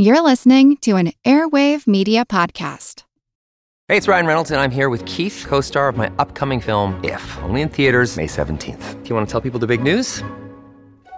You're 0.00 0.20
listening 0.20 0.76
to 0.82 0.94
an 0.94 1.12
Airwave 1.24 1.88
Media 1.88 2.24
Podcast. 2.24 3.02
Hey, 3.88 3.96
it's 3.96 4.06
Ryan 4.06 4.26
Reynolds, 4.26 4.52
and 4.52 4.60
I'm 4.60 4.70
here 4.70 4.90
with 4.90 5.04
Keith, 5.06 5.44
co 5.48 5.60
star 5.60 5.88
of 5.88 5.96
my 5.96 6.08
upcoming 6.20 6.60
film, 6.60 7.02
If, 7.02 7.36
only 7.42 7.62
in 7.62 7.68
theaters, 7.68 8.16
May 8.16 8.28
17th. 8.28 9.02
Do 9.02 9.08
you 9.08 9.16
want 9.16 9.26
to 9.26 9.32
tell 9.32 9.40
people 9.40 9.58
the 9.58 9.66
big 9.66 9.82
news? 9.82 10.22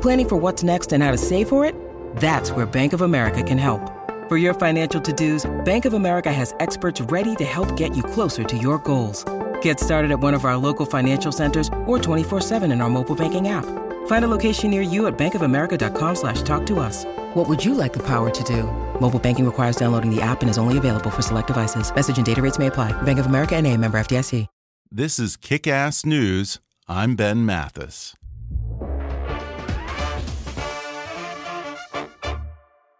Planning 0.00 0.28
for 0.28 0.36
what's 0.36 0.62
next 0.62 0.92
and 0.92 1.02
how 1.02 1.10
to 1.10 1.16
save 1.16 1.48
for 1.48 1.64
it? 1.64 1.74
That's 2.16 2.52
where 2.52 2.66
Bank 2.66 2.92
of 2.92 3.00
America 3.00 3.42
can 3.42 3.56
help. 3.56 3.80
For 4.28 4.36
your 4.36 4.52
financial 4.52 5.00
to-dos, 5.00 5.50
Bank 5.64 5.86
of 5.86 5.94
America 5.94 6.30
has 6.30 6.54
experts 6.60 7.00
ready 7.00 7.34
to 7.36 7.46
help 7.46 7.74
get 7.78 7.96
you 7.96 8.02
closer 8.02 8.44
to 8.44 8.58
your 8.58 8.76
goals. 8.80 9.24
Get 9.62 9.80
started 9.80 10.10
at 10.10 10.20
one 10.20 10.34
of 10.34 10.44
our 10.44 10.58
local 10.58 10.84
financial 10.84 11.32
centers 11.32 11.68
or 11.86 11.98
24-7 11.98 12.70
in 12.70 12.82
our 12.82 12.90
mobile 12.90 13.16
banking 13.16 13.48
app. 13.48 13.64
Find 14.06 14.24
a 14.24 14.28
location 14.28 14.70
near 14.70 14.82
you 14.82 15.06
at 15.06 15.16
bankofamerica.com 15.16 16.14
slash 16.14 16.42
talk 16.42 16.66
to 16.66 16.80
us. 16.80 17.06
What 17.34 17.48
would 17.48 17.64
you 17.64 17.72
like 17.72 17.94
the 17.94 18.06
power 18.06 18.28
to 18.28 18.44
do? 18.44 18.64
Mobile 19.00 19.18
banking 19.18 19.46
requires 19.46 19.76
downloading 19.76 20.14
the 20.14 20.20
app 20.20 20.42
and 20.42 20.50
is 20.50 20.58
only 20.58 20.76
available 20.76 21.10
for 21.10 21.22
select 21.22 21.46
devices. 21.46 21.94
Message 21.94 22.18
and 22.18 22.26
data 22.26 22.42
rates 22.42 22.58
may 22.58 22.66
apply. 22.66 22.92
Bank 23.02 23.18
of 23.18 23.24
America 23.24 23.56
and 23.56 23.66
a 23.66 23.74
member 23.74 23.98
FDIC. 23.98 24.46
This 24.90 25.18
is 25.18 25.36
Kick-Ass 25.36 26.06
News. 26.06 26.60
I'm 26.88 27.14
Ben 27.14 27.44
Mathis. 27.44 28.17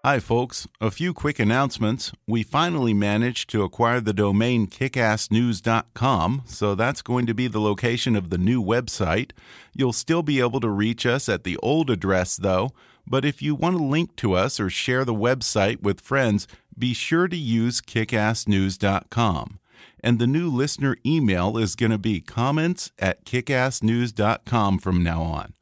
Hi, 0.05 0.21
folks. 0.21 0.69
A 0.81 0.93
few 0.93 1.13
quick 1.13 1.41
announcements. 1.41 2.13
We 2.25 2.45
finally 2.45 2.95
managed 2.95 3.51
to 3.51 3.65
acquire 3.65 4.01
the 4.01 4.13
domain 4.13 4.69
kickassnews.com, 4.69 6.43
so 6.47 6.77
that's 6.77 7.03
going 7.03 7.27
to 7.27 7.35
be 7.35 7.49
the 7.49 7.61
location 7.61 8.15
of 8.15 8.31
the 8.31 8.39
new 8.39 8.63
website. 8.63 9.33
You'll 9.75 9.93
still 9.93 10.23
be 10.23 10.39
able 10.39 10.61
to 10.61 10.69
reach 10.69 11.05
us 11.05 11.29
at 11.29 11.43
the 11.43 11.57
old 11.57 11.91
address, 11.91 12.37
though, 12.37 12.71
but 13.09 13.25
if 13.25 13.43
you 13.43 13.57
want 13.57 13.77
to 13.77 13.83
link 13.83 14.15
to 14.17 14.35
us 14.35 14.61
or 14.61 14.71
share 14.71 15.05
the 15.05 15.13
website 15.13 15.83
with 15.83 16.01
friends, 16.01 16.47
be 16.79 16.95
sure 16.95 17.27
to 17.27 17.37
use 17.37 17.81
kickassnews.com. 17.81 19.59
And 20.05 20.21
the 20.21 20.29
new 20.29 20.49
listener 20.49 20.97
email 21.05 21.59
is 21.59 21.75
going 21.75 21.91
to 21.91 21.99
be 21.99 22.21
comments 22.21 22.93
at 23.01 23.25
kickassnews.com 23.25 24.79
from 24.79 25.03
now 25.03 25.23
on. 25.23 25.55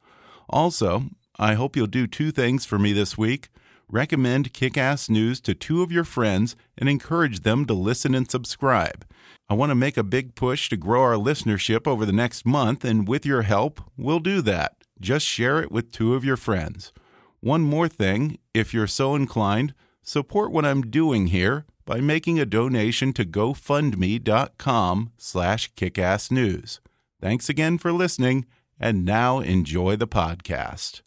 Also, 0.47 1.05
I 1.39 1.55
hope 1.55 1.75
you'll 1.75 1.87
do 1.87 2.05
two 2.05 2.31
things 2.31 2.67
for 2.67 2.77
me 2.77 2.93
this 2.93 3.17
week 3.17 3.49
recommend 3.89 4.53
Kick 4.53 4.77
Ass 4.77 5.09
News 5.09 5.39
to 5.41 5.53
two 5.53 5.81
of 5.81 5.91
your 5.91 6.03
friends 6.03 6.55
and 6.77 6.89
encourage 6.89 7.41
them 7.41 7.65
to 7.65 7.73
listen 7.73 8.13
and 8.13 8.29
subscribe. 8.29 9.05
I 9.49 9.53
want 9.53 9.69
to 9.69 9.75
make 9.75 9.97
a 9.97 10.03
big 10.03 10.35
push 10.35 10.69
to 10.69 10.77
grow 10.77 11.01
our 11.01 11.13
listenership 11.13 11.87
over 11.87 12.05
the 12.05 12.11
next 12.11 12.45
month, 12.45 12.83
and 12.83 13.07
with 13.07 13.25
your 13.25 13.43
help, 13.43 13.81
we'll 13.97 14.19
do 14.19 14.41
that. 14.41 14.75
Just 14.99 15.25
share 15.25 15.61
it 15.61 15.71
with 15.71 15.91
two 15.91 16.15
of 16.15 16.25
your 16.25 16.37
friends. 16.37 16.91
One 17.39 17.61
more 17.61 17.87
thing, 17.87 18.39
if 18.53 18.73
you're 18.73 18.87
so 18.87 19.15
inclined, 19.15 19.73
support 20.01 20.51
what 20.51 20.65
I'm 20.65 20.81
doing 20.81 21.27
here 21.27 21.65
by 21.85 22.01
making 22.01 22.39
a 22.39 22.45
donation 22.45 23.13
to 23.13 23.23
gofundme.com 23.23 25.11
slash 25.17 25.73
kickassnews. 25.75 26.79
Thanks 27.21 27.47
again 27.47 27.77
for 27.77 27.93
listening, 27.93 28.45
and 28.79 29.05
now 29.05 29.39
enjoy 29.39 29.95
the 29.95 30.07
podcast. 30.07 31.01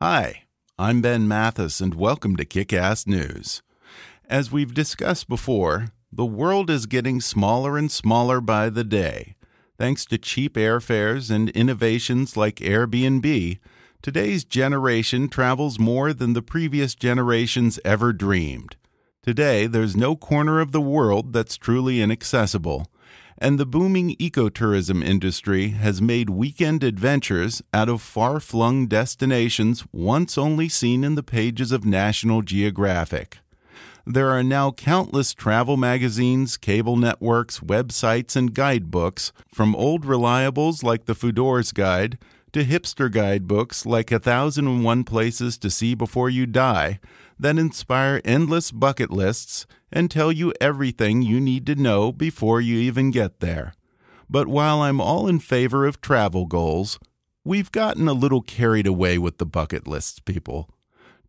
Hi, 0.00 0.44
I'm 0.78 1.02
Ben 1.02 1.26
Mathis, 1.26 1.80
and 1.80 1.92
welcome 1.92 2.36
to 2.36 2.44
Kick 2.44 2.72
Ass 2.72 3.04
News. 3.04 3.62
As 4.28 4.52
we've 4.52 4.72
discussed 4.72 5.28
before, 5.28 5.88
the 6.12 6.24
world 6.24 6.70
is 6.70 6.86
getting 6.86 7.20
smaller 7.20 7.76
and 7.76 7.90
smaller 7.90 8.40
by 8.40 8.70
the 8.70 8.84
day. 8.84 9.34
Thanks 9.76 10.04
to 10.04 10.16
cheap 10.16 10.54
airfares 10.54 11.32
and 11.32 11.50
innovations 11.50 12.36
like 12.36 12.60
Airbnb, 12.60 13.58
today's 14.00 14.44
generation 14.44 15.28
travels 15.28 15.80
more 15.80 16.12
than 16.12 16.32
the 16.32 16.42
previous 16.42 16.94
generations 16.94 17.80
ever 17.84 18.12
dreamed. 18.12 18.76
Today, 19.24 19.66
there's 19.66 19.96
no 19.96 20.14
corner 20.14 20.60
of 20.60 20.70
the 20.70 20.80
world 20.80 21.32
that's 21.32 21.56
truly 21.56 22.00
inaccessible 22.00 22.86
and 23.40 23.58
the 23.58 23.66
booming 23.66 24.16
ecotourism 24.16 25.04
industry 25.04 25.68
has 25.68 26.02
made 26.02 26.28
weekend 26.28 26.82
adventures 26.82 27.62
out 27.72 27.88
of 27.88 28.02
far 28.02 28.40
flung 28.40 28.86
destinations 28.86 29.84
once 29.92 30.36
only 30.36 30.68
seen 30.68 31.04
in 31.04 31.14
the 31.14 31.22
pages 31.22 31.72
of 31.72 31.84
National 31.84 32.42
Geographic. 32.42 33.38
There 34.04 34.30
are 34.30 34.42
now 34.42 34.70
countless 34.72 35.34
travel 35.34 35.76
magazines, 35.76 36.56
cable 36.56 36.96
networks, 36.96 37.60
websites, 37.60 38.34
and 38.34 38.54
guidebooks, 38.54 39.32
from 39.52 39.76
old 39.76 40.04
reliables 40.04 40.82
like 40.82 41.04
the 41.04 41.14
Fodor's 41.14 41.72
Guide 41.72 42.18
to 42.52 42.64
hipster 42.64 43.12
guidebooks 43.12 43.84
like 43.84 44.10
A 44.10 44.18
Thousand 44.18 44.66
and 44.66 44.82
One 44.82 45.04
Places 45.04 45.58
to 45.58 45.68
See 45.68 45.94
Before 45.94 46.30
You 46.30 46.46
Die, 46.46 46.98
that 47.38 47.58
inspire 47.58 48.22
endless 48.24 48.70
bucket 48.70 49.10
lists 49.10 49.66
and 49.90 50.10
tell 50.10 50.30
you 50.30 50.52
everything 50.60 51.22
you 51.22 51.40
need 51.40 51.66
to 51.66 51.74
know 51.74 52.12
before 52.12 52.60
you 52.60 52.78
even 52.78 53.10
get 53.10 53.40
there. 53.40 53.74
But 54.30 54.46
while 54.46 54.82
I'm 54.82 55.00
all 55.00 55.26
in 55.26 55.38
favor 55.38 55.86
of 55.86 56.00
travel 56.00 56.46
goals, 56.46 56.98
we've 57.44 57.72
gotten 57.72 58.08
a 58.08 58.12
little 58.12 58.42
carried 58.42 58.86
away 58.86 59.16
with 59.18 59.38
the 59.38 59.46
bucket 59.46 59.86
lists, 59.86 60.20
people. 60.20 60.68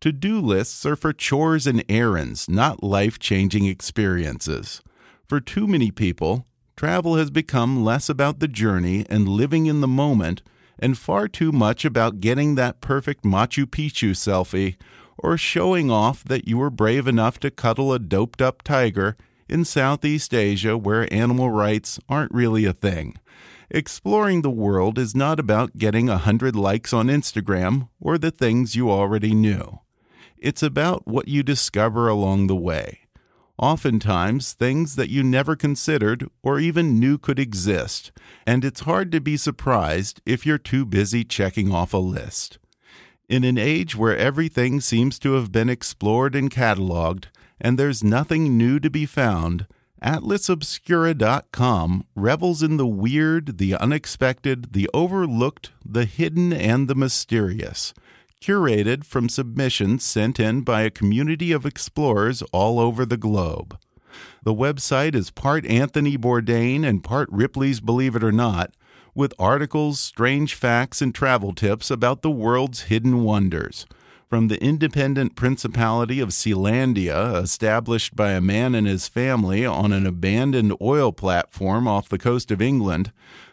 To 0.00 0.12
do 0.12 0.40
lists 0.40 0.84
are 0.86 0.96
for 0.96 1.12
chores 1.12 1.66
and 1.66 1.84
errands, 1.88 2.48
not 2.48 2.82
life 2.82 3.18
changing 3.18 3.66
experiences. 3.66 4.82
For 5.28 5.40
too 5.40 5.66
many 5.66 5.90
people, 5.90 6.46
travel 6.76 7.16
has 7.16 7.30
become 7.30 7.84
less 7.84 8.08
about 8.08 8.40
the 8.40 8.48
journey 8.48 9.06
and 9.08 9.28
living 9.28 9.66
in 9.66 9.80
the 9.80 9.88
moment, 9.88 10.42
and 10.78 10.96
far 10.96 11.28
too 11.28 11.52
much 11.52 11.84
about 11.84 12.20
getting 12.20 12.54
that 12.54 12.80
perfect 12.80 13.24
Machu 13.24 13.66
Picchu 13.66 14.10
selfie 14.10 14.76
or 15.22 15.36
showing 15.36 15.90
off 15.90 16.24
that 16.24 16.48
you 16.48 16.58
were 16.58 16.70
brave 16.70 17.06
enough 17.06 17.38
to 17.40 17.50
cuddle 17.50 17.92
a 17.92 17.98
doped 17.98 18.42
up 18.42 18.62
tiger 18.62 19.16
in 19.48 19.64
Southeast 19.64 20.34
Asia 20.34 20.76
where 20.76 21.12
animal 21.12 21.50
rights 21.50 22.00
aren't 22.08 22.32
really 22.32 22.64
a 22.64 22.72
thing. 22.72 23.16
Exploring 23.70 24.42
the 24.42 24.50
world 24.50 24.98
is 24.98 25.14
not 25.14 25.38
about 25.38 25.78
getting 25.78 26.08
a 26.08 26.18
hundred 26.18 26.56
likes 26.56 26.92
on 26.92 27.06
Instagram 27.06 27.88
or 28.00 28.18
the 28.18 28.30
things 28.30 28.74
you 28.74 28.90
already 28.90 29.34
knew. 29.34 29.80
It's 30.38 30.62
about 30.62 31.06
what 31.06 31.28
you 31.28 31.42
discover 31.42 32.08
along 32.08 32.46
the 32.46 32.56
way. 32.56 33.00
Oftentimes, 33.58 34.54
things 34.54 34.96
that 34.96 35.10
you 35.10 35.22
never 35.22 35.54
considered 35.54 36.26
or 36.42 36.58
even 36.58 36.98
knew 36.98 37.18
could 37.18 37.38
exist, 37.38 38.10
and 38.46 38.64
it's 38.64 38.80
hard 38.80 39.12
to 39.12 39.20
be 39.20 39.36
surprised 39.36 40.22
if 40.24 40.46
you're 40.46 40.56
too 40.56 40.86
busy 40.86 41.24
checking 41.24 41.70
off 41.70 41.92
a 41.92 41.98
list. 41.98 42.58
In 43.30 43.44
an 43.44 43.56
age 43.58 43.94
where 43.94 44.16
everything 44.16 44.80
seems 44.80 45.16
to 45.20 45.34
have 45.34 45.52
been 45.52 45.68
explored 45.68 46.34
and 46.34 46.50
cataloged, 46.50 47.26
and 47.60 47.78
there's 47.78 48.02
nothing 48.02 48.58
new 48.58 48.80
to 48.80 48.90
be 48.90 49.06
found, 49.06 49.68
AtlasObscura.com 50.02 52.06
revels 52.16 52.60
in 52.60 52.76
the 52.76 52.88
weird, 52.88 53.58
the 53.58 53.76
unexpected, 53.76 54.72
the 54.72 54.90
overlooked, 54.92 55.70
the 55.86 56.06
hidden, 56.06 56.52
and 56.52 56.88
the 56.88 56.96
mysterious. 56.96 57.94
Curated 58.42 59.04
from 59.04 59.28
submissions 59.28 60.02
sent 60.02 60.40
in 60.40 60.62
by 60.62 60.82
a 60.82 60.90
community 60.90 61.52
of 61.52 61.64
explorers 61.64 62.42
all 62.50 62.80
over 62.80 63.06
the 63.06 63.16
globe. 63.16 63.78
The 64.42 64.54
website 64.54 65.14
is 65.14 65.30
part 65.30 65.64
Anthony 65.66 66.18
Bourdain 66.18 66.84
and 66.84 67.04
part 67.04 67.28
Ripley's 67.30 67.78
Believe 67.78 68.16
It 68.16 68.24
or 68.24 68.32
Not, 68.32 68.74
with 69.14 69.34
articles, 69.38 69.98
strange 70.00 70.54
facts, 70.54 71.02
and 71.02 71.14
travel 71.14 71.52
tips 71.52 71.90
about 71.90 72.22
the 72.22 72.30
world's 72.30 72.82
hidden 72.82 73.22
wonders. 73.22 73.86
From 74.28 74.46
the 74.46 74.62
independent 74.62 75.34
principality 75.34 76.20
of 76.20 76.28
Sealandia, 76.28 77.42
established 77.42 78.14
by 78.14 78.30
a 78.30 78.40
man 78.40 78.76
and 78.76 78.86
his 78.86 79.08
family 79.08 79.66
on 79.66 79.92
an 79.92 80.06
abandoned 80.06 80.72
oil 80.80 81.10
platform 81.10 81.88
off 81.88 82.08
the 82.08 82.18
coast 82.18 82.52
of 82.52 82.62
England, 82.62 83.12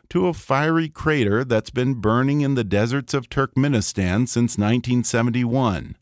to 0.09 0.27
a 0.27 0.33
fiery 0.33 0.87
crater 0.87 1.43
that's 1.43 1.69
been 1.71 1.95
burning 1.95 2.41
in 2.41 2.55
the 2.55 2.63
deserts 2.63 3.13
of 3.13 3.29
Turkmenistan 3.29 4.27
since 4.27 4.57
1971. 4.57 5.95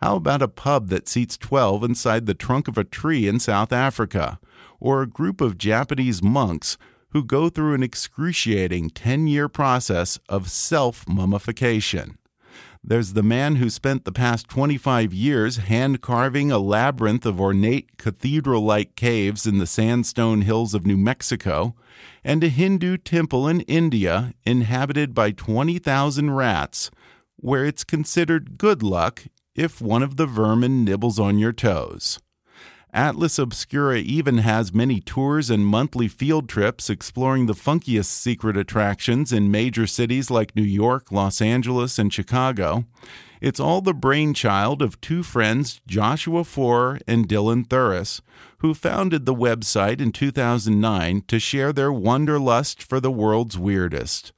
How 0.00 0.16
about 0.16 0.42
a 0.42 0.48
pub 0.48 0.88
that 0.88 1.08
seats 1.08 1.36
12 1.36 1.84
inside 1.84 2.26
the 2.26 2.34
trunk 2.34 2.66
of 2.66 2.76
a 2.76 2.84
tree 2.84 3.28
in 3.28 3.38
South 3.38 3.72
Africa? 3.72 4.40
Or 4.80 5.02
a 5.02 5.06
group 5.06 5.40
of 5.40 5.56
Japanese 5.56 6.22
monks 6.22 6.76
who 7.14 7.24
go 7.24 7.48
through 7.48 7.74
an 7.74 7.82
excruciating 7.82 8.90
10 8.90 9.28
year 9.28 9.48
process 9.48 10.18
of 10.28 10.50
self 10.50 11.08
mummification. 11.08 12.18
There's 12.86 13.14
the 13.14 13.22
man 13.22 13.56
who 13.56 13.70
spent 13.70 14.04
the 14.04 14.12
past 14.12 14.48
25 14.48 15.14
years 15.14 15.56
hand 15.56 16.02
carving 16.02 16.52
a 16.52 16.58
labyrinth 16.58 17.24
of 17.24 17.40
ornate 17.40 17.96
cathedral 17.96 18.62
like 18.62 18.96
caves 18.96 19.46
in 19.46 19.56
the 19.56 19.66
sandstone 19.66 20.42
hills 20.42 20.74
of 20.74 20.84
New 20.84 20.98
Mexico, 20.98 21.74
and 22.22 22.44
a 22.44 22.48
Hindu 22.48 22.98
temple 22.98 23.48
in 23.48 23.62
India 23.62 24.34
inhabited 24.44 25.14
by 25.14 25.30
20,000 25.30 26.32
rats, 26.32 26.90
where 27.36 27.64
it's 27.64 27.84
considered 27.84 28.58
good 28.58 28.82
luck 28.82 29.22
if 29.54 29.80
one 29.80 30.02
of 30.02 30.16
the 30.16 30.26
vermin 30.26 30.84
nibbles 30.84 31.18
on 31.18 31.38
your 31.38 31.52
toes. 31.52 32.18
Atlas 32.94 33.40
Obscura 33.40 33.96
even 33.96 34.38
has 34.38 34.72
many 34.72 35.00
tours 35.00 35.50
and 35.50 35.66
monthly 35.66 36.06
field 36.06 36.48
trips 36.48 36.88
exploring 36.88 37.46
the 37.46 37.52
funkiest 37.52 38.04
secret 38.04 38.56
attractions 38.56 39.32
in 39.32 39.50
major 39.50 39.84
cities 39.84 40.30
like 40.30 40.54
New 40.54 40.62
York, 40.62 41.10
Los 41.10 41.42
Angeles, 41.42 41.98
and 41.98 42.12
Chicago. 42.12 42.84
It's 43.40 43.58
all 43.58 43.80
the 43.80 43.92
brainchild 43.92 44.80
of 44.80 45.00
two 45.00 45.24
friends, 45.24 45.80
Joshua 45.88 46.44
Foer 46.44 47.00
and 47.08 47.28
Dylan 47.28 47.66
Thuras, 47.66 48.20
who 48.58 48.74
founded 48.74 49.26
the 49.26 49.34
website 49.34 50.00
in 50.00 50.12
2009 50.12 51.24
to 51.26 51.40
share 51.40 51.72
their 51.72 51.92
wanderlust 51.92 52.80
for 52.80 53.00
the 53.00 53.10
world's 53.10 53.58
weirdest. 53.58 54.32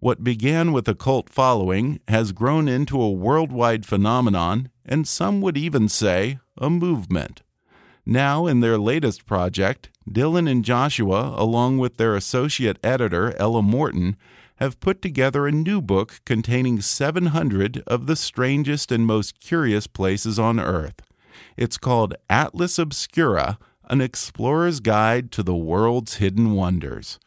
What 0.00 0.24
began 0.24 0.72
with 0.72 0.88
a 0.88 0.94
cult 0.94 1.28
following 1.28 2.00
has 2.08 2.32
grown 2.32 2.68
into 2.68 2.98
a 3.02 3.10
worldwide 3.10 3.84
phenomenon, 3.84 4.70
and 4.86 5.06
some 5.06 5.42
would 5.42 5.58
even 5.58 5.90
say 5.90 6.38
a 6.56 6.70
movement. 6.70 7.42
Now, 8.10 8.46
in 8.46 8.60
their 8.60 8.78
latest 8.78 9.26
project, 9.26 9.90
Dylan 10.10 10.50
and 10.50 10.64
Joshua, 10.64 11.34
along 11.36 11.76
with 11.76 11.98
their 11.98 12.16
associate 12.16 12.78
editor, 12.82 13.36
Ella 13.36 13.60
Morton, 13.60 14.16
have 14.56 14.80
put 14.80 15.02
together 15.02 15.46
a 15.46 15.52
new 15.52 15.82
book 15.82 16.22
containing 16.24 16.80
700 16.80 17.82
of 17.86 18.06
the 18.06 18.16
strangest 18.16 18.90
and 18.90 19.04
most 19.04 19.38
curious 19.40 19.86
places 19.86 20.38
on 20.38 20.58
Earth. 20.58 21.02
It's 21.58 21.76
called 21.76 22.14
Atlas 22.30 22.78
Obscura 22.78 23.58
An 23.90 24.00
Explorer's 24.00 24.80
Guide 24.80 25.30
to 25.32 25.42
the 25.42 25.54
World's 25.54 26.14
Hidden 26.14 26.52
Wonders. 26.52 27.18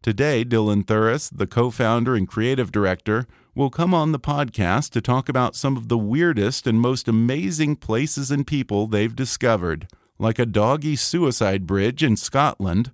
Today, 0.00 0.42
Dylan 0.42 0.84
Thuras, 0.86 1.30
the 1.30 1.46
co 1.46 1.70
founder 1.70 2.14
and 2.14 2.26
creative 2.26 2.72
director, 2.72 3.26
will 3.54 3.68
come 3.68 3.92
on 3.92 4.12
the 4.12 4.18
podcast 4.18 4.88
to 4.92 5.02
talk 5.02 5.28
about 5.28 5.54
some 5.54 5.76
of 5.76 5.88
the 5.88 5.98
weirdest 5.98 6.66
and 6.66 6.80
most 6.80 7.08
amazing 7.08 7.76
places 7.76 8.30
and 8.30 8.46
people 8.46 8.86
they've 8.86 9.14
discovered 9.14 9.86
like 10.20 10.38
a 10.38 10.46
doggy 10.46 10.94
suicide 10.94 11.66
bridge 11.66 12.02
in 12.02 12.14
Scotland, 12.16 12.92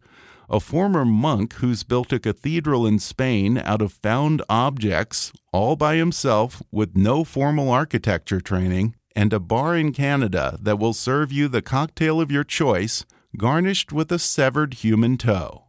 a 0.48 0.60
former 0.60 1.04
monk 1.04 1.54
who's 1.54 1.82
built 1.82 2.12
a 2.12 2.20
cathedral 2.20 2.86
in 2.86 3.00
Spain 3.00 3.58
out 3.58 3.82
of 3.82 3.92
found 3.92 4.42
objects 4.48 5.32
all 5.52 5.74
by 5.74 5.96
himself 5.96 6.62
with 6.70 6.96
no 6.96 7.24
formal 7.24 7.68
architecture 7.68 8.40
training, 8.40 8.94
and 9.16 9.32
a 9.32 9.40
bar 9.40 9.76
in 9.76 9.92
Canada 9.92 10.56
that 10.62 10.78
will 10.78 10.92
serve 10.92 11.32
you 11.32 11.48
the 11.48 11.62
cocktail 11.62 12.20
of 12.20 12.30
your 12.30 12.44
choice, 12.44 13.04
garnished 13.36 13.92
with 13.92 14.12
a 14.12 14.18
severed 14.18 14.74
human 14.74 15.18
toe. 15.18 15.64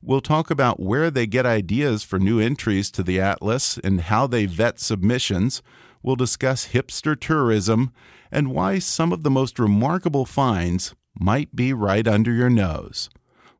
We'll 0.00 0.20
talk 0.20 0.50
about 0.50 0.80
where 0.80 1.10
they 1.10 1.26
get 1.26 1.44
ideas 1.44 2.04
for 2.04 2.18
new 2.18 2.40
entries 2.40 2.90
to 2.92 3.02
the 3.02 3.20
Atlas 3.20 3.76
and 3.82 4.02
how 4.02 4.26
they 4.26 4.46
vet 4.46 4.78
submissions. 4.78 5.62
We'll 6.02 6.16
discuss 6.16 6.68
hipster 6.68 7.18
tourism 7.18 7.92
and 8.36 8.52
why 8.52 8.78
some 8.78 9.14
of 9.14 9.22
the 9.22 9.30
most 9.30 9.58
remarkable 9.58 10.26
finds 10.26 10.94
might 11.18 11.56
be 11.56 11.72
right 11.72 12.06
under 12.06 12.30
your 12.30 12.50
nose. 12.50 13.08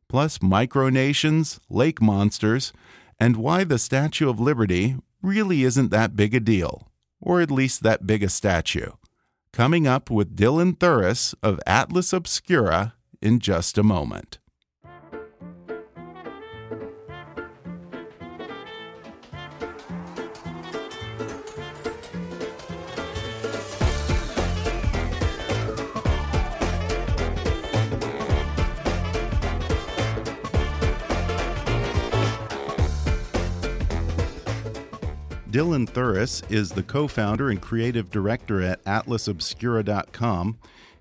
Plus, 0.07 0.37
micronations, 0.37 1.59
lake 1.67 1.99
monsters, 1.99 2.71
and 3.19 3.37
why 3.37 3.63
the 3.63 3.79
Statue 3.79 4.29
of 4.29 4.39
Liberty 4.39 4.95
really 5.23 5.63
isn't 5.63 5.89
that 5.89 6.15
big 6.15 6.35
a 6.35 6.39
deal, 6.39 6.91
or 7.19 7.41
at 7.41 7.49
least 7.49 7.81
that 7.81 8.05
big 8.05 8.21
a 8.21 8.29
statue. 8.29 8.91
Coming 9.51 9.87
up 9.87 10.11
with 10.11 10.35
Dylan 10.35 10.77
Thuras 10.77 11.33
of 11.41 11.59
Atlas 11.65 12.13
Obscura 12.13 12.93
in 13.19 13.39
just 13.39 13.79
a 13.79 13.83
moment. 13.83 14.37
Dylan 35.57 35.89
Thuras 35.89 36.43
is 36.51 36.69
the 36.73 36.83
co 36.83 37.07
founder 37.07 37.49
and 37.49 37.59
creative 37.59 38.11
director 38.11 38.61
at 38.61 38.83
atlasobscura.com. 38.83 40.59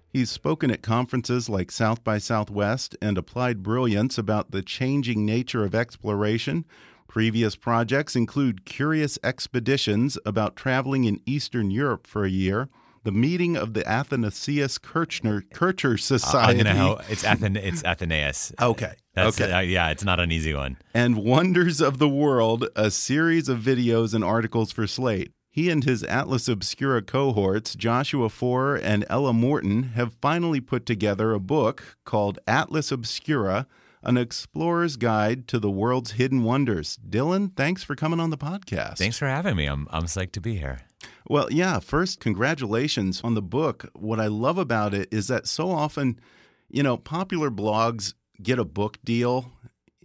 He's 0.09 0.31
spoken 0.31 0.71
at 0.71 0.81
conferences 0.81 1.51
like 1.51 1.71
South 1.71 2.03
by 2.03 2.17
Southwest 2.17 2.97
and 3.03 3.19
Applied 3.19 3.63
Brilliance 3.63 4.17
about 4.17 4.53
the 4.53 4.63
changing 4.63 5.27
nature 5.27 5.63
of 5.63 5.75
exploration. 5.75 6.65
Previous 7.07 7.55
projects 7.55 8.17
include 8.17 8.65
Curious 8.65 9.19
Expeditions 9.23 10.17
about 10.25 10.57
traveling 10.57 11.05
in 11.05 11.21
Eastern 11.27 11.71
Europe 11.71 12.07
for 12.07 12.25
a 12.25 12.31
year 12.31 12.71
the 13.05 13.13
meeting 13.13 13.59
of 13.59 13.75
the 13.75 13.87
Athanasius 13.87 14.79
Kirchner 14.79 15.43
Kircher 15.53 15.99
Society. 15.99 16.61
Uh, 16.61 16.73
know, 16.73 17.01
it's 17.11 17.25
Athen 17.25 17.57
it's 17.57 17.85
Athenaeus. 17.85 18.55
okay. 18.59 18.95
That's, 19.17 19.41
okay. 19.41 19.51
Uh, 19.51 19.61
yeah, 19.61 19.89
it's 19.89 20.05
not 20.05 20.21
an 20.21 20.31
easy 20.31 20.53
one. 20.53 20.77
And 20.93 21.17
Wonders 21.17 21.81
of 21.81 21.99
the 21.99 22.09
World, 22.09 22.69
a 22.77 22.91
series 22.91 23.49
of 23.49 23.61
videos 23.61 24.15
and 24.15 24.23
articles 24.23 24.71
for 24.71 24.87
Slate. 24.87 25.33
He 25.51 25.71
and 25.71 25.83
his 25.85 26.03
Atlas 26.03 26.49
Obscura 26.49 27.01
cohorts, 27.01 27.75
Joshua 27.75 28.29
Foer 28.29 28.77
and 28.77 29.07
Ella 29.09 29.33
Morton, 29.33 29.85
have 29.95 30.13
finally 30.21 30.61
put 30.61 30.85
together 30.85 31.33
a 31.33 31.41
book 31.41 31.97
called 32.05 32.39
Atlas 32.47 32.93
Obscura 32.93 33.67
An 34.03 34.19
Explorer's 34.19 34.99
Guide 34.99 35.49
to 35.49 35.59
the 35.59 35.71
World's 35.71 36.13
Hidden 36.13 36.43
Wonders. 36.45 36.99
Dylan, 37.09 37.57
thanks 37.57 37.83
for 37.83 37.97
coming 37.97 38.21
on 38.21 38.29
the 38.29 38.37
podcast. 38.37 38.99
Thanks 38.99 39.17
for 39.17 39.29
having 39.29 39.57
me. 39.57 39.65
I'm, 39.65 39.89
I'm 39.91 40.05
psyched 40.05 40.33
to 40.33 40.43
be 40.43 40.59
here. 40.59 40.81
Well, 41.27 41.51
yeah, 41.51 41.79
first, 41.79 42.21
congratulations 42.21 43.23
on 43.25 43.33
the 43.33 43.41
book. 43.41 43.89
What 43.95 44.21
I 44.21 44.27
love 44.27 44.59
about 44.59 44.93
it 44.93 45.09
is 45.11 45.29
that 45.29 45.47
so 45.47 45.71
often, 45.71 46.21
you 46.69 46.83
know, 46.83 46.99
popular 46.99 47.51
blogs 47.51 48.13
get 48.43 48.59
a 48.59 48.65
book 48.65 48.99
deal 49.05 49.53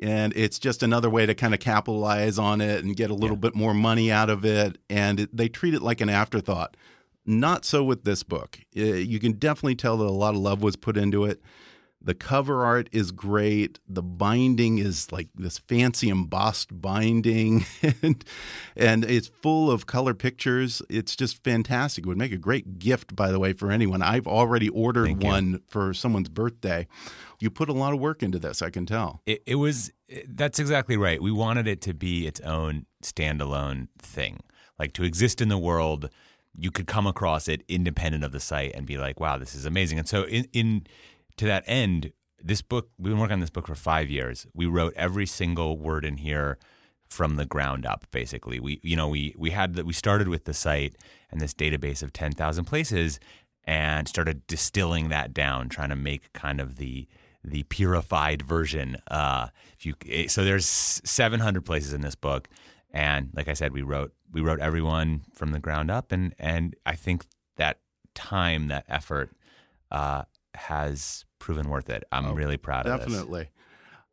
and 0.02 0.34
it's 0.36 0.58
just 0.58 0.82
another 0.82 1.10
way 1.10 1.26
to 1.26 1.36
kind 1.36 1.54
of 1.54 1.60
capitalize 1.60 2.40
on 2.40 2.60
it 2.60 2.84
and 2.84 2.96
get 2.96 3.12
a 3.12 3.14
little 3.14 3.38
yeah. 3.38 3.42
bit 3.42 3.56
more 3.56 3.74
money 3.74 4.12
out 4.12 4.30
of 4.30 4.44
it. 4.44 4.80
And 4.90 5.20
it, 5.22 5.36
they 5.36 5.48
treat 5.48 5.76
it 5.76 5.82
like 5.82 6.02
an 6.02 6.10
afterthought. 6.10 6.76
Not 7.26 7.66
so 7.66 7.84
with 7.84 8.04
this 8.04 8.24
book. 8.24 8.60
Eh, 8.76 8.96
you 8.96 9.20
can 9.20 9.34
definitely 9.34 9.76
tell 9.76 9.98
that 9.98 10.06
a 10.06 10.10
lot 10.10 10.34
of 10.34 10.42
love 10.42 10.64
was 10.64 10.76
put 10.76 10.98
into 10.98 11.26
it. 11.26 11.40
The 12.04 12.16
cover 12.16 12.66
art 12.66 12.90
is 12.92 13.12
great. 13.12 13.80
The 13.88 14.02
binding 14.02 14.80
is 14.80 15.12
like 15.12 15.28
this 15.36 15.60
fancy 15.60 16.10
embossed 16.10 16.82
binding, 16.82 17.66
and, 18.02 18.26
and 18.76 19.06
it's 19.06 19.28
full 19.28 19.70
of 19.70 19.86
color 19.86 20.14
pictures. 20.16 20.82
It's 20.90 21.16
just 21.16 21.44
fantastic. 21.44 22.06
It 22.06 22.08
would 22.08 22.18
make 22.18 22.32
a 22.32 22.38
great 22.38 22.80
gift, 22.80 23.16
by 23.16 23.32
the 23.32 23.40
way, 23.40 23.54
for 23.54 23.72
anyone. 23.72 24.02
I've 24.02 24.28
already 24.28 24.70
ordered 24.70 25.06
Thank 25.06 25.24
one 25.24 25.52
you. 25.52 25.62
for 25.68 25.94
someone's 25.94 26.30
birthday. 26.30 26.88
You 27.40 27.52
put 27.52 27.70
a 27.70 27.74
lot 27.74 27.94
of 27.94 28.00
work 28.00 28.24
into 28.24 28.40
this, 28.40 28.62
I 28.62 28.72
can 28.72 28.86
tell. 28.86 29.22
It, 29.26 29.44
it 29.46 29.56
was, 29.56 29.92
that's 30.28 30.60
exactly 30.60 30.98
right. 30.98 31.22
We 31.22 31.32
wanted 31.32 31.68
it 31.68 31.82
to 31.82 31.94
be 31.94 32.26
its 32.26 32.40
own 32.42 32.86
standalone 33.04 33.90
thing, 34.00 34.42
like 34.80 34.94
to 34.94 35.04
exist 35.04 35.42
in 35.42 35.50
the 35.50 35.58
world 35.58 36.10
you 36.58 36.72
could 36.72 36.88
come 36.88 37.08
across 37.08 37.48
it 37.48 37.64
independent 37.68 38.24
of 38.24 38.32
the 38.32 38.40
site 38.40 38.74
and 38.76 38.86
be 38.86 38.98
like, 38.98 39.20
wow, 39.20 39.38
this 39.38 39.56
is 39.56 39.66
amazing. 39.66 40.00
And 40.00 40.08
so 40.08 40.24
in, 40.24 40.48
in 40.54 40.86
to 41.38 41.46
that 41.46 41.64
end, 41.68 42.12
this 42.44 42.62
book, 42.62 42.90
we've 42.98 43.12
been 43.12 43.20
working 43.20 43.36
on 43.36 43.40
this 43.40 43.50
book 43.50 43.68
for 43.68 43.76
five 43.76 44.10
years. 44.10 44.48
We 44.54 44.66
wrote 44.66 44.94
every 44.96 45.26
single 45.26 45.78
word 45.78 46.06
in 46.06 46.18
here 46.18 46.58
from 47.12 47.36
the 47.36 47.46
ground 47.46 47.86
up 47.86 48.06
basically. 48.12 48.60
We 48.60 48.80
you 48.84 48.96
know 48.96 49.10
we 49.10 49.36
we 49.38 49.52
had 49.52 49.74
that 49.76 49.86
we 49.86 49.92
started 49.92 50.30
with 50.30 50.46
the 50.46 50.54
site 50.54 50.96
and 51.30 51.42
this 51.42 51.54
database 51.54 52.02
of 52.02 52.14
10,000 52.14 52.64
places 52.64 53.20
and 53.66 54.08
started 54.08 54.48
distilling 54.48 55.10
that 55.10 55.34
down 55.34 55.68
trying 55.68 55.90
to 55.90 55.96
make 55.96 56.32
kind 56.32 56.62
of 56.62 56.78
the 56.78 57.08
the 57.44 57.64
purified 57.64 58.44
version 58.44 58.98
uh 59.10 59.48
if 59.78 59.86
you 59.86 59.94
eh, 60.08 60.28
so 60.28 60.46
there's 60.46 60.66
700 60.66 61.66
places 61.66 61.92
in 61.92 62.00
this 62.00 62.16
book. 62.16 62.48
And 62.94 63.30
like 63.36 63.50
I 63.50 63.54
said 63.56 63.74
we 63.74 63.82
wrote 63.82 64.14
we 64.32 64.40
wrote 64.40 64.62
everyone 64.62 65.24
from 65.34 65.52
the 65.52 65.60
ground 65.60 65.92
up. 65.92 66.14
And 66.14 66.34
and 66.40 66.78
I 66.86 66.96
think 66.96 67.26
that 67.58 67.80
time 68.16 68.70
that 68.70 68.86
effort 68.88 69.32
uh 69.92 70.24
has 70.56 71.26
proven 71.40 71.70
worth 71.70 71.90
it. 71.90 72.04
I'm 72.12 72.28
oh, 72.28 72.34
really 72.34 72.58
proud 72.58 72.88
of 72.88 73.00
definitely. 73.00 73.50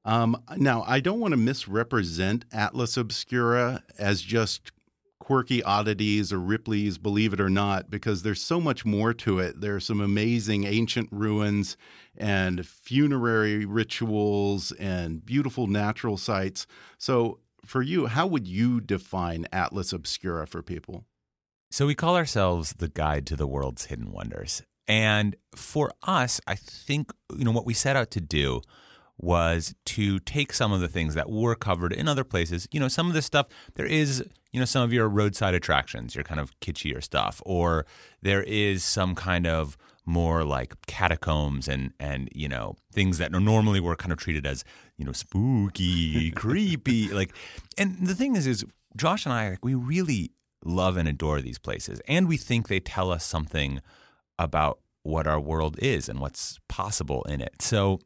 Um, 0.05 0.43
now, 0.57 0.85
I 0.87 1.01
don't 1.01 1.21
want 1.21 1.33
to 1.33 1.37
misrepresent 1.37 2.45
Atlas 2.53 2.97
Obscura 2.97 3.83
as 3.99 4.23
just 4.23 4.73
quirky 5.19 5.63
oddities 5.63 6.33
or 6.33 6.39
Ripley's 6.39 6.97
Believe 6.97 7.35
It 7.35 7.41
or 7.41 7.51
Not, 7.51 7.91
because 7.91 8.23
there's 8.23 8.41
so 8.41 8.61
much 8.61 8.87
more 8.87 9.13
to 9.13 9.39
it. 9.39 9.61
There 9.61 9.77
are 9.77 9.81
some 9.81 10.01
amazing 10.01 10.65
ancient 10.65 11.11
ruins 11.13 11.77
and 12.17 12.67
funerary 12.67 13.67
rituals 13.67 14.73
and 14.73 15.25
beautiful 15.27 15.67
natural 15.67 16.17
sites. 16.17 16.67
So, 16.97 17.41
for 17.67 17.83
you, 17.83 18.07
how 18.07 18.27
would 18.27 18.49
you 18.49 18.81
define 18.81 19.47
Atlas 19.53 19.93
Obscura 19.93 20.47
for 20.47 20.63
people? 20.63 21.05
So 21.71 21.87
we 21.87 21.95
call 21.95 22.17
ourselves 22.17 22.75
the 22.79 22.89
guide 22.89 23.27
to 23.27 23.37
the 23.37 23.47
world's 23.47 23.87
hidden 23.87 24.11
wonders. 24.11 24.63
And 24.89 25.37
for 25.55 25.93
us, 26.03 26.41
I 26.47 26.55
think 26.55 27.13
you 27.37 27.45
know 27.45 27.53
what 27.53 27.67
we 27.67 27.75
set 27.75 27.95
out 27.95 28.11
to 28.13 28.21
do 28.21 28.63
was 29.19 29.75
to 29.85 30.21
take 30.21 30.53
some 30.53 30.73
of 30.73 30.81
the 30.81 30.89
things 30.89 31.15
that 31.15 31.29
were 31.29 31.55
covered 31.55 31.93
in 31.93 32.09
other 32.09 32.25
places. 32.25 32.67
You 32.71 32.81
know, 32.81 32.89
some 32.89 33.09
of 33.09 33.15
this 33.15 33.27
stuff 33.27 33.47
there 33.75 33.87
is, 33.87 34.25
you 34.53 34.61
know, 34.61 34.65
some 34.65 34.83
of 34.83 34.93
your 34.93 35.09
roadside 35.09 35.55
attractions, 35.55 36.15
your 36.15 36.25
kind 36.25 36.41
of 36.41 36.59
kitschier 36.61 37.03
stuff, 37.03 37.43
or 37.45 37.85
there 38.23 38.43
is 38.43 38.83
some 38.83 39.15
kind 39.15 39.47
of 39.47 39.77
more 40.07 40.43
like 40.43 40.75
catacombs 40.87 41.69
and 41.69 41.93
and 42.01 42.31
you 42.35 42.49
know 42.49 42.75
things 42.91 43.19
that 43.19 43.31
normally 43.31 43.79
were 43.79 43.95
kind 43.95 44.11
of 44.11 44.17
treated 44.19 44.47
as 44.47 44.65
you 44.97 45.05
know 45.05 45.13
spooky, 45.13 46.31
creepy, 46.35 47.09
like. 47.09 47.35
And 47.77 48.07
the 48.07 48.15
thing 48.15 48.37
is, 48.37 48.47
is 48.47 48.65
Josh 48.97 49.27
and 49.27 49.33
I, 49.33 49.51
like, 49.51 49.65
we 49.65 49.75
really 49.75 50.33
love 50.65 50.97
and 50.97 51.07
adore 51.07 51.41
these 51.43 51.59
places, 51.59 52.01
and 52.09 52.27
we 52.27 52.37
think 52.37 52.69
they 52.69 52.81
tell 52.81 53.11
us 53.13 53.25
something 53.25 53.81
about 54.39 54.79
what 55.03 55.27
our 55.27 55.41
world 55.41 55.79
is 55.81 56.09
and 56.09 56.21
what's 56.21 56.59
possible 56.69 57.23
in 57.25 57.41
it. 57.41 57.61
So 57.63 57.99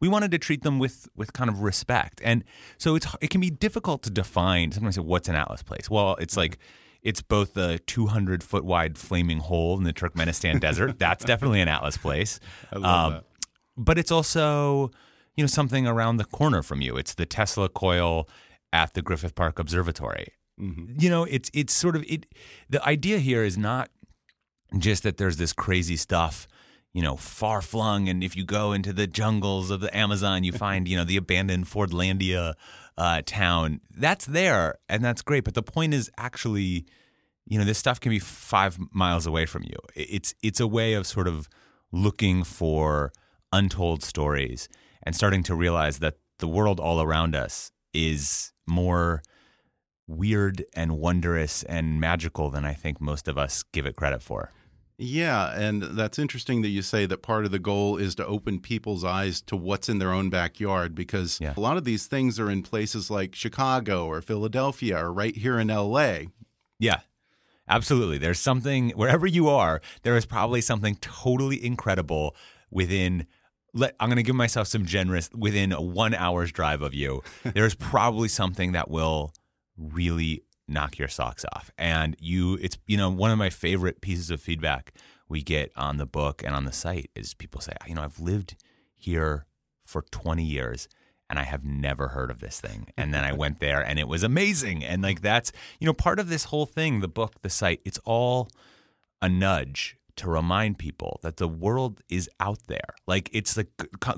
we 0.00 0.08
wanted 0.08 0.30
to 0.32 0.38
treat 0.38 0.62
them 0.62 0.78
with 0.78 1.08
with 1.16 1.32
kind 1.32 1.48
of 1.48 1.60
respect. 1.62 2.20
And 2.24 2.44
so 2.78 2.96
it's 2.96 3.06
it 3.20 3.30
can 3.30 3.40
be 3.40 3.50
difficult 3.50 4.02
to 4.04 4.10
define. 4.10 4.72
Sometimes 4.72 4.96
say, 4.96 5.00
what's 5.02 5.28
an 5.28 5.36
Atlas 5.36 5.62
place? 5.62 5.88
Well, 5.88 6.16
it's 6.16 6.36
like 6.36 6.58
it's 7.02 7.22
both 7.22 7.54
the 7.54 7.80
200 7.86 8.42
foot 8.42 8.64
wide 8.64 8.96
flaming 8.98 9.38
hole 9.38 9.76
in 9.76 9.84
the 9.84 9.92
Turkmenistan 9.92 10.60
desert. 10.60 10.98
That's 10.98 11.24
definitely 11.24 11.60
an 11.60 11.68
Atlas 11.68 11.96
place. 11.96 12.38
I 12.72 12.78
love 12.78 13.04
Um, 13.06 13.12
that. 13.12 13.24
But 13.76 13.98
it's 13.98 14.10
also 14.10 14.90
you 15.36 15.42
know 15.44 15.48
something 15.48 15.86
around 15.86 16.16
the 16.18 16.24
corner 16.24 16.62
from 16.62 16.80
you. 16.80 16.96
It's 16.96 17.14
the 17.14 17.26
Tesla 17.26 17.68
coil 17.68 18.28
at 18.72 18.94
the 18.94 19.02
Griffith 19.02 19.34
Park 19.34 19.58
Observatory. 19.58 20.28
You 20.58 21.10
know, 21.10 21.24
it's 21.24 21.50
it's 21.54 21.72
sort 21.72 21.96
of 21.96 22.04
it. 22.08 22.26
The 22.68 22.84
idea 22.84 23.18
here 23.18 23.42
is 23.42 23.56
not 23.58 23.90
just 24.78 25.02
that 25.02 25.16
there's 25.16 25.36
this 25.36 25.52
crazy 25.52 25.96
stuff 25.96 26.46
you 26.92 27.00
know, 27.00 27.16
far 27.16 27.62
flung. 27.62 28.08
And 28.08 28.22
if 28.22 28.36
you 28.36 28.44
go 28.44 28.72
into 28.72 28.92
the 28.92 29.06
jungles 29.06 29.70
of 29.70 29.80
the 29.80 29.94
Amazon, 29.96 30.44
you 30.44 30.52
find, 30.66 30.86
you 30.86 30.96
know, 30.96 31.04
the 31.04 31.16
abandoned 31.16 31.66
Fordlandia 31.66 32.54
uh, 32.96 33.22
town. 33.24 33.80
That's 33.90 34.26
there, 34.26 34.76
and 34.88 35.04
that's 35.04 35.22
great. 35.22 35.44
But 35.44 35.54
the 35.54 35.62
point 35.62 35.94
is 35.94 36.10
actually, 36.18 36.86
you 37.46 37.58
know, 37.58 37.64
this 37.64 37.78
stuff 37.78 38.00
can 38.00 38.10
be 38.10 38.18
five 38.18 38.78
miles 38.92 39.26
away 39.26 39.46
from 39.46 39.62
you. 39.64 39.76
It's 39.94 40.34
it's 40.42 40.60
a 40.60 40.66
way 40.66 40.94
of 40.94 41.06
sort 41.06 41.28
of 41.28 41.48
looking 41.90 42.44
for 42.44 43.12
untold 43.52 44.02
stories 44.02 44.68
and 45.02 45.14
starting 45.14 45.42
to 45.44 45.54
realize 45.54 45.98
that 45.98 46.14
the 46.38 46.48
world 46.48 46.80
all 46.80 47.00
around 47.00 47.34
us 47.34 47.70
is 47.92 48.52
more 48.66 49.22
weird 50.06 50.64
and 50.74 50.98
wondrous 50.98 51.62
and 51.64 52.00
magical 52.00 52.50
than 52.50 52.64
I 52.64 52.74
think 52.74 53.00
most 53.00 53.28
of 53.28 53.38
us 53.38 53.62
give 53.72 53.86
it 53.86 53.96
credit 53.96 54.22
for. 54.22 54.50
Yeah, 55.04 55.52
and 55.58 55.82
that's 55.82 56.16
interesting 56.16 56.62
that 56.62 56.68
you 56.68 56.80
say 56.80 57.06
that 57.06 57.22
part 57.22 57.44
of 57.44 57.50
the 57.50 57.58
goal 57.58 57.96
is 57.96 58.14
to 58.14 58.26
open 58.26 58.60
people's 58.60 59.02
eyes 59.02 59.40
to 59.42 59.56
what's 59.56 59.88
in 59.88 59.98
their 59.98 60.12
own 60.12 60.30
backyard 60.30 60.94
because 60.94 61.40
Yeah. 61.40 61.54
a 61.56 61.60
lot 61.60 61.76
of 61.76 61.82
these 61.82 62.06
things 62.06 62.38
are 62.38 62.48
in 62.48 62.62
places 62.62 63.10
like 63.10 63.34
Chicago 63.34 64.06
or 64.06 64.22
Philadelphia 64.22 64.96
or 65.04 65.12
right 65.12 65.36
here 65.36 65.58
in 65.58 65.68
LA. 65.70 66.26
Yeah, 66.78 67.00
absolutely. 67.68 68.18
There's 68.18 68.38
something, 68.38 68.90
wherever 68.90 69.26
you 69.26 69.48
are, 69.48 69.80
there 70.02 70.16
is 70.16 70.24
probably 70.24 70.60
something 70.60 70.94
totally 71.00 71.64
incredible 71.64 72.36
within. 72.70 73.26
Let, 73.74 73.96
I'm 73.98 74.08
going 74.08 74.16
to 74.18 74.22
give 74.22 74.36
myself 74.36 74.68
some 74.68 74.84
generous 74.86 75.30
within 75.34 75.72
a 75.72 75.80
one 75.82 76.14
hour's 76.14 76.52
drive 76.52 76.80
of 76.82 76.94
you. 76.94 77.22
There's 77.42 77.74
probably 77.74 78.28
something 78.28 78.70
that 78.72 78.88
will 78.90 79.32
really 79.76 80.42
knock 80.68 80.98
your 80.98 81.08
socks 81.08 81.44
off. 81.54 81.70
And 81.76 82.16
you, 82.18 82.58
it's, 82.60 82.78
you 82.86 82.96
know, 82.96 83.10
one 83.10 83.30
of 83.30 83.38
my 83.38 83.50
favorite 83.50 84.00
pieces 84.00 84.30
of 84.30 84.40
feedback 84.40 84.92
we 85.28 85.42
get 85.42 85.72
on 85.76 85.96
the 85.96 86.06
book 86.06 86.42
and 86.44 86.54
on 86.54 86.64
the 86.64 86.72
site 86.72 87.10
is 87.14 87.34
people 87.34 87.60
say, 87.60 87.72
you 87.86 87.94
know, 87.94 88.02
I've 88.02 88.20
lived 88.20 88.56
here 88.94 89.46
for 89.84 90.02
20 90.02 90.44
years 90.44 90.88
and 91.28 91.38
I 91.38 91.44
have 91.44 91.64
never 91.64 92.08
heard 92.08 92.30
of 92.30 92.40
this 92.40 92.60
thing. 92.60 92.88
And 92.96 93.14
then 93.14 93.24
I 93.24 93.32
went 93.32 93.58
there 93.58 93.80
and 93.80 93.98
it 93.98 94.06
was 94.06 94.22
amazing. 94.22 94.84
And 94.84 95.02
like 95.02 95.22
that's, 95.22 95.50
you 95.80 95.86
know, 95.86 95.94
part 95.94 96.18
of 96.18 96.28
this 96.28 96.44
whole 96.44 96.66
thing, 96.66 97.00
the 97.00 97.08
book, 97.08 97.40
the 97.42 97.50
site, 97.50 97.80
it's 97.84 97.98
all 98.04 98.50
a 99.22 99.28
nudge 99.28 99.96
to 100.16 100.28
remind 100.30 100.78
people 100.78 101.18
that 101.22 101.36
the 101.36 101.48
world 101.48 102.02
is 102.08 102.28
out 102.40 102.66
there. 102.66 102.94
Like 103.06 103.30
it's 103.32 103.56
like 103.56 103.68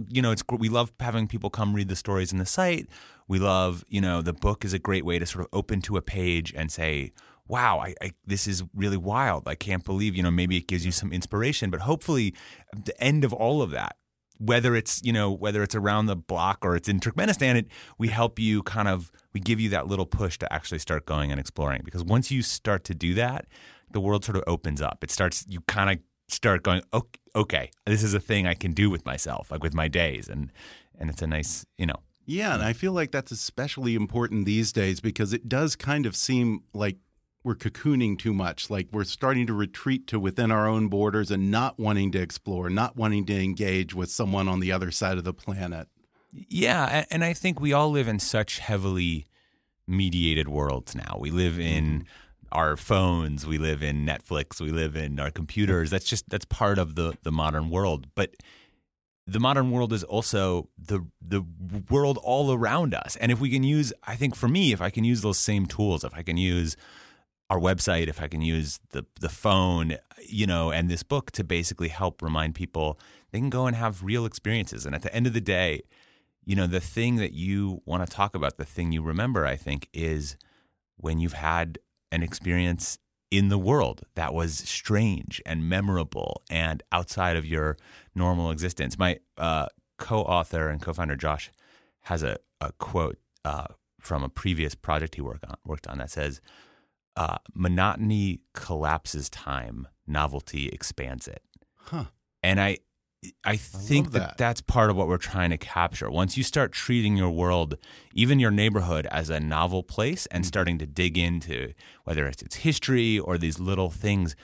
you 0.08 0.22
know, 0.22 0.32
it's 0.32 0.42
we 0.50 0.68
love 0.68 0.92
having 1.00 1.26
people 1.28 1.50
come 1.50 1.74
read 1.74 1.88
the 1.88 1.96
stories 1.96 2.32
in 2.32 2.38
the 2.38 2.46
site. 2.46 2.88
We 3.28 3.38
love, 3.38 3.84
you 3.88 4.00
know, 4.00 4.20
the 4.20 4.32
book 4.32 4.64
is 4.64 4.72
a 4.72 4.78
great 4.78 5.04
way 5.04 5.18
to 5.18 5.26
sort 5.26 5.44
of 5.44 5.48
open 5.52 5.80
to 5.82 5.96
a 5.96 6.02
page 6.02 6.52
and 6.56 6.70
say, 6.70 7.12
"Wow, 7.46 7.78
I, 7.80 7.94
I 8.02 8.10
this 8.26 8.46
is 8.46 8.64
really 8.74 8.96
wild. 8.96 9.48
I 9.48 9.54
can't 9.54 9.84
believe." 9.84 10.14
You 10.14 10.22
know, 10.22 10.30
maybe 10.30 10.56
it 10.56 10.66
gives 10.66 10.84
you 10.84 10.92
some 10.92 11.12
inspiration, 11.12 11.70
but 11.70 11.80
hopefully, 11.82 12.34
the 12.72 13.00
end 13.02 13.24
of 13.24 13.32
all 13.32 13.62
of 13.62 13.70
that, 13.70 13.96
whether 14.38 14.74
it's 14.74 15.00
you 15.04 15.12
know 15.12 15.30
whether 15.30 15.62
it's 15.62 15.74
around 15.74 16.06
the 16.06 16.16
block 16.16 16.58
or 16.62 16.76
it's 16.76 16.88
in 16.88 17.00
Turkmenistan, 17.00 17.56
it, 17.56 17.66
we 17.98 18.08
help 18.08 18.38
you 18.38 18.62
kind 18.62 18.88
of 18.88 19.10
we 19.32 19.40
give 19.40 19.60
you 19.60 19.68
that 19.70 19.86
little 19.86 20.06
push 20.06 20.38
to 20.38 20.52
actually 20.52 20.80
start 20.80 21.06
going 21.06 21.30
and 21.30 21.40
exploring 21.40 21.82
because 21.84 22.04
once 22.04 22.30
you 22.30 22.42
start 22.42 22.84
to 22.84 22.94
do 22.94 23.14
that, 23.14 23.46
the 23.94 24.00
world 24.00 24.24
sort 24.24 24.36
of 24.36 24.44
opens 24.46 24.82
up. 24.82 25.02
It 25.02 25.10
starts 25.10 25.46
you 25.48 25.62
kind 25.62 25.88
of 25.88 25.98
start 26.28 26.62
going 26.62 26.82
okay, 26.92 27.20
okay, 27.34 27.70
this 27.86 28.02
is 28.02 28.12
a 28.12 28.20
thing 28.20 28.46
I 28.46 28.54
can 28.54 28.72
do 28.72 28.90
with 28.90 29.06
myself, 29.06 29.50
like 29.50 29.62
with 29.62 29.72
my 29.72 29.88
days, 29.88 30.28
and 30.28 30.52
and 30.98 31.08
it's 31.08 31.22
a 31.22 31.26
nice 31.26 31.64
you 31.78 31.86
know 31.86 32.00
Yeah, 32.26 32.52
and 32.54 32.62
I 32.62 32.74
feel 32.74 32.92
like 32.92 33.10
that's 33.10 33.32
especially 33.32 33.94
important 33.94 34.44
these 34.44 34.72
days 34.72 35.00
because 35.00 35.32
it 35.32 35.48
does 35.48 35.76
kind 35.76 36.04
of 36.04 36.14
seem 36.14 36.64
like 36.74 36.98
we're 37.42 37.54
cocooning 37.54 38.18
too 38.18 38.34
much. 38.34 38.68
Like 38.68 38.88
we're 38.90 39.04
starting 39.04 39.46
to 39.46 39.54
retreat 39.54 40.06
to 40.08 40.18
within 40.18 40.50
our 40.50 40.66
own 40.66 40.88
borders 40.88 41.30
and 41.30 41.50
not 41.50 41.78
wanting 41.78 42.10
to 42.12 42.20
explore, 42.20 42.68
not 42.68 42.96
wanting 42.96 43.26
to 43.26 43.34
engage 43.34 43.94
with 43.94 44.10
someone 44.10 44.48
on 44.48 44.60
the 44.60 44.72
other 44.72 44.90
side 44.90 45.18
of 45.18 45.24
the 45.24 45.34
planet. 45.34 45.88
Yeah, 46.32 47.04
and 47.10 47.22
I 47.22 47.32
think 47.32 47.60
we 47.60 47.72
all 47.72 47.90
live 47.90 48.08
in 48.08 48.18
such 48.18 48.58
heavily 48.58 49.26
mediated 49.86 50.48
worlds 50.48 50.94
now. 50.94 51.16
We 51.20 51.30
live 51.30 51.60
in 51.60 51.84
mm-hmm. 51.84 52.08
Our 52.54 52.76
phones, 52.76 53.46
we 53.46 53.58
live 53.58 53.82
in 53.82 54.06
Netflix, 54.06 54.60
we 54.60 54.70
live 54.70 54.96
in 54.96 55.18
our 55.18 55.30
computers. 55.30 55.90
That's 55.90 56.04
just 56.04 56.30
that's 56.30 56.44
part 56.44 56.78
of 56.78 56.94
the 56.94 57.18
the 57.22 57.32
modern 57.32 57.68
world. 57.68 58.06
But 58.14 58.36
the 59.26 59.40
modern 59.40 59.70
world 59.70 59.92
is 59.92 60.04
also 60.04 60.68
the 60.78 61.04
the 61.20 61.44
world 61.90 62.18
all 62.22 62.52
around 62.52 62.94
us. 62.94 63.16
And 63.16 63.32
if 63.32 63.40
we 63.40 63.50
can 63.50 63.64
use 63.64 63.92
I 64.04 64.14
think 64.14 64.34
for 64.34 64.48
me 64.48 64.72
if 64.72 64.80
I 64.80 64.90
can 64.90 65.04
use 65.04 65.20
those 65.22 65.38
same 65.38 65.66
tools, 65.66 66.04
if 66.04 66.14
I 66.14 66.22
can 66.22 66.36
use 66.36 66.76
our 67.50 67.58
website, 67.58 68.08
if 68.08 68.22
I 68.22 68.28
can 68.28 68.40
use 68.40 68.80
the 68.90 69.04
the 69.20 69.28
phone, 69.28 69.96
you 70.26 70.46
know, 70.46 70.70
and 70.70 70.88
this 70.88 71.02
book 71.02 71.32
to 71.32 71.44
basically 71.44 71.88
help 71.88 72.22
remind 72.22 72.54
people 72.54 72.98
they 73.32 73.40
can 73.40 73.50
go 73.50 73.66
and 73.66 73.76
have 73.76 74.04
real 74.04 74.24
experiences. 74.24 74.86
And 74.86 74.94
at 74.94 75.02
the 75.02 75.14
end 75.14 75.26
of 75.26 75.32
the 75.32 75.40
day, 75.40 75.82
you 76.44 76.54
know, 76.54 76.66
the 76.66 76.80
thing 76.80 77.16
that 77.16 77.32
you 77.32 77.82
want 77.84 78.06
to 78.06 78.10
talk 78.10 78.34
about, 78.36 78.58
the 78.58 78.64
thing 78.64 78.92
you 78.92 79.02
remember, 79.02 79.44
I 79.46 79.56
think, 79.56 79.88
is 79.92 80.36
when 80.96 81.18
you've 81.18 81.32
had 81.32 81.78
an 82.14 82.22
experience 82.22 82.98
in 83.30 83.48
the 83.48 83.58
world 83.58 84.02
that 84.14 84.32
was 84.32 84.54
strange 84.54 85.42
and 85.44 85.68
memorable 85.68 86.42
and 86.48 86.82
outside 86.92 87.36
of 87.36 87.44
your 87.44 87.76
normal 88.14 88.52
existence. 88.52 88.96
My 88.96 89.18
uh, 89.36 89.66
co-author 89.98 90.68
and 90.68 90.80
co-founder 90.80 91.16
Josh 91.16 91.50
has 92.02 92.22
a, 92.22 92.36
a 92.60 92.70
quote 92.78 93.18
uh, 93.44 93.66
from 94.00 94.22
a 94.22 94.28
previous 94.28 94.76
project 94.76 95.16
he 95.16 95.20
worked 95.20 95.44
on, 95.44 95.56
worked 95.64 95.88
on 95.88 95.98
that 95.98 96.10
says, 96.10 96.40
uh, 97.16 97.38
"Monotony 97.52 98.40
collapses 98.52 99.28
time, 99.28 99.88
novelty 100.06 100.68
expands 100.68 101.26
it." 101.26 101.42
Huh. 101.74 102.04
And 102.42 102.60
I, 102.60 102.78
I 103.44 103.56
think 103.56 104.06
love 104.06 104.12
that. 104.12 104.18
that. 104.20 104.38
that's 104.38 104.60
part 104.60 104.90
of 104.90 104.96
what 104.96 105.08
we're 105.08 105.16
trying 105.18 105.50
to 105.50 105.58
capture. 105.58 106.10
Once 106.10 106.36
you 106.36 106.42
start 106.42 106.72
treating 106.72 107.16
your 107.16 107.30
world, 107.30 107.76
even 108.12 108.38
your 108.38 108.50
neighborhood, 108.50 109.06
as 109.10 109.30
a 109.30 109.40
novel 109.40 109.82
place, 109.82 110.26
and 110.26 110.44
mm. 110.44 110.46
starting 110.46 110.78
to 110.78 110.86
dig 110.86 111.16
into 111.16 111.72
whether 112.04 112.26
it's 112.26 112.42
its 112.42 112.56
history 112.56 113.18
or 113.18 113.38
these 113.38 113.58
little 113.58 113.90
things, 113.90 114.36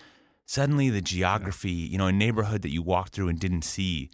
suddenly 0.46 0.90
the 0.90 1.00
geography, 1.00 1.70
you 1.70 1.98
know, 1.98 2.06
a 2.06 2.12
neighborhood 2.12 2.62
that 2.62 2.70
you 2.70 2.82
walked 2.82 3.14
through 3.14 3.28
and 3.28 3.38
didn't 3.38 3.62
see, 3.62 4.10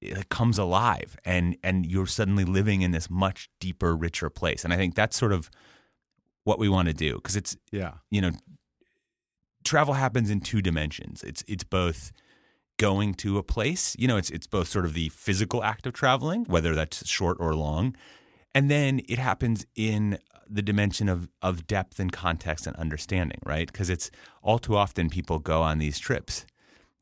it 0.00 0.28
comes 0.28 0.58
alive, 0.58 1.16
and 1.24 1.56
and 1.62 1.86
you're 1.86 2.06
suddenly 2.06 2.44
living 2.44 2.82
in 2.82 2.90
this 2.90 3.08
much 3.08 3.48
deeper, 3.60 3.96
richer 3.96 4.30
place. 4.30 4.64
And 4.64 4.72
I 4.72 4.76
think 4.76 4.94
that's 4.94 5.16
sort 5.16 5.32
of 5.32 5.50
what 6.44 6.58
we 6.58 6.68
want 6.68 6.88
to 6.88 6.94
do 6.94 7.14
because 7.16 7.36
it's 7.36 7.56
Yeah. 7.70 7.94
you 8.10 8.20
know, 8.20 8.32
travel 9.64 9.94
happens 9.94 10.30
in 10.30 10.40
two 10.40 10.60
dimensions. 10.60 11.22
It's 11.22 11.44
it's 11.46 11.64
both 11.64 12.12
going 12.78 13.14
to 13.14 13.38
a 13.38 13.42
place, 13.42 13.94
you 13.98 14.08
know, 14.08 14.16
it's 14.16 14.30
it's 14.30 14.46
both 14.46 14.68
sort 14.68 14.84
of 14.84 14.94
the 14.94 15.08
physical 15.10 15.62
act 15.62 15.86
of 15.86 15.92
traveling, 15.92 16.44
whether 16.44 16.74
that's 16.74 17.06
short 17.06 17.36
or 17.40 17.54
long, 17.54 17.96
and 18.54 18.70
then 18.70 19.00
it 19.08 19.18
happens 19.18 19.66
in 19.74 20.18
the 20.48 20.62
dimension 20.62 21.08
of 21.08 21.28
of 21.40 21.66
depth 21.66 21.98
and 22.00 22.12
context 22.12 22.66
and 22.66 22.76
understanding, 22.76 23.38
right? 23.44 23.70
Because 23.70 23.88
it's 23.90 24.10
all 24.42 24.58
too 24.58 24.76
often 24.76 25.08
people 25.08 25.38
go 25.38 25.62
on 25.62 25.78
these 25.78 25.98
trips 25.98 26.44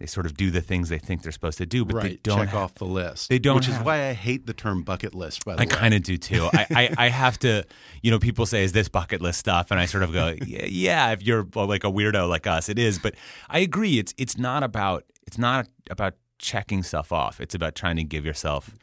they 0.00 0.06
sort 0.06 0.24
of 0.24 0.34
do 0.34 0.50
the 0.50 0.62
things 0.62 0.88
they 0.88 0.98
think 0.98 1.22
they're 1.22 1.30
supposed 1.30 1.58
to 1.58 1.66
do, 1.66 1.84
but 1.84 2.02
they 2.02 2.16
don't 2.22 2.38
check 2.38 2.48
have- 2.48 2.58
off 2.58 2.74
the 2.76 2.86
list. 2.86 3.28
they 3.28 3.38
don't 3.38 3.56
Which 3.56 3.68
is 3.68 3.76
why 3.76 4.08
I 4.08 4.14
hate 4.14 4.46
the 4.46 4.54
term 4.54 4.82
bucket 4.82 5.14
list. 5.14 5.44
By 5.44 5.56
the 5.56 5.62
I 5.62 5.66
way, 5.66 5.70
I 5.70 5.74
kind 5.74 5.94
of 5.94 6.02
do 6.02 6.16
too. 6.16 6.48
I, 6.54 6.66
I, 6.70 6.94
I 6.96 7.08
have 7.10 7.38
to, 7.40 7.64
you 8.00 8.10
know, 8.10 8.18
people 8.18 8.46
say, 8.46 8.64
is 8.64 8.72
this 8.72 8.88
bucket 8.88 9.20
list 9.20 9.38
stuff? 9.38 9.70
And 9.70 9.78
I 9.78 9.84
sort 9.84 10.02
of 10.02 10.12
go, 10.14 10.34
yeah, 10.46 10.64
yeah, 10.64 11.12
if 11.12 11.22
you're 11.22 11.46
like 11.54 11.84
a 11.84 11.90
weirdo 11.90 12.30
like 12.30 12.46
us, 12.46 12.70
it 12.70 12.78
is. 12.78 12.98
But 12.98 13.14
I 13.50 13.58
agree. 13.58 13.98
It's, 13.98 14.14
it's 14.16 14.38
not 14.38 14.62
about, 14.62 15.04
it's 15.30 15.38
not 15.38 15.68
about 15.88 16.14
checking 16.40 16.82
stuff 16.82 17.12
off. 17.12 17.40
It's 17.40 17.54
about 17.54 17.76
trying 17.76 17.94
to 17.94 18.02
give 18.02 18.26
yourself 18.26 18.74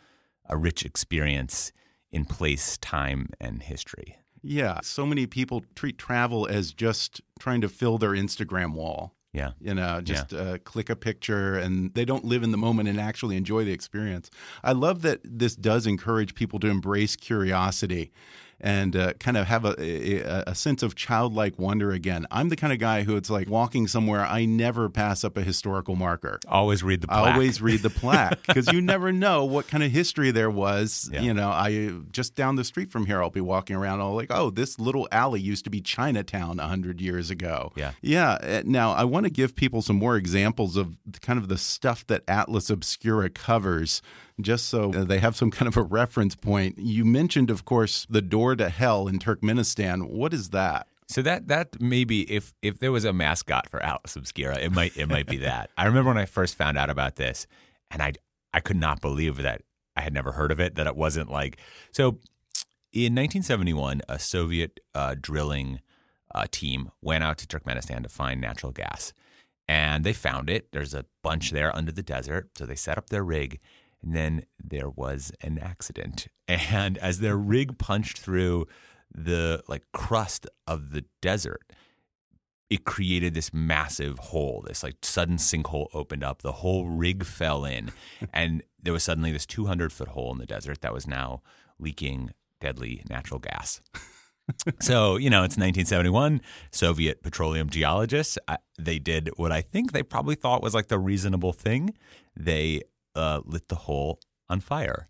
a 0.47 0.55
rich 0.55 0.85
experience 0.85 1.73
in 2.09 2.23
place, 2.23 2.77
time, 2.77 3.31
and 3.41 3.61
history. 3.61 4.15
Yeah, 4.41 4.79
so 4.81 5.05
many 5.05 5.27
people 5.27 5.65
treat 5.75 5.97
travel 5.97 6.47
as 6.47 6.71
just 6.71 7.19
trying 7.37 7.59
to 7.59 7.67
fill 7.67 7.97
their 7.97 8.11
Instagram 8.11 8.75
wall. 8.75 9.13
Yeah. 9.33 9.51
You 9.59 9.73
know, 9.73 9.99
just 9.99 10.33
uh, 10.33 10.59
click 10.59 10.89
a 10.89 10.95
picture 10.95 11.55
and 11.55 11.93
they 11.95 12.05
don't 12.05 12.23
live 12.23 12.43
in 12.43 12.51
the 12.51 12.57
moment 12.57 12.87
and 12.87 12.97
actually 12.97 13.35
enjoy 13.35 13.65
the 13.65 13.73
experience. 13.73 14.31
I 14.63 14.71
love 14.71 15.01
that 15.01 15.19
this 15.25 15.53
does 15.53 15.85
encourage 15.85 16.33
people 16.33 16.59
to 16.59 16.67
embrace 16.67 17.17
curiosity 17.17 18.13
and 18.59 18.95
uh, 18.95 19.13
kind 19.13 19.37
of 19.37 19.47
have 19.47 19.65
a, 19.65 19.75
a, 19.79 20.43
a 20.47 20.55
sense 20.55 20.81
of 20.81 20.95
childlike 20.95 21.59
wonder 21.59 21.91
again. 21.91 22.25
I'm 22.31 22.49
the 22.49 22.55
kind 22.55 22.73
of 22.73 22.79
guy 22.79 23.03
who 23.03 23.15
it's 23.15 23.29
like 23.29 23.47
walking 23.49 23.87
somewhere, 23.87 24.25
I 24.25 24.45
never 24.45 24.89
pass 24.89 25.23
up 25.23 25.37
a 25.37 25.43
historical 25.43 25.95
marker. 25.95 26.39
Always 26.47 26.83
read 26.83 27.01
the 27.01 27.07
plaque. 27.07 27.33
Always 27.35 27.61
read 27.61 27.81
the 27.81 27.89
plaque 27.89 28.41
because 28.47 28.71
you 28.71 28.81
never 28.81 29.11
know 29.11 29.45
what 29.45 29.67
kind 29.67 29.83
of 29.83 29.91
history 29.91 30.31
there 30.31 30.49
was. 30.49 31.09
Yeah. 31.11 31.21
You 31.21 31.33
know, 31.33 31.49
I 31.49 31.91
just 32.11 32.35
down 32.35 32.55
the 32.55 32.63
street 32.63 32.91
from 32.91 33.05
here, 33.05 33.21
I'll 33.21 33.29
be 33.29 33.41
walking 33.41 33.75
around, 33.75 33.99
all 33.99 34.15
like, 34.15 34.31
oh, 34.31 34.49
this 34.49 34.79
little 34.79 35.07
alley 35.11 35.39
used 35.39 35.63
to 35.65 35.69
be 35.69 35.81
Chinatown 35.81 36.59
a 36.59 36.67
hundred 36.67 36.99
years 36.99 37.29
ago. 37.29 37.71
Yeah. 37.75 37.91
yeah. 38.01 38.31
uh, 38.41 38.63
Now 38.65 38.91
I 38.93 39.03
want 39.03 39.25
to 39.25 39.29
give 39.29 39.55
people 39.55 39.81
some 39.81 39.97
more 39.97 40.15
examples 40.15 40.77
of 40.77 40.97
kind 41.21 41.37
of 41.37 41.47
the 41.47 41.57
stuff 41.57 42.05
that 42.07 42.23
Atlas 42.27 42.69
Obscura 42.69 43.29
covers. 43.29 44.01
Just 44.39 44.67
so 44.67 44.93
uh, 44.93 45.03
they 45.03 45.19
have 45.19 45.35
some 45.35 45.49
kind 45.49 45.67
of 45.67 45.75
a 45.77 45.81
reference 45.81 46.35
point. 46.35 46.77
You 46.77 47.05
mentioned, 47.05 47.49
of 47.49 47.65
course, 47.65 48.05
the 48.09 48.21
door 48.21 48.55
to 48.55 48.69
hell 48.69 49.07
in 49.07 49.17
Turkmenistan. 49.17 50.09
What 50.09 50.33
is 50.33 50.51
that? 50.51 50.87
So 51.07 51.21
that 51.21 51.47
that 51.47 51.81
maybe 51.81 52.29
if 52.31 52.53
if 52.61 52.79
there 52.79 52.91
was 52.91 53.05
a 53.05 53.13
mascot 53.13 53.69
for 53.69 53.81
Atlas 53.81 54.15
Obscura, 54.15 54.59
it 54.59 54.71
might 54.71 54.95
it 54.97 55.07
might 55.07 55.25
be 55.25 55.37
that. 55.49 55.71
I 55.77 55.85
remember 55.85 56.09
when 56.09 56.17
I 56.17 56.25
first 56.25 56.55
found 56.55 56.77
out 56.77 56.89
about 56.89 57.15
this, 57.15 57.47
and 57.89 58.01
I 58.01 58.13
I 58.53 58.59
could 58.59 58.77
not 58.77 59.01
believe 59.01 59.37
that 59.37 59.61
I 59.95 60.01
had 60.01 60.13
never 60.13 60.33
heard 60.33 60.51
of 60.51 60.59
it. 60.59 60.75
That 60.75 60.87
it 60.87 60.95
wasn't 60.95 61.31
like 61.31 61.57
so. 61.91 62.19
In 62.93 63.13
1971, 63.13 64.01
a 64.09 64.17
Soviet 64.17 64.79
uh, 64.95 65.15
drilling 65.19 65.81
uh, 66.33 66.45
team 66.49 66.91
went 67.01 67.23
out 67.23 67.37
to 67.39 67.45
Turkmenistan 67.45 68.01
to 68.03 68.09
find 68.09 68.41
natural 68.41 68.71
gas, 68.71 69.13
and 69.67 70.03
they 70.03 70.13
found 70.13 70.49
it. 70.49 70.71
There's 70.71 70.93
a 70.93 71.05
bunch 71.21 71.51
there 71.51 71.75
under 71.75 71.91
the 71.91 72.01
desert, 72.01 72.49
so 72.57 72.65
they 72.65 72.75
set 72.75 72.97
up 72.97 73.09
their 73.09 73.23
rig. 73.23 73.59
And 74.03 74.15
then 74.15 74.43
there 74.63 74.89
was 74.89 75.31
an 75.41 75.59
accident. 75.59 76.27
And 76.49 76.97
as 76.99 77.19
their 77.19 77.35
rig 77.35 77.77
punched 77.77 78.19
through 78.19 78.67
the 79.13 79.61
like 79.67 79.83
crust 79.91 80.47
of 80.65 80.91
the 80.91 81.03
desert, 81.21 81.73
it 82.69 82.85
created 82.85 83.33
this 83.33 83.53
massive 83.53 84.17
hole. 84.17 84.63
This 84.65 84.83
like 84.83 84.95
sudden 85.01 85.37
sinkhole 85.37 85.87
opened 85.93 86.23
up. 86.23 86.41
The 86.41 86.53
whole 86.53 86.87
rig 86.87 87.25
fell 87.25 87.65
in, 87.65 87.91
and 88.33 88.63
there 88.81 88.93
was 88.93 89.03
suddenly 89.03 89.31
this 89.31 89.45
200 89.45 89.91
foot 89.91 90.09
hole 90.09 90.31
in 90.31 90.37
the 90.37 90.45
desert 90.45 90.81
that 90.81 90.93
was 90.93 91.07
now 91.07 91.41
leaking 91.79 92.31
deadly 92.59 93.03
natural 93.09 93.39
gas. 93.39 93.81
so 94.79 95.17
you 95.17 95.29
know 95.29 95.39
it's 95.39 95.57
1971 95.57 96.39
soviet 96.71 97.21
petroleum 97.21 97.69
geologists 97.69 98.37
uh, 98.47 98.55
they 98.79 98.97
did 98.97 99.29
what 99.35 99.51
i 99.51 99.59
think 99.59 99.91
they 99.91 100.01
probably 100.01 100.35
thought 100.35 100.63
was 100.63 100.73
like 100.73 100.87
the 100.87 100.97
reasonable 100.97 101.51
thing 101.51 101.93
they 102.33 102.81
uh, 103.17 103.41
lit 103.45 103.67
the 103.69 103.75
hole 103.75 104.19
on 104.49 104.59
fire 104.61 105.07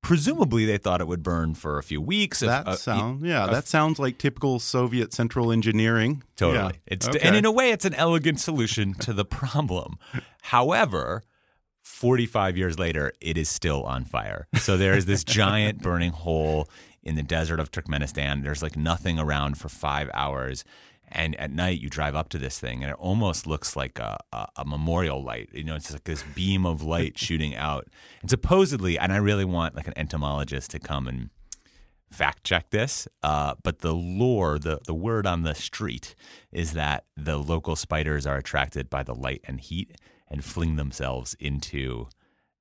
presumably 0.00 0.64
they 0.64 0.78
thought 0.78 1.00
it 1.00 1.08
would 1.08 1.24
burn 1.24 1.52
for 1.54 1.76
a 1.76 1.82
few 1.82 2.00
weeks 2.00 2.40
if- 2.40 2.48
That 2.48 2.68
uh, 2.68 2.76
sound, 2.76 3.26
yeah, 3.26 3.42
uh, 3.44 3.50
that 3.50 3.66
sounds 3.66 3.98
like 3.98 4.16
typical 4.16 4.60
Soviet 4.60 5.12
central 5.12 5.50
engineering. 5.50 6.22
Totally. 6.36 6.74
Yeah. 6.74 6.80
It's 6.94 7.08
Okay. 7.08 7.18
and 7.20 7.34
in 7.34 7.44
a 7.44 7.50
way 7.50 7.72
it's 7.72 7.84
an 7.84 7.94
elegant 7.94 8.38
solution 8.38 8.94
to 8.94 9.12
the 9.12 9.24
problem. 9.40 9.98
However, 10.42 11.22
45 11.82 12.56
years 12.56 12.78
later 12.78 13.12
it 13.20 13.36
is 13.36 13.48
still 13.48 13.82
on 13.82 14.04
fire. 14.04 14.46
So 14.58 14.76
there 14.76 14.94
is 14.96 15.06
this 15.06 15.24
giant 15.24 15.82
burning 15.82 16.12
hole 16.12 16.68
in 17.02 17.16
the 17.16 17.22
desert 17.24 17.58
of 17.58 17.70
Turkmenistan. 17.72 18.44
There's 18.44 18.62
like 18.62 18.76
nothing 18.76 19.18
around 19.18 19.58
for 19.58 19.68
5 19.68 20.10
hours. 20.14 20.64
And 21.10 21.34
at 21.36 21.50
night, 21.50 21.80
you 21.80 21.88
drive 21.88 22.14
up 22.14 22.28
to 22.30 22.38
this 22.38 22.58
thing, 22.58 22.82
and 22.82 22.90
it 22.90 22.96
almost 22.98 23.46
looks 23.46 23.76
like 23.76 23.98
a, 23.98 24.18
a, 24.32 24.46
a 24.58 24.64
memorial 24.64 25.22
light. 25.22 25.48
You 25.52 25.64
know, 25.64 25.74
it's 25.76 25.90
like 25.92 26.04
this 26.04 26.22
beam 26.34 26.66
of 26.66 26.82
light 26.82 27.16
shooting 27.26 27.54
out. 27.56 27.88
And 28.20 28.28
supposedly, 28.30 28.98
and 28.98 29.12
I 29.12 29.16
really 29.16 29.44
want 29.46 29.74
like 29.74 29.86
an 29.88 29.94
entomologist 29.96 30.70
to 30.72 30.78
come 30.78 31.08
and 31.08 31.30
fact 32.10 32.44
check 32.44 32.70
this, 32.70 33.06
uh, 33.22 33.54
but 33.62 33.80
the 33.80 33.94
lore, 33.94 34.58
the, 34.58 34.80
the 34.86 34.94
word 34.94 35.26
on 35.26 35.42
the 35.42 35.54
street 35.54 36.14
is 36.52 36.72
that 36.72 37.04
the 37.16 37.36
local 37.36 37.76
spiders 37.76 38.26
are 38.26 38.36
attracted 38.38 38.88
by 38.88 39.02
the 39.02 39.14
light 39.14 39.42
and 39.44 39.60
heat 39.60 39.92
and 40.30 40.44
fling 40.44 40.76
themselves 40.76 41.34
into 41.38 42.06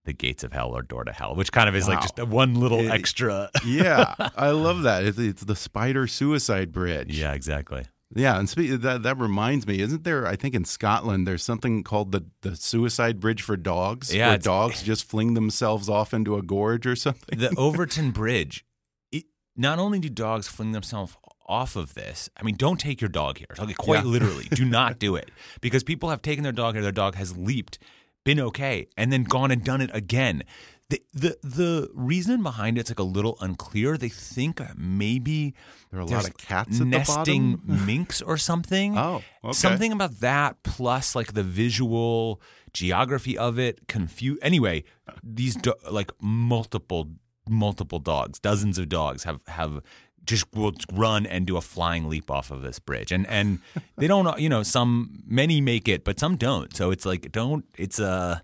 the 0.04 0.12
gates 0.14 0.44
of 0.44 0.52
hell 0.54 0.72
or 0.72 0.82
door 0.82 1.04
to 1.06 1.12
hell, 1.14 1.34
which 1.36 1.52
kind 1.52 1.68
of 1.68 1.76
is 1.76 1.88
like 1.88 2.02
just 2.02 2.18
a 2.20 2.26
one 2.26 2.56
little 2.56 2.80
It- 2.80 2.92
extra. 2.92 3.50
yeah, 3.66 4.14
I 4.38 4.52
love 4.52 4.82
that. 4.84 5.04
It's, 5.06 5.18
it's 5.18 5.44
the 5.44 5.56
Spider 5.56 6.08
Suicide 6.08 6.72
Bridge. 6.72 7.18
yeah, 7.18 7.34
exactly. 7.34 7.84
Yeah. 8.16 8.40
And 8.40 8.48
that 8.48 9.04
that 9.04 9.18
reminds 9.18 9.68
me, 9.68 9.80
isn't 9.82 10.04
there? 10.04 10.26
I 10.26 10.36
think 10.36 10.56
in 10.56 10.66
Scotland, 10.66 11.28
there's 11.28 11.44
something 11.44 11.84
called 11.84 12.12
the 12.12 12.26
the 12.42 12.56
Suicide 12.56 13.20
Bridge 13.20 13.42
for 13.42 13.58
dogs. 13.58 14.14
Yeah, 14.14 14.30
where 14.30 14.38
dogs 14.38 14.82
just 14.84 15.04
fling 15.10 15.34
themselves 15.34 15.90
off 15.90 16.14
into 16.14 16.38
a 16.38 16.42
gorge 16.42 16.88
or 16.88 16.96
something. 16.96 17.38
The 17.40 17.50
Overtoun 17.58 18.12
Bridge. 18.12 18.66
It, 19.12 19.26
not 19.56 19.80
only 19.80 20.00
do 20.00 20.10
dogs 20.10 20.48
fling 20.48 20.72
themselves 20.72 21.16
off 21.50 21.76
of 21.78 21.94
this, 21.94 22.30
I 22.38 22.44
mean, 22.44 22.56
don't 22.56 22.80
take 22.80 23.00
your 23.02 23.10
dog 23.10 23.38
here. 23.38 23.48
Okay, 23.58 23.74
quite 23.74 24.04
Yeah. 24.04 24.10
literally, 24.12 24.46
do 24.52 24.66
not 24.66 25.00
do 25.06 25.16
it 25.16 25.32
because 25.62 25.84
people 25.84 26.10
have 26.10 26.22
taken 26.22 26.44
their 26.44 26.52
dog 26.52 26.76
here. 26.76 26.84
Their 26.84 26.92
dog 26.92 27.16
has 27.16 27.38
leaped, 27.38 27.80
been 28.28 28.40
okay, 28.50 28.88
and 28.98 29.12
then 29.12 29.24
gone 29.24 29.50
and 29.52 29.64
done 29.64 29.82
it 29.82 29.90
again. 29.94 30.44
The 30.90 31.02
the 31.14 31.38
the 31.44 31.90
reason 31.94 32.44
behind 32.44 32.78
it's 32.78 32.90
like 32.90 33.00
a 33.00 33.04
little 33.18 33.38
unclear. 33.42 33.98
They 33.98 34.08
think 34.10 34.62
uh, 34.62 34.68
maybe 34.78 35.54
There 35.92 36.00
are 36.00 36.04
a 36.04 36.06
lot 36.06 36.28
of 36.30 36.38
cats 36.38 36.76
at 36.76 36.80
the 36.80 36.86
nesting 36.86 37.60
minks 37.86 38.22
or 38.22 38.38
something. 38.38 38.98
Oh, 38.98 39.22
okay. 39.44 39.54
something 39.54 39.92
about 39.92 40.20
that 40.22 40.64
plus 40.64 41.16
like 41.16 41.34
the 41.34 41.44
visual 41.44 42.42
geography 42.72 43.38
of 43.38 43.60
it. 43.60 43.88
Confuse 43.88 44.40
anyway. 44.42 44.84
These 45.24 45.56
do- 45.56 45.74
like 45.92 46.12
multiple 46.22 47.10
multiple 47.50 48.00
dogs, 48.00 48.40
dozens 48.40 48.78
of 48.78 48.88
dogs 48.90 49.24
have 49.24 49.40
have 49.48 49.82
just 50.28 50.46
will 50.54 50.74
run 50.94 51.26
and 51.26 51.48
do 51.48 51.58
a 51.58 51.62
flying 51.62 52.10
leap 52.10 52.30
off 52.30 52.52
of 52.52 52.62
this 52.62 52.80
bridge, 52.80 53.12
and 53.12 53.26
and 53.28 53.60
they 53.98 54.08
don't. 54.08 54.28
You 54.40 54.50
know, 54.50 54.62
some 54.64 55.24
many 55.26 55.62
make 55.62 55.88
it, 55.88 56.04
but 56.04 56.20
some 56.20 56.36
don't. 56.38 56.76
So 56.76 56.92
it's 56.92 57.06
like 57.06 57.32
don't. 57.32 57.66
It's 57.78 58.00
a 58.00 58.44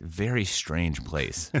very 0.00 0.44
strange 0.44 1.04
place. 1.04 1.52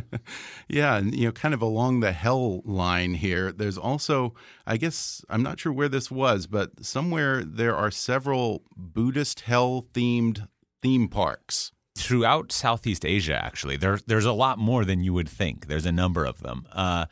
Yeah, 0.68 0.96
and 0.98 1.14
you 1.14 1.26
know, 1.26 1.32
kind 1.32 1.54
of 1.54 1.62
along 1.62 2.00
the 2.00 2.12
hell 2.12 2.60
line 2.64 3.14
here, 3.14 3.52
there's 3.52 3.78
also, 3.78 4.34
I 4.66 4.76
guess, 4.76 5.24
I'm 5.30 5.42
not 5.42 5.58
sure 5.58 5.72
where 5.72 5.88
this 5.88 6.10
was, 6.10 6.46
but 6.46 6.84
somewhere 6.84 7.42
there 7.42 7.74
are 7.74 7.90
several 7.90 8.62
Buddhist 8.76 9.40
hell 9.40 9.86
themed 9.94 10.46
theme 10.82 11.08
parks. 11.08 11.72
throughout 11.96 12.52
Southeast 12.52 13.04
Asia, 13.06 13.34
actually, 13.42 13.76
there, 13.78 13.98
there's 14.06 14.26
a 14.26 14.32
lot 14.32 14.58
more 14.58 14.84
than 14.84 15.02
you 15.02 15.14
would 15.14 15.28
think. 15.28 15.66
There's 15.68 15.86
a 15.86 15.92
number 15.92 16.26
of 16.26 16.42
them, 16.42 16.66
uh, 16.72 17.06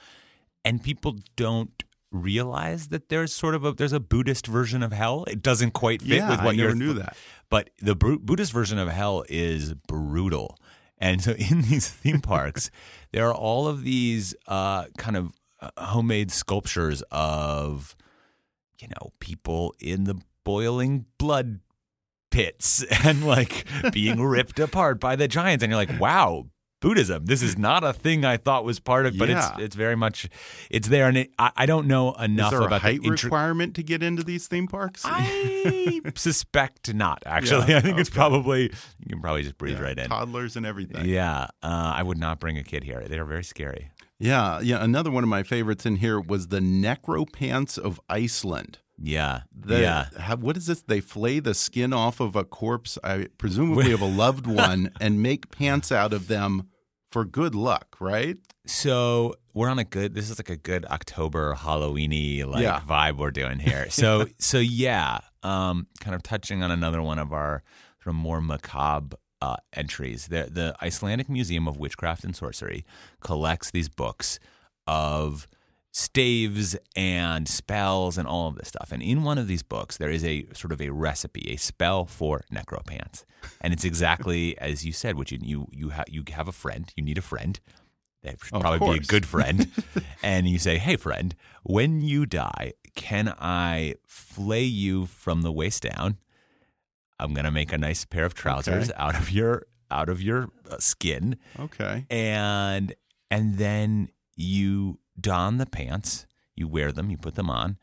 and 0.64 0.82
people 0.82 1.16
don't 1.34 1.82
realize 2.22 2.88
that 2.88 3.08
there's 3.08 3.32
sort 3.32 3.54
of 3.54 3.64
a 3.64 3.72
there's 3.72 3.92
a 3.92 4.00
Buddhist 4.00 4.46
version 4.46 4.82
of 4.82 4.92
hell. 4.92 5.24
It 5.28 5.42
doesn't 5.42 5.72
quite 5.72 6.02
fit 6.02 6.16
Yeah, 6.16 6.30
with 6.30 6.42
what 6.42 6.56
you're 6.56 6.74
knew 6.74 6.94
that. 6.94 7.16
But 7.48 7.70
the 7.78 7.94
Bru- 7.94 8.18
Buddhist 8.18 8.52
version 8.52 8.78
of 8.78 8.88
hell 8.88 9.24
is 9.28 9.74
brutal, 9.74 10.58
and 10.98 11.22
so 11.22 11.32
in 11.32 11.62
these 11.68 11.88
theme 11.88 12.20
parks, 12.20 12.70
there 13.12 13.26
are 13.28 13.34
all 13.34 13.68
of 13.68 13.82
these 13.84 14.34
uh, 14.48 14.86
kind 14.98 15.16
of 15.16 15.32
uh, 15.60 15.70
homemade 15.78 16.30
sculptures 16.30 17.02
of 17.10 17.96
you 18.80 18.88
know 18.88 19.10
people 19.20 19.74
in 19.80 20.04
the 20.04 20.20
boiling 20.44 21.06
blood 21.18 21.60
pits 22.30 22.84
and 23.04 23.24
like 23.26 23.64
being 23.92 24.20
ripped 24.22 24.58
apart 24.60 25.00
by 25.00 25.16
the 25.16 25.26
giants 25.28 25.62
and 25.62 25.70
you're 25.70 25.78
like 25.78 25.98
wow 26.00 26.44
buddhism 26.86 27.24
this 27.26 27.42
is 27.42 27.58
not 27.58 27.82
a 27.84 27.92
thing 27.92 28.24
i 28.24 28.36
thought 28.36 28.64
was 28.64 28.78
part 28.80 29.06
of 29.06 29.16
but 29.18 29.28
Yeah. 29.28 29.52
it's 29.54 29.62
it's 29.64 29.76
very 29.76 29.96
much 29.96 30.28
it's 30.70 30.88
there 30.88 31.08
and 31.08 31.16
it, 31.16 31.30
I, 31.38 31.50
I 31.62 31.66
don't 31.66 31.86
know 31.86 32.12
enough 32.14 32.52
Is 32.52 32.58
there 32.58 32.60
a 32.62 32.66
about 32.66 32.82
height 32.82 33.02
the 33.02 33.08
intri- 33.10 33.24
requirement 33.24 33.74
to 33.76 33.82
get 33.82 34.02
into 34.02 34.22
these 34.22 34.46
theme 34.46 34.68
parks? 34.68 35.02
i 35.04 36.00
suspect 36.14 36.94
not 36.94 37.22
actually 37.26 37.68
Yeah, 37.70 37.76
i 37.78 37.80
think 37.80 37.98
it's 37.98 38.10
probably 38.10 38.62
you 38.64 39.08
can 39.10 39.20
probably 39.20 39.42
just 39.42 39.58
breathe 39.58 39.78
Yeah, 39.78 39.82
right 39.88 39.98
in 39.98 40.08
Toddlers 40.08 40.56
and 40.56 40.64
everything. 40.66 41.04
yeah 41.06 41.48
uh, 41.62 41.92
i 41.96 42.02
would 42.02 42.18
not 42.18 42.38
bring 42.40 42.56
a 42.58 42.62
kid 42.64 42.84
here 42.84 43.00
they're 43.08 43.24
very 43.24 43.44
scary 43.44 43.90
Yeah, 44.18 44.60
yeah. 44.62 44.82
Another 44.82 45.10
one 45.10 45.24
of 45.24 45.28
my 45.28 45.42
favorites 45.42 45.84
in 45.84 45.96
here 45.96 46.18
was 46.18 46.48
the 46.48 46.60
Necropants 46.60 47.76
of 47.78 48.00
Iceland. 48.08 48.78
Yeah. 48.98 49.42
The, 49.54 49.80
yeah. 49.80 50.06
How, 50.18 50.36
what 50.36 50.56
is 50.56 50.64
this? 50.66 50.80
They 50.80 51.02
flay 51.02 51.38
the 51.38 51.52
skin 51.52 51.92
off 51.92 52.18
of 52.18 52.34
a 52.34 52.42
corpse, 52.44 52.96
I 53.04 53.26
presumably 53.36 53.92
of 53.92 54.00
a 54.00 54.06
loved 54.24 54.46
one, 54.66 54.90
and 55.02 55.22
make 55.22 55.50
pants 55.50 55.92
out 55.92 56.14
of 56.14 56.28
them 56.28 56.68
for 57.16 57.24
good 57.24 57.54
luck, 57.54 57.96
right? 57.98 58.36
So 58.66 59.36
we're 59.54 59.70
on 59.70 59.78
a 59.78 59.84
good. 59.84 60.14
This 60.14 60.28
is 60.28 60.38
like 60.38 60.50
a 60.50 60.56
good 60.56 60.84
October 60.84 61.54
Halloweeny 61.54 62.44
like 62.44 62.62
Yeah. 62.62 62.80
vibe 62.80 63.16
we're 63.16 63.30
doing 63.30 63.58
here. 63.58 63.86
So 63.90 64.26
so 64.38 64.58
yeah, 64.58 65.20
um, 65.42 65.86
kind 65.98 66.14
of 66.14 66.22
touching 66.22 66.62
on 66.62 66.70
another 66.70 67.00
one 67.00 67.18
of 67.18 67.32
our 67.32 67.62
sort 68.02 68.14
of 68.14 68.16
more 68.16 68.42
macabre 68.42 69.16
uh, 69.40 69.56
entries. 69.72 70.26
The 70.28 70.50
the 70.52 70.76
Icelandic 70.82 71.30
Museum 71.30 71.66
of 71.66 71.78
Witchcraft 71.78 72.22
and 72.22 72.36
Sorcery 72.36 72.84
collects 73.20 73.70
these 73.70 73.88
books 73.88 74.38
of 74.86 75.46
staves 76.00 76.76
and 76.94 77.48
spells 77.48 78.18
and 78.18 78.28
all 78.28 78.48
of 78.48 78.56
this 78.56 78.68
stuff. 78.68 78.92
And 78.92 79.02
in 79.02 79.22
one 79.22 79.38
of 79.38 79.46
these 79.48 79.62
books, 79.62 79.96
there 79.96 80.10
is 80.10 80.22
a 80.24 80.46
sort 80.52 80.70
of 80.72 80.80
a 80.82 80.90
recipe, 80.90 81.50
a 81.50 81.56
spell 81.56 82.04
for 82.04 82.42
necropants, 82.52 83.24
and 83.62 83.72
it's 83.72 83.84
exactly 83.84 84.58
as 84.58 84.84
you 84.84 84.92
said, 84.92 85.16
which 85.16 85.32
you 85.32 85.38
you 85.42 85.66
you, 85.72 85.90
ha- 85.90 86.04
you 86.06 86.22
have 86.32 86.48
a 86.48 86.52
friend, 86.52 86.92
you 86.96 87.02
need 87.02 87.16
a 87.16 87.22
friend. 87.22 87.58
That 88.22 88.36
should 88.44 88.54
Of 88.56 88.60
probably 88.60 88.98
be 88.98 89.04
a 89.04 89.06
good 89.06 89.24
friend, 89.24 89.70
and 90.22 90.46
you 90.46 90.58
say, 90.58 90.76
"Hey, 90.78 90.96
friend, 90.96 91.34
when 91.62 92.02
you 92.02 92.26
die, 92.26 92.72
can 92.94 93.32
I 93.38 93.94
flay 94.06 94.64
you 94.64 95.06
from 95.06 95.40
the 95.42 95.52
waist 95.52 95.82
down? 95.82 96.18
I'm 97.18 97.32
gonna 97.32 97.50
make 97.50 97.72
a 97.72 97.78
nice 97.78 98.04
pair 98.04 98.26
of 98.26 98.34
trousers 98.34 98.90
Okay. 98.90 98.98
out 98.98 99.14
of 99.18 99.30
your 99.30 99.66
out 99.90 100.10
of 100.10 100.20
your 100.20 100.48
uh, 100.70 100.76
skin." 100.78 101.38
Okay. 101.58 102.04
and 102.10 102.92
and 103.30 103.56
then 103.56 104.10
you 104.34 104.98
don 105.20 105.58
the 105.58 105.66
pants 105.66 106.26
you 106.54 106.66
wear 106.68 106.92
them 106.92 107.10
you 107.10 107.16
put 107.16 107.34
them 107.34 107.50
on 107.50 107.76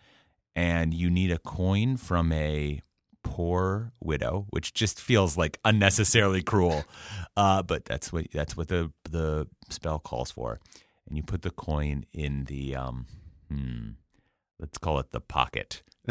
and 0.56 0.94
you 0.94 1.10
need 1.10 1.32
a 1.32 1.40
coin 1.40 1.98
from 1.98 2.32
a 2.32 2.82
poor 3.24 3.92
widow 4.02 4.46
which 4.50 4.74
just 4.74 5.00
feels 5.00 5.38
like 5.38 5.60
unnecessarily 5.64 6.42
cruel 6.42 6.84
uh, 7.38 7.62
but 7.64 7.86
that's 7.86 8.12
what 8.12 8.26
that's 8.34 8.58
what 8.58 8.68
the 8.68 8.92
the 9.10 9.48
spell 9.70 10.00
calls 10.00 10.32
for 10.32 10.60
and 11.08 11.18
you 11.18 11.24
put 11.24 11.42
the 11.42 11.52
coin 11.52 12.06
in 12.14 12.44
the 12.46 12.76
um 12.76 13.06
hmm, 13.50 13.92
let's 14.60 14.78
call 14.78 15.00
it 15.00 15.12
the 15.12 15.22
pocket 15.22 15.82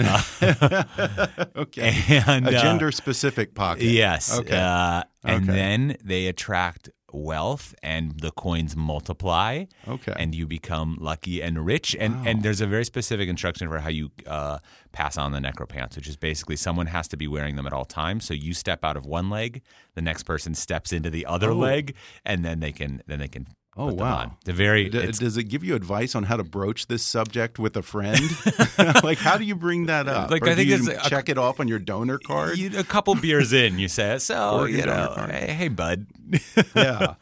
okay. 1.57 1.93
and 2.27 2.49
a 2.49 2.57
uh, 2.57 2.63
gender 2.63 2.91
specific 2.91 3.55
pocket. 3.55 3.85
Yes. 3.85 4.39
Okay. 4.39 4.57
Uh, 4.57 5.03
and 5.23 5.49
Okay. 5.49 5.53
then 5.53 5.97
they 6.03 6.29
attract 6.29 6.89
wealth 7.13 7.75
and 7.83 8.19
the 8.21 8.31
coins 8.31 8.75
multiply 8.77 9.65
Okay. 9.89 10.13
and 10.17 10.35
you 10.35 10.47
become 10.47 10.97
lucky 11.01 11.41
and 11.43 11.65
rich 11.67 11.95
and 11.99 12.15
Wow. 12.17 12.23
and 12.27 12.43
there's 12.43 12.61
a 12.61 12.67
very 12.67 12.85
specific 12.85 13.29
instruction 13.29 13.69
for 13.69 13.79
how 13.81 13.89
you 13.91 14.11
uh, 14.27 14.59
pass 14.93 15.17
on 15.19 15.33
the 15.33 15.39
necropants 15.39 15.97
which 15.97 16.09
is 16.09 16.17
basically 16.17 16.57
someone 16.57 16.87
has 16.87 17.09
to 17.09 17.17
be 17.17 17.27
wearing 17.27 17.57
them 17.57 17.67
at 17.67 17.73
all 17.73 17.85
times 17.85 18.25
so 18.25 18.35
you 18.35 18.55
step 18.55 18.85
out 18.85 18.97
of 18.97 19.05
one 19.07 19.31
leg 19.31 19.63
the 19.95 20.03
next 20.03 20.23
person 20.25 20.55
steps 20.55 20.93
into 20.93 21.11
the 21.11 21.27
other 21.27 21.51
Oh. 21.51 21.57
leg 21.57 21.95
and 22.25 22.45
then 22.45 22.61
they 22.61 22.73
can 22.73 23.03
then 23.07 23.19
they 23.19 23.29
can 23.29 23.47
Oh, 23.77 23.87
them 23.89 23.97
wow. 23.97 24.37
the 24.45 24.53
very 24.53 24.89
D- 24.91 25.01
does 25.13 25.37
it 25.39 25.45
give 25.45 25.65
you 25.65 25.75
advice 25.75 26.15
on 26.15 26.25
how 26.25 26.37
to 26.37 26.45
broach 26.45 26.89
this 26.89 27.03
subject 27.03 27.59
with 27.59 27.75
a 27.77 27.83
friend? 27.83 28.21
like, 29.03 29.17
how 29.19 29.39
do 29.39 29.45
you 29.45 29.55
bring 29.55 29.87
that 29.87 30.09
up? 30.09 30.31
Like, 30.31 30.43
Or 30.47 30.51
I 30.51 30.55
think 30.55 30.69
you 30.69 30.75
it's 30.77 30.89
a- 30.89 31.09
check 31.09 31.29
it 31.31 31.39
off 31.39 31.59
on 31.59 31.69
your 31.69 31.79
donor 31.79 32.19
card. 32.19 32.59
you, 32.59 32.71
a 32.79 32.85
couple 32.85 33.15
beers 33.15 33.53
in 33.55 33.79
you 33.79 33.89
say 33.89 34.19
so 34.19 34.65
you 34.77 34.85
know 34.85 35.15
hey, 35.31 35.53
hey 35.53 35.69
bud 35.69 36.07
yeah. 36.77 37.15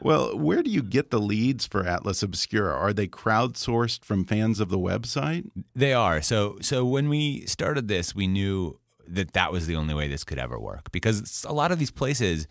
Well, 0.00 0.36
where 0.36 0.64
do 0.64 0.70
you 0.70 0.82
get 0.82 1.10
the 1.12 1.20
leads 1.20 1.64
for 1.64 1.86
Atlas 1.86 2.24
Obscura? 2.24 2.74
Are 2.74 2.92
they 2.92 3.06
crowdsourced 3.06 4.04
from 4.04 4.24
fans 4.24 4.58
of 4.58 4.68
the 4.68 4.78
website? 4.78 5.48
They 5.76 5.92
are. 5.92 6.20
So 6.20 6.58
so 6.60 6.84
when 6.84 7.08
we 7.08 7.46
started 7.46 7.86
this, 7.86 8.12
we 8.12 8.26
knew 8.26 8.80
that 9.06 9.32
that 9.34 9.52
was 9.52 9.68
the 9.68 9.76
only 9.76 9.94
way 9.94 10.08
this 10.08 10.24
could 10.24 10.38
ever 10.38 10.58
work 10.58 10.90
because 10.90 11.44
a 11.48 11.52
lot 11.52 11.70
of 11.70 11.78
these 11.78 11.90
places, 11.92 12.48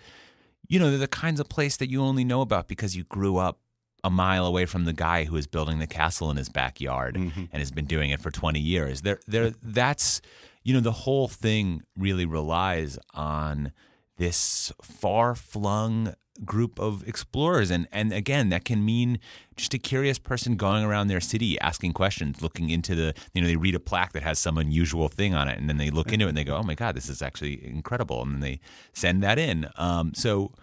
you 0.72 0.80
know, 0.80 0.90
they're 0.90 1.00
the 1.00 1.08
kinds 1.08 1.42
of 1.42 1.50
place 1.50 1.76
that 1.78 1.90
you 1.90 2.02
only 2.02 2.24
know 2.24 2.40
about 2.40 2.70
because 2.70 2.96
you 2.96 3.04
grew 3.04 3.36
up 3.36 3.60
a 4.06 4.10
mile 4.10 4.46
away 4.46 4.66
from 4.66 4.86
the 4.86 4.94
guy 4.94 5.26
who 5.26 5.36
is 5.36 5.46
building 5.46 5.80
the 5.80 5.86
castle 5.86 6.32
in 6.32 6.38
his 6.38 6.48
backyard 6.48 7.16
mm-hmm. 7.16 7.44
and 7.52 7.60
has 7.60 7.72
been 7.72 7.84
doing 7.84 8.10
it 8.10 8.22
for 8.22 8.32
20 8.32 8.58
years. 8.58 9.02
There 9.02 9.20
there 9.28 9.52
that's 9.62 10.22
you 10.64 10.74
know 10.74 10.80
the 10.80 10.94
whole 10.94 11.28
thing 11.28 11.84
really 11.98 12.26
relies 12.26 12.98
on 13.14 13.74
this 14.16 14.72
far-flung 14.82 16.14
group 16.46 16.80
of 16.80 17.08
explorers. 17.08 17.72
And 17.72 17.88
and 17.92 18.14
again 18.14 18.50
that 18.50 18.66
can 18.66 18.84
mean 18.84 19.20
just 19.56 19.74
a 19.74 19.78
curious 19.78 20.18
person 20.18 20.56
going 20.56 20.84
around 20.84 21.08
their 21.08 21.20
city 21.20 21.60
asking 21.60 21.94
questions 21.94 22.42
looking 22.42 22.70
into 22.70 22.96
the 22.96 23.14
you 23.34 23.42
know 23.42 23.48
they 23.48 23.56
read 23.56 23.76
a 23.76 23.80
plaque 23.80 24.14
that 24.14 24.24
has 24.24 24.40
some 24.40 24.58
unusual 24.58 25.10
thing 25.10 25.36
on 25.36 25.48
it 25.48 25.60
and 25.60 25.70
then 25.70 25.78
they 25.78 25.90
look 25.90 26.12
into 26.12 26.26
it 26.26 26.30
and 26.30 26.38
they 26.38 26.44
go 26.44 26.56
oh 26.56 26.64
my 26.64 26.76
god 26.76 26.96
this 26.96 27.10
is 27.10 27.22
actually 27.22 27.66
incredible 27.66 28.22
and 28.22 28.34
then 28.34 28.40
they 28.40 28.60
send 28.94 29.22
that 29.24 29.38
in. 29.38 29.68
Um, 29.76 30.14
so 30.16 30.54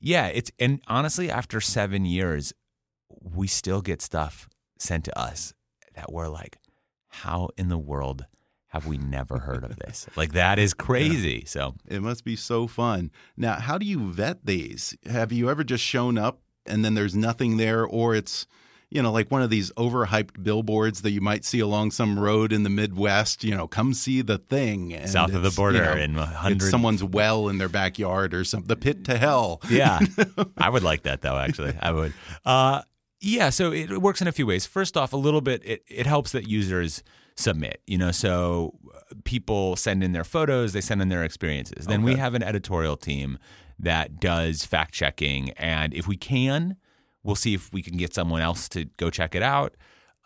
yeah 0.00 0.26
it's 0.26 0.50
and 0.58 0.80
honestly 0.88 1.30
after 1.30 1.60
seven 1.60 2.04
years 2.04 2.52
we 3.08 3.46
still 3.46 3.80
get 3.80 4.02
stuff 4.02 4.48
sent 4.78 5.04
to 5.04 5.18
us 5.18 5.54
that 5.94 6.12
we're 6.12 6.28
like 6.28 6.58
how 7.08 7.48
in 7.56 7.68
the 7.68 7.78
world 7.78 8.26
have 8.74 8.86
we 8.86 8.98
never 8.98 9.38
heard 9.38 9.62
of 9.64 9.76
this 9.76 10.06
like 10.16 10.32
that 10.32 10.58
is 10.58 10.74
crazy 10.74 11.44
so 11.46 11.74
It 11.88 12.02
must 12.02 12.24
be 12.24 12.36
so 12.36 12.66
fun. 12.66 13.10
Now, 13.36 13.54
how 13.54 13.78
do 13.78 13.86
you 13.86 14.10
vet 14.10 14.44
these? 14.44 14.96
Have 15.06 15.30
you 15.32 15.48
ever 15.48 15.62
just 15.64 15.84
shown 15.84 16.18
up 16.18 16.40
and 16.66 16.84
then 16.84 16.94
there's 16.94 17.14
nothing 17.14 17.56
there, 17.58 17.84
or 17.84 18.14
it's, 18.14 18.46
you 18.90 19.02
know, 19.02 19.12
like 19.12 19.30
one 19.30 19.42
of 19.42 19.50
these 19.50 19.70
overhyped 19.72 20.42
billboards 20.42 21.02
that 21.02 21.10
you 21.10 21.20
might 21.20 21.44
see 21.44 21.60
along 21.60 21.90
some 21.90 22.18
road 22.18 22.52
in 22.52 22.62
the 22.62 22.70
Midwest, 22.70 23.44
you 23.44 23.54
know, 23.54 23.68
come 23.68 23.92
see 23.94 24.22
the 24.22 24.38
thing. 24.38 24.94
And 24.94 25.10
South 25.10 25.34
of 25.34 25.42
the 25.42 25.50
border 25.50 25.78
you 25.78 26.08
know, 26.08 26.22
in 26.22 26.32
hundred- 26.32 26.70
someone's 26.70 27.04
well 27.04 27.48
in 27.48 27.58
their 27.58 27.68
backyard 27.68 28.32
or 28.34 28.44
something, 28.44 28.68
the 28.68 28.76
pit 28.76 29.04
to 29.04 29.18
hell. 29.18 29.60
Yeah, 29.68 30.00
I 30.58 30.70
would 30.70 30.82
like 30.82 31.02
that 31.02 31.20
though. 31.22 31.36
Actually, 31.36 31.74
I 31.80 31.90
would. 31.92 32.12
Uh, 32.44 32.82
yeah, 33.20 33.50
so 33.50 33.72
it 33.72 33.90
it 33.90 34.02
works 34.02 34.20
in 34.22 34.28
a 34.28 34.32
few 34.32 34.46
ways. 34.46 34.66
First 34.66 34.96
off, 34.96 35.12
a 35.12 35.18
little 35.18 35.40
bit 35.40 35.62
it, 35.64 35.84
it 35.86 36.06
helps 36.06 36.32
that 36.32 36.48
users 36.48 37.02
submit. 37.36 37.80
You 37.86 37.98
know, 37.98 38.10
so 38.10 38.74
uh, 38.94 39.00
people 39.24 39.76
send 39.76 40.02
in 40.04 40.12
their 40.12 40.24
photos, 40.24 40.72
they 40.72 40.80
send 40.80 41.02
in 41.02 41.08
their 41.08 41.24
experiences. 41.24 41.86
Then 41.86 42.02
we 42.02 42.16
have 42.16 42.34
an 42.34 42.42
editorial 42.42 42.96
team 42.96 43.38
that 43.78 44.20
does 44.20 44.64
fact 44.64 44.94
checking, 44.94 45.50
and 45.50 45.92
if 45.94 46.06
we 46.06 46.16
can, 46.16 46.76
we'll 47.22 47.34
see 47.34 47.54
if 47.54 47.72
we 47.72 47.82
can 47.82 47.96
get 47.96 48.14
someone 48.14 48.40
else 48.40 48.68
to 48.70 48.84
go 48.96 49.10
check 49.10 49.34
it 49.34 49.42
out. 49.42 49.76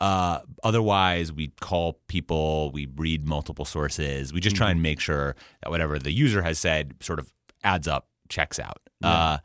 Uh, 0.01 0.41
otherwise, 0.63 1.33
we 1.33 1.49
call 1.61 2.01
people, 2.07 2.71
we 2.73 2.87
read 2.97 3.27
multiple 3.27 3.65
sources. 3.65 4.33
We 4.33 4.41
just 4.41 4.55
try 4.55 4.71
and 4.71 4.81
make 4.81 5.01
sure 5.01 5.35
that 5.63 5.71
whatever 5.71 5.99
the 5.99 6.13
user 6.13 6.43
has 6.43 6.59
said 6.59 6.95
sort 7.01 7.19
of 7.19 7.33
adds 7.65 7.89
up, 7.89 8.07
checks 8.29 8.59
out. 8.61 8.81
Uh, 9.03 9.39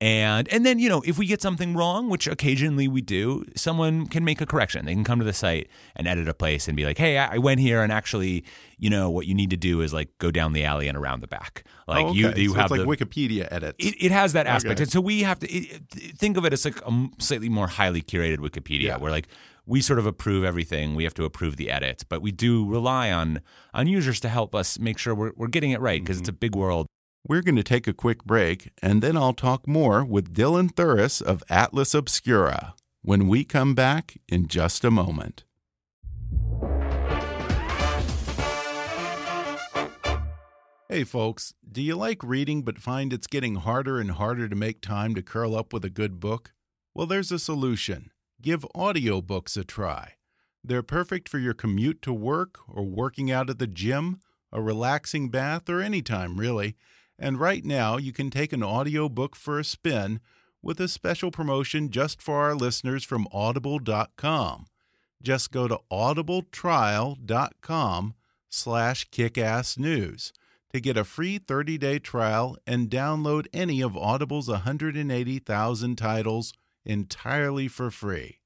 and 0.00 0.48
and 0.52 0.66
then 0.66 0.78
you 0.78 0.88
know 0.88 1.02
if 1.06 1.18
we 1.18 1.26
get 1.26 1.40
something 1.40 1.74
wrong, 1.74 2.08
which 2.10 2.26
occasionally 2.26 2.88
we 2.88 3.00
do, 3.00 3.44
someone 3.56 4.06
can 4.06 4.24
make 4.24 4.40
a 4.40 4.46
correction. 4.46 4.84
They 4.86 4.92
can 4.94 5.04
come 5.04 5.18
to 5.20 5.24
the 5.24 5.32
site 5.32 5.68
and 5.96 6.06
edit 6.08 6.28
a 6.28 6.34
place 6.34 6.66
and 6.68 6.76
be 6.76 6.84
like, 6.84 6.98
"Hey, 6.98 7.16
I 7.16 7.38
went 7.38 7.60
here 7.60 7.82
and 7.82 7.92
actually, 7.92 8.44
you 8.76 8.90
know, 8.90 9.08
what 9.08 9.26
you 9.26 9.34
need 9.34 9.50
to 9.50 9.56
do 9.56 9.80
is 9.80 9.92
like 9.94 10.10
go 10.18 10.30
down 10.30 10.52
the 10.52 10.64
alley 10.64 10.88
and 10.88 10.98
around 10.98 11.20
the 11.20 11.28
back. 11.28 11.64
Like 11.86 12.06
Oh, 12.06 12.12
you 12.12 12.28
okay. 12.28 12.40
you 12.42 12.48
So 12.50 12.54
have 12.56 12.64
it's 12.66 12.86
like 12.86 12.98
the, 12.98 13.04
Wikipedia 13.04 13.48
edits. 13.50 13.76
it, 13.78 13.94
it 14.00 14.10
has 14.10 14.32
that 14.32 14.46
aspect, 14.46 14.74
Okay. 14.78 14.82
and 14.82 14.92
so 14.92 15.00
we 15.00 15.22
have 15.22 15.38
to 15.40 15.50
it, 15.50 15.80
it- 15.96 16.18
think 16.18 16.36
of 16.36 16.44
it 16.44 16.52
as 16.52 16.64
like 16.64 16.80
a 16.84 17.08
slightly 17.18 17.48
more 17.48 17.68
highly 17.68 18.02
curated 18.02 18.38
Wikipedia, 18.38 18.82
Yeah. 18.82 18.96
where 18.98 19.12
like 19.12 19.28
we 19.66 19.80
sort 19.80 19.98
of 19.98 20.06
approve 20.06 20.44
everything. 20.44 20.94
We 20.94 21.04
have 21.04 21.14
to 21.14 21.24
approve 21.24 21.56
the 21.56 21.70
edits, 21.70 22.04
but 22.04 22.20
we 22.20 22.32
do 22.32 22.68
rely 22.68 23.10
on 23.12 23.40
on 23.72 23.86
users 23.86 24.20
to 24.20 24.28
help 24.28 24.54
us 24.54 24.78
make 24.78 24.98
sure 24.98 25.14
we're 25.14 25.32
we're 25.36 25.48
getting 25.48 25.70
it 25.70 25.80
right 25.80 26.02
because 26.02 26.18
it's 26.18 26.28
mm-hmm. 26.28 26.34
a 26.36 26.38
big 26.38 26.54
world. 26.56 26.86
We're 27.26 27.40
going 27.40 27.56
to 27.56 27.62
take 27.62 27.86
a 27.86 27.94
quick 27.94 28.22
break, 28.24 28.70
and 28.82 29.00
then 29.00 29.16
I'll 29.16 29.32
talk 29.32 29.66
more 29.66 30.04
with 30.04 30.34
Dylan 30.34 30.70
Thuras 30.70 31.22
of 31.22 31.42
Atlas 31.48 31.94
Obscura 31.94 32.74
when 33.00 33.28
we 33.28 33.44
come 33.44 33.74
back 33.74 34.18
in 34.28 34.46
just 34.46 34.84
a 34.84 34.90
moment. 34.90 35.44
Hey, 40.90 41.04
folks, 41.04 41.54
do 41.66 41.80
you 41.80 41.96
like 41.96 42.22
reading 42.22 42.60
but 42.60 42.78
find 42.78 43.10
it's 43.10 43.26
getting 43.26 43.54
harder 43.54 43.98
and 43.98 44.10
harder 44.10 44.46
to 44.46 44.54
make 44.54 44.82
time 44.82 45.14
to 45.14 45.22
curl 45.22 45.56
up 45.56 45.72
with 45.72 45.82
a 45.86 45.90
good 45.90 46.20
book? 46.20 46.52
Well, 46.94 47.06
there's 47.06 47.32
a 47.32 47.38
solution. 47.38 48.10
Give 48.42 48.66
audiobooks 48.76 49.56
a 49.56 49.64
try. 49.64 50.12
They're 50.62 50.82
perfect 50.82 51.30
for 51.30 51.38
your 51.38 51.54
commute 51.54 52.02
to 52.02 52.12
work 52.12 52.58
or 52.68 52.82
working 52.82 53.30
out 53.30 53.48
at 53.48 53.58
the 53.58 53.66
gym, 53.66 54.20
a 54.52 54.60
relaxing 54.60 55.30
bath, 55.30 55.70
or 55.70 55.80
any 55.80 56.02
time, 56.02 56.38
really. 56.38 56.76
And 57.18 57.40
right 57.40 57.64
now, 57.64 57.96
you 57.96 58.12
can 58.12 58.28
take 58.30 58.52
an 58.52 58.62
audiobook 58.62 59.34
for 59.36 59.58
a 59.58 59.64
spin 59.64 60.20
with 60.62 60.78
a 60.80 60.88
special 60.88 61.30
promotion 61.30 61.88
just 61.90 62.20
for 62.20 62.40
our 62.40 62.54
listeners 62.54 63.04
from 63.04 63.26
audible.com. 63.32 64.66
Just 65.22 65.52
go 65.52 65.68
to 65.68 65.78
audibletrial.com 65.90 68.14
slash 68.50 69.08
kickassnews 69.10 70.32
to 70.72 70.80
get 70.80 70.96
a 70.96 71.04
free 71.04 71.38
30-day 71.38 72.00
trial 72.00 72.56
and 72.66 72.90
download 72.90 73.46
any 73.52 73.80
of 73.80 73.96
Audible's 73.96 74.48
180,000 74.48 75.96
titles 75.96 76.52
entirely 76.84 77.68
for 77.68 77.90
free. 77.90 78.40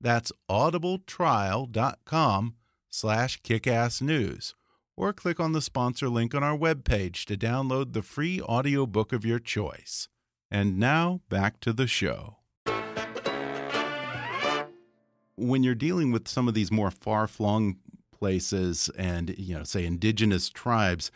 That's 0.00 0.32
audibletrial.com 0.50 2.54
slash 2.90 3.40
kickassnews 3.42 4.54
or 4.98 5.12
click 5.12 5.38
on 5.38 5.52
the 5.52 5.62
sponsor 5.62 6.08
link 6.08 6.34
on 6.34 6.42
our 6.42 6.58
webpage 6.58 7.24
to 7.24 7.36
download 7.36 7.92
the 7.92 8.02
free 8.02 8.42
audiobook 8.42 9.12
of 9.12 9.24
your 9.24 9.38
choice. 9.38 10.08
And 10.50 10.76
now 10.76 11.20
back 11.28 11.60
to 11.60 11.72
the 11.72 11.86
show. 11.86 12.38
When 15.36 15.62
you're 15.62 15.76
dealing 15.76 16.10
with 16.10 16.26
some 16.26 16.48
of 16.48 16.54
these 16.54 16.72
more 16.72 16.90
far-flung 16.90 17.76
places 18.10 18.90
and, 18.98 19.36
you 19.38 19.56
know, 19.56 19.62
say 19.62 19.86
indigenous 19.86 20.48
tribes, 20.48 21.12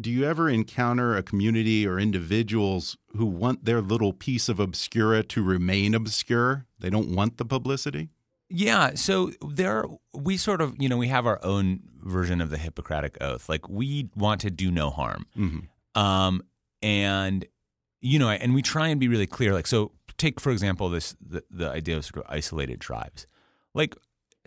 do 0.00 0.10
you 0.10 0.24
ever 0.24 0.48
encounter 0.48 1.14
a 1.14 1.22
community 1.22 1.86
or 1.86 1.98
individuals 1.98 2.96
who 3.14 3.26
want 3.26 3.66
their 3.66 3.82
little 3.82 4.14
piece 4.14 4.48
of 4.48 4.58
obscura 4.58 5.22
to 5.24 5.42
remain 5.42 5.94
obscure? 5.94 6.64
They 6.78 6.88
don't 6.88 7.14
want 7.14 7.36
the 7.36 7.44
publicity? 7.44 8.08
Yeah, 8.50 8.94
so 8.94 9.30
there 9.46 9.84
we 10.14 10.36
sort 10.36 10.60
of, 10.60 10.74
you 10.78 10.88
know, 10.88 10.96
we 10.96 11.08
have 11.08 11.26
our 11.26 11.38
own 11.44 11.80
version 12.02 12.40
of 12.40 12.50
the 12.50 12.58
Hippocratic 12.58 13.18
oath. 13.20 13.48
Like 13.48 13.68
we 13.68 14.08
want 14.16 14.40
to 14.42 14.50
do 14.50 14.70
no 14.70 14.90
harm. 14.90 15.26
Mm 15.36 15.50
-hmm. 15.50 16.00
Um 16.00 16.42
and 16.82 17.44
you 18.00 18.18
know, 18.18 18.28
and 18.28 18.54
we 18.54 18.62
try 18.62 18.88
and 18.90 19.00
be 19.00 19.08
really 19.08 19.26
clear 19.26 19.54
like 19.54 19.68
so 19.68 19.92
take 20.16 20.40
for 20.40 20.52
example 20.52 20.90
this 20.90 21.16
the, 21.20 21.42
the 21.50 21.70
idea 21.76 21.96
of 21.96 22.04
sort 22.04 22.24
of 22.24 22.36
isolated 22.36 22.80
tribes. 22.80 23.26
Like 23.74 23.96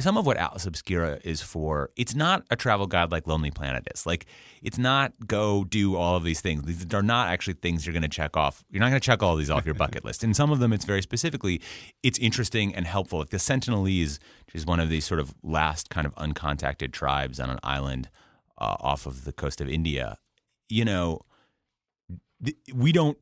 some 0.01 0.17
of 0.17 0.25
what 0.25 0.37
Atlas 0.37 0.65
Obscura 0.65 1.19
is 1.23 1.41
for, 1.41 1.89
it's 1.95 2.13
not 2.13 2.43
a 2.49 2.55
travel 2.55 2.87
guide 2.87 3.11
like 3.11 3.27
Lonely 3.27 3.51
Planet 3.51 3.87
is. 3.93 4.05
Like, 4.05 4.25
it's 4.61 4.77
not 4.77 5.13
go 5.27 5.63
do 5.63 5.95
all 5.95 6.15
of 6.15 6.23
these 6.23 6.41
things. 6.41 6.63
These 6.63 6.93
are 6.93 7.01
not 7.01 7.29
actually 7.29 7.55
things 7.55 7.85
you're 7.85 7.93
going 7.93 8.03
to 8.03 8.09
check 8.09 8.37
off. 8.37 8.63
You're 8.69 8.79
not 8.79 8.89
going 8.89 8.99
to 8.99 9.05
check 9.05 9.23
all 9.23 9.33
of 9.33 9.39
these 9.39 9.49
off 9.49 9.65
your 9.65 9.75
bucket 9.75 10.05
list. 10.05 10.23
And 10.23 10.35
some 10.35 10.51
of 10.51 10.59
them, 10.59 10.73
it's 10.73 10.85
very 10.85 11.01
specifically, 11.01 11.61
it's 12.03 12.19
interesting 12.19 12.73
and 12.75 12.85
helpful. 12.85 13.19
Like 13.19 13.29
the 13.29 13.37
Sentinelese, 13.37 14.19
which 14.45 14.55
is 14.55 14.65
one 14.65 14.79
of 14.79 14.89
these 14.89 15.05
sort 15.05 15.19
of 15.19 15.33
last 15.43 15.89
kind 15.89 16.05
of 16.05 16.15
uncontacted 16.15 16.91
tribes 16.91 17.39
on 17.39 17.49
an 17.49 17.59
island 17.63 18.09
uh, 18.57 18.75
off 18.79 19.05
of 19.05 19.23
the 19.23 19.33
coast 19.33 19.61
of 19.61 19.69
India. 19.69 20.17
You 20.69 20.85
know, 20.85 21.21
we 22.73 22.91
don't 22.91 23.17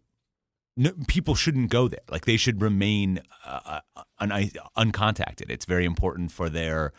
no, 0.79 0.93
people 1.07 1.35
shouldn't 1.35 1.69
go 1.69 1.89
there. 1.89 1.99
Like 2.09 2.23
they 2.23 2.37
should 2.37 2.61
remain 2.61 3.21
uh, 3.45 3.81
uh 3.95 4.03
un, 4.19 4.29
uncontacted. 4.77 5.49
It's 5.49 5.65
very 5.65 5.83
important 5.83 6.31
for 6.31 6.49
their 6.49 6.93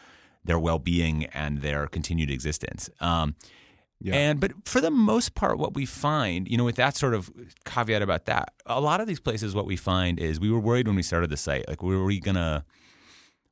their 0.45 0.59
well 0.59 0.79
being 0.79 1.25
and 1.27 1.62
their 1.62 1.87
continued 1.87 2.31
existence. 2.31 2.90
Um, 3.01 3.37
yeah. 3.99 4.14
And 4.14 4.38
but 4.38 4.53
for 4.66 4.83
the 4.83 4.90
most 4.90 5.35
part, 5.35 5.59
what 5.59 5.75
we 5.75 5.87
find, 5.87 6.47
you 6.47 6.59
know, 6.59 6.64
with 6.64 6.77
that 6.77 6.95
sort 6.95 7.14
of 7.14 7.31
caveat 7.64 8.03
about 8.03 8.27
that, 8.27 8.53
a 8.66 8.81
lot 8.83 9.01
of 9.01 9.07
these 9.07 9.21
places, 9.21 9.55
what 9.55 9.66
we 9.66 9.77
find 9.77 10.19
is 10.19 10.38
we 10.38 10.51
were 10.51 10.61
worried 10.61 10.87
when 10.87 10.97
we 10.97 11.03
started 11.03 11.31
the 11.31 11.38
site, 11.38 11.66
like 11.66 11.83
were 11.83 12.05
we 12.05 12.21
gonna 12.21 12.66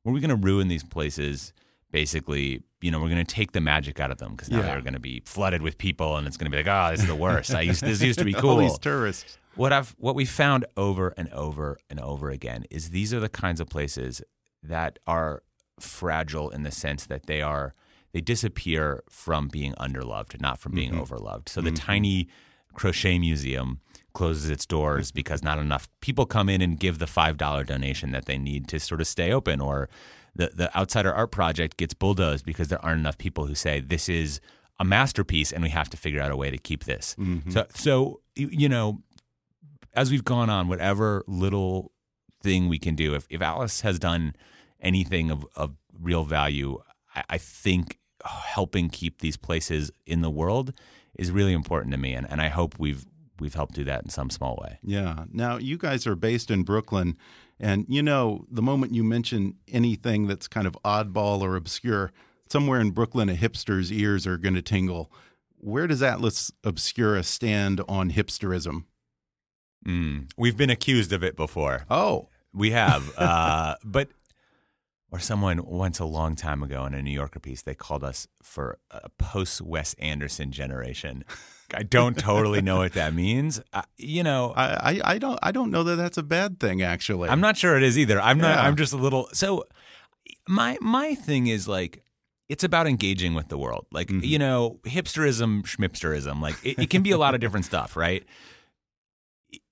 were 0.03 0.13
we 0.13 0.19
gonna 0.19 0.35
ruin 0.35 0.67
these 0.67 0.83
places? 0.83 1.53
Basically, 1.91 2.61
you 2.81 2.91
know, 2.91 2.99
we're 2.99 3.09
going 3.09 3.25
to 3.25 3.35
take 3.35 3.51
the 3.51 3.61
magic 3.61 3.99
out 3.99 4.11
of 4.11 4.17
them 4.19 4.31
because 4.31 4.49
now 4.49 4.59
yeah. 4.59 4.67
they're 4.67 4.81
going 4.81 4.93
to 4.93 4.99
be 4.99 5.21
flooded 5.25 5.61
with 5.61 5.77
people, 5.77 6.15
and 6.15 6.25
it's 6.27 6.37
going 6.37 6.49
to 6.49 6.55
be 6.55 6.63
like, 6.63 6.67
oh, 6.67 6.91
this 6.91 7.01
is 7.01 7.07
the 7.07 7.15
worst. 7.15 7.53
I 7.53 7.61
used 7.61 7.81
this 7.81 8.01
used 8.01 8.19
to 8.19 8.25
be 8.25 8.33
cool. 8.33 8.49
All 8.51 8.57
these 8.57 8.79
tourists 8.79 9.37
what 9.59 9.73
I've 9.73 9.93
what 9.97 10.15
we 10.15 10.23
found 10.23 10.65
over 10.77 11.13
and 11.17 11.27
over 11.33 11.77
and 11.89 11.99
over 11.99 12.29
again 12.29 12.63
is 12.71 12.91
these 12.91 13.13
are 13.13 13.19
the 13.19 13.27
kinds 13.27 13.59
of 13.59 13.67
places 13.67 14.21
that 14.63 14.99
are 15.05 15.43
fragile 15.81 16.49
in 16.49 16.63
the 16.63 16.71
sense 16.71 17.05
that 17.07 17.25
they 17.25 17.41
are 17.41 17.73
they 18.13 18.21
disappear 18.21 19.03
from 19.09 19.49
being 19.49 19.73
underloved, 19.73 20.39
not 20.39 20.59
from 20.59 20.71
being 20.71 20.93
mm-hmm. 20.93 21.13
overloved. 21.13 21.49
So 21.49 21.59
the 21.59 21.71
mm-hmm. 21.71 21.75
tiny 21.75 22.27
crochet 22.73 23.19
museum 23.19 23.81
closes 24.13 24.49
its 24.49 24.65
doors 24.65 25.11
because 25.11 25.43
not 25.43 25.59
enough 25.59 25.89
people 25.99 26.25
come 26.25 26.47
in 26.47 26.61
and 26.61 26.79
give 26.79 26.99
the 26.99 27.05
five 27.05 27.35
dollar 27.35 27.65
donation 27.65 28.11
that 28.11 28.25
they 28.25 28.37
need 28.37 28.67
to 28.69 28.79
sort 28.79 29.01
of 29.01 29.07
stay 29.07 29.31
open, 29.31 29.59
or 29.59 29.89
the 30.35 30.51
the 30.53 30.75
outsider 30.77 31.13
art 31.13 31.31
project 31.31 31.77
gets 31.77 31.93
bulldozed 31.93 32.45
because 32.45 32.67
there 32.67 32.83
aren't 32.83 32.99
enough 32.99 33.17
people 33.17 33.45
who 33.45 33.55
say 33.55 33.79
this 33.79 34.09
is 34.09 34.39
a 34.79 34.85
masterpiece 34.85 35.51
and 35.51 35.63
we 35.63 35.69
have 35.69 35.89
to 35.89 35.97
figure 35.97 36.21
out 36.21 36.31
a 36.31 36.37
way 36.37 36.49
to 36.49 36.57
keep 36.57 36.85
this. 36.85 37.15
Mm-hmm. 37.19 37.51
So 37.51 37.65
so 37.73 38.21
you 38.35 38.69
know 38.69 39.01
as 39.93 40.11
we've 40.11 40.23
gone 40.23 40.49
on, 40.49 40.67
whatever 40.67 41.23
little 41.27 41.91
thing 42.41 42.69
we 42.69 42.79
can 42.79 42.95
do, 42.95 43.15
if, 43.15 43.27
if 43.29 43.41
Atlas 43.41 43.81
has 43.81 43.99
done 43.99 44.35
anything 44.79 45.31
of, 45.31 45.45
of 45.55 45.75
real 45.99 46.23
value, 46.23 46.79
I, 47.15 47.23
I 47.31 47.37
think 47.37 47.99
helping 48.23 48.89
keep 48.89 49.19
these 49.19 49.37
places 49.37 49.91
in 50.05 50.21
the 50.21 50.29
world 50.29 50.73
is 51.17 51.31
really 51.31 51.53
important 51.53 51.91
to 51.91 51.97
me, 51.97 52.13
and, 52.13 52.29
and 52.29 52.41
I 52.41 52.49
hope 52.49 52.79
we've 52.79 53.05
we've 53.39 53.53
helped 53.53 53.73
do 53.73 53.85
that 53.85 54.03
in 54.03 54.09
some 54.09 54.29
small 54.29 54.59
way. 54.61 54.79
Yeah. 54.83 55.23
Now 55.31 55.57
you 55.57 55.77
guys 55.77 56.05
are 56.05 56.15
based 56.15 56.51
in 56.51 56.63
Brooklyn, 56.63 57.17
and 57.59 57.85
you 57.89 58.01
know 58.01 58.45
the 58.49 58.61
moment 58.61 58.93
you 58.93 59.03
mention 59.03 59.55
anything 59.67 60.27
that's 60.27 60.47
kind 60.47 60.67
of 60.67 60.77
oddball 60.85 61.41
or 61.41 61.55
obscure, 61.55 62.11
somewhere 62.49 62.79
in 62.79 62.91
Brooklyn, 62.91 63.29
a 63.29 63.33
hipster's 63.33 63.91
ears 63.91 64.25
are 64.25 64.37
going 64.37 64.55
to 64.55 64.61
tingle. 64.61 65.11
Where 65.57 65.87
does 65.87 66.01
Atlas 66.01 66.51
Obscura 66.63 67.23
stand 67.23 67.81
on 67.87 68.11
hipsterism? 68.11 68.85
Mm. 69.85 70.31
We've 70.37 70.57
been 70.57 70.69
accused 70.69 71.11
of 71.11 71.23
it 71.23 71.35
before. 71.35 71.85
Oh, 71.89 72.29
we 72.53 72.71
have. 72.71 73.11
uh, 73.17 73.75
but 73.83 74.09
or 75.11 75.19
someone 75.19 75.65
once 75.65 75.99
a 75.99 76.05
long 76.05 76.35
time 76.35 76.61
ago 76.63 76.85
in 76.85 76.93
a 76.93 77.01
New 77.01 77.11
Yorker 77.11 77.39
piece, 77.39 77.61
they 77.61 77.73
called 77.73 78.03
us 78.03 78.27
for 78.43 78.77
a 78.91 79.09
post 79.09 79.61
Wes 79.61 79.95
Anderson 79.95 80.51
generation. 80.51 81.23
I 81.75 81.83
don't 81.83 82.17
totally 82.17 82.61
know 82.61 82.77
what 82.77 82.93
that 82.93 83.13
means. 83.13 83.61
Uh, 83.73 83.83
you 83.97 84.23
know, 84.23 84.53
I, 84.55 84.65
I, 84.65 85.01
I, 85.03 85.17
don't 85.17 85.39
I 85.41 85.51
don't 85.51 85.71
know 85.71 85.83
that 85.83 85.95
that's 85.95 86.17
a 86.17 86.23
bad 86.23 86.59
thing. 86.59 86.81
Actually, 86.81 87.29
I'm 87.29 87.41
not 87.41 87.57
sure 87.57 87.75
it 87.77 87.83
is 87.83 87.97
either. 87.97 88.19
I'm 88.19 88.37
not. 88.37 88.57
I'm 88.57 88.75
just 88.75 88.93
a 88.93 88.97
little. 88.97 89.29
So 89.33 89.65
my 90.47 90.77
my 90.81 91.15
thing 91.15 91.47
is 91.47 91.67
like 91.67 92.03
it's 92.47 92.63
about 92.63 92.87
engaging 92.87 93.33
with 93.35 93.49
the 93.49 93.57
world. 93.57 93.85
Like 93.91 94.07
mm-hmm. 94.07 94.23
you 94.23 94.39
know, 94.39 94.79
hipsterism, 94.83 95.63
schmipsterism. 95.63 96.41
Like 96.41 96.55
it, 96.63 96.79
it 96.79 96.89
can 96.89 97.03
be 97.03 97.11
a 97.11 97.17
lot 97.17 97.33
of 97.35 97.41
different 97.41 97.65
stuff, 97.65 97.95
right? 97.95 98.25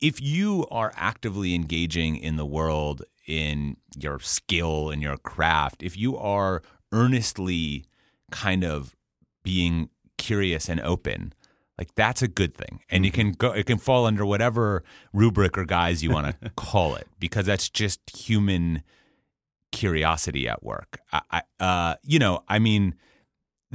if 0.02 0.22
you 0.22 0.66
are 0.72 0.92
actively 0.96 1.56
engaging 1.56 2.18
in 2.18 2.36
the 2.36 2.46
world 2.46 3.04
in 3.28 3.78
your 3.98 4.20
skill 4.20 4.90
and 4.90 5.02
your 5.02 5.18
craft, 5.18 5.84
if 5.84 5.98
you 5.98 6.18
are 6.18 6.62
earnestly 6.92 7.86
kind 8.32 8.64
of 8.64 8.96
being 9.44 9.90
curious 10.18 10.70
and 10.70 10.80
open, 10.82 11.34
like 11.78 11.94
that's 11.96 12.22
a 12.22 12.28
good 12.28 12.56
thing. 12.56 12.82
And 12.90 13.06
it 13.06 13.14
can 13.14 13.32
go 13.32 13.52
it 13.52 13.66
can 13.66 13.78
fall 13.78 14.06
under 14.06 14.26
whatever 14.26 14.84
rubric 15.14 15.58
or 15.58 15.66
guise 15.66 16.04
you 16.04 16.12
want 16.12 16.40
to 16.42 16.50
call 16.56 16.96
it 16.96 17.08
because 17.20 17.46
that's 17.46 17.70
just 17.70 18.00
human 18.16 18.84
curiosity 19.72 20.48
at 20.48 20.64
work. 20.64 21.00
I, 21.12 21.22
I 21.32 21.64
uh, 21.64 21.96
you 22.04 22.20
know, 22.20 22.44
I 22.48 22.60
mean 22.60 22.96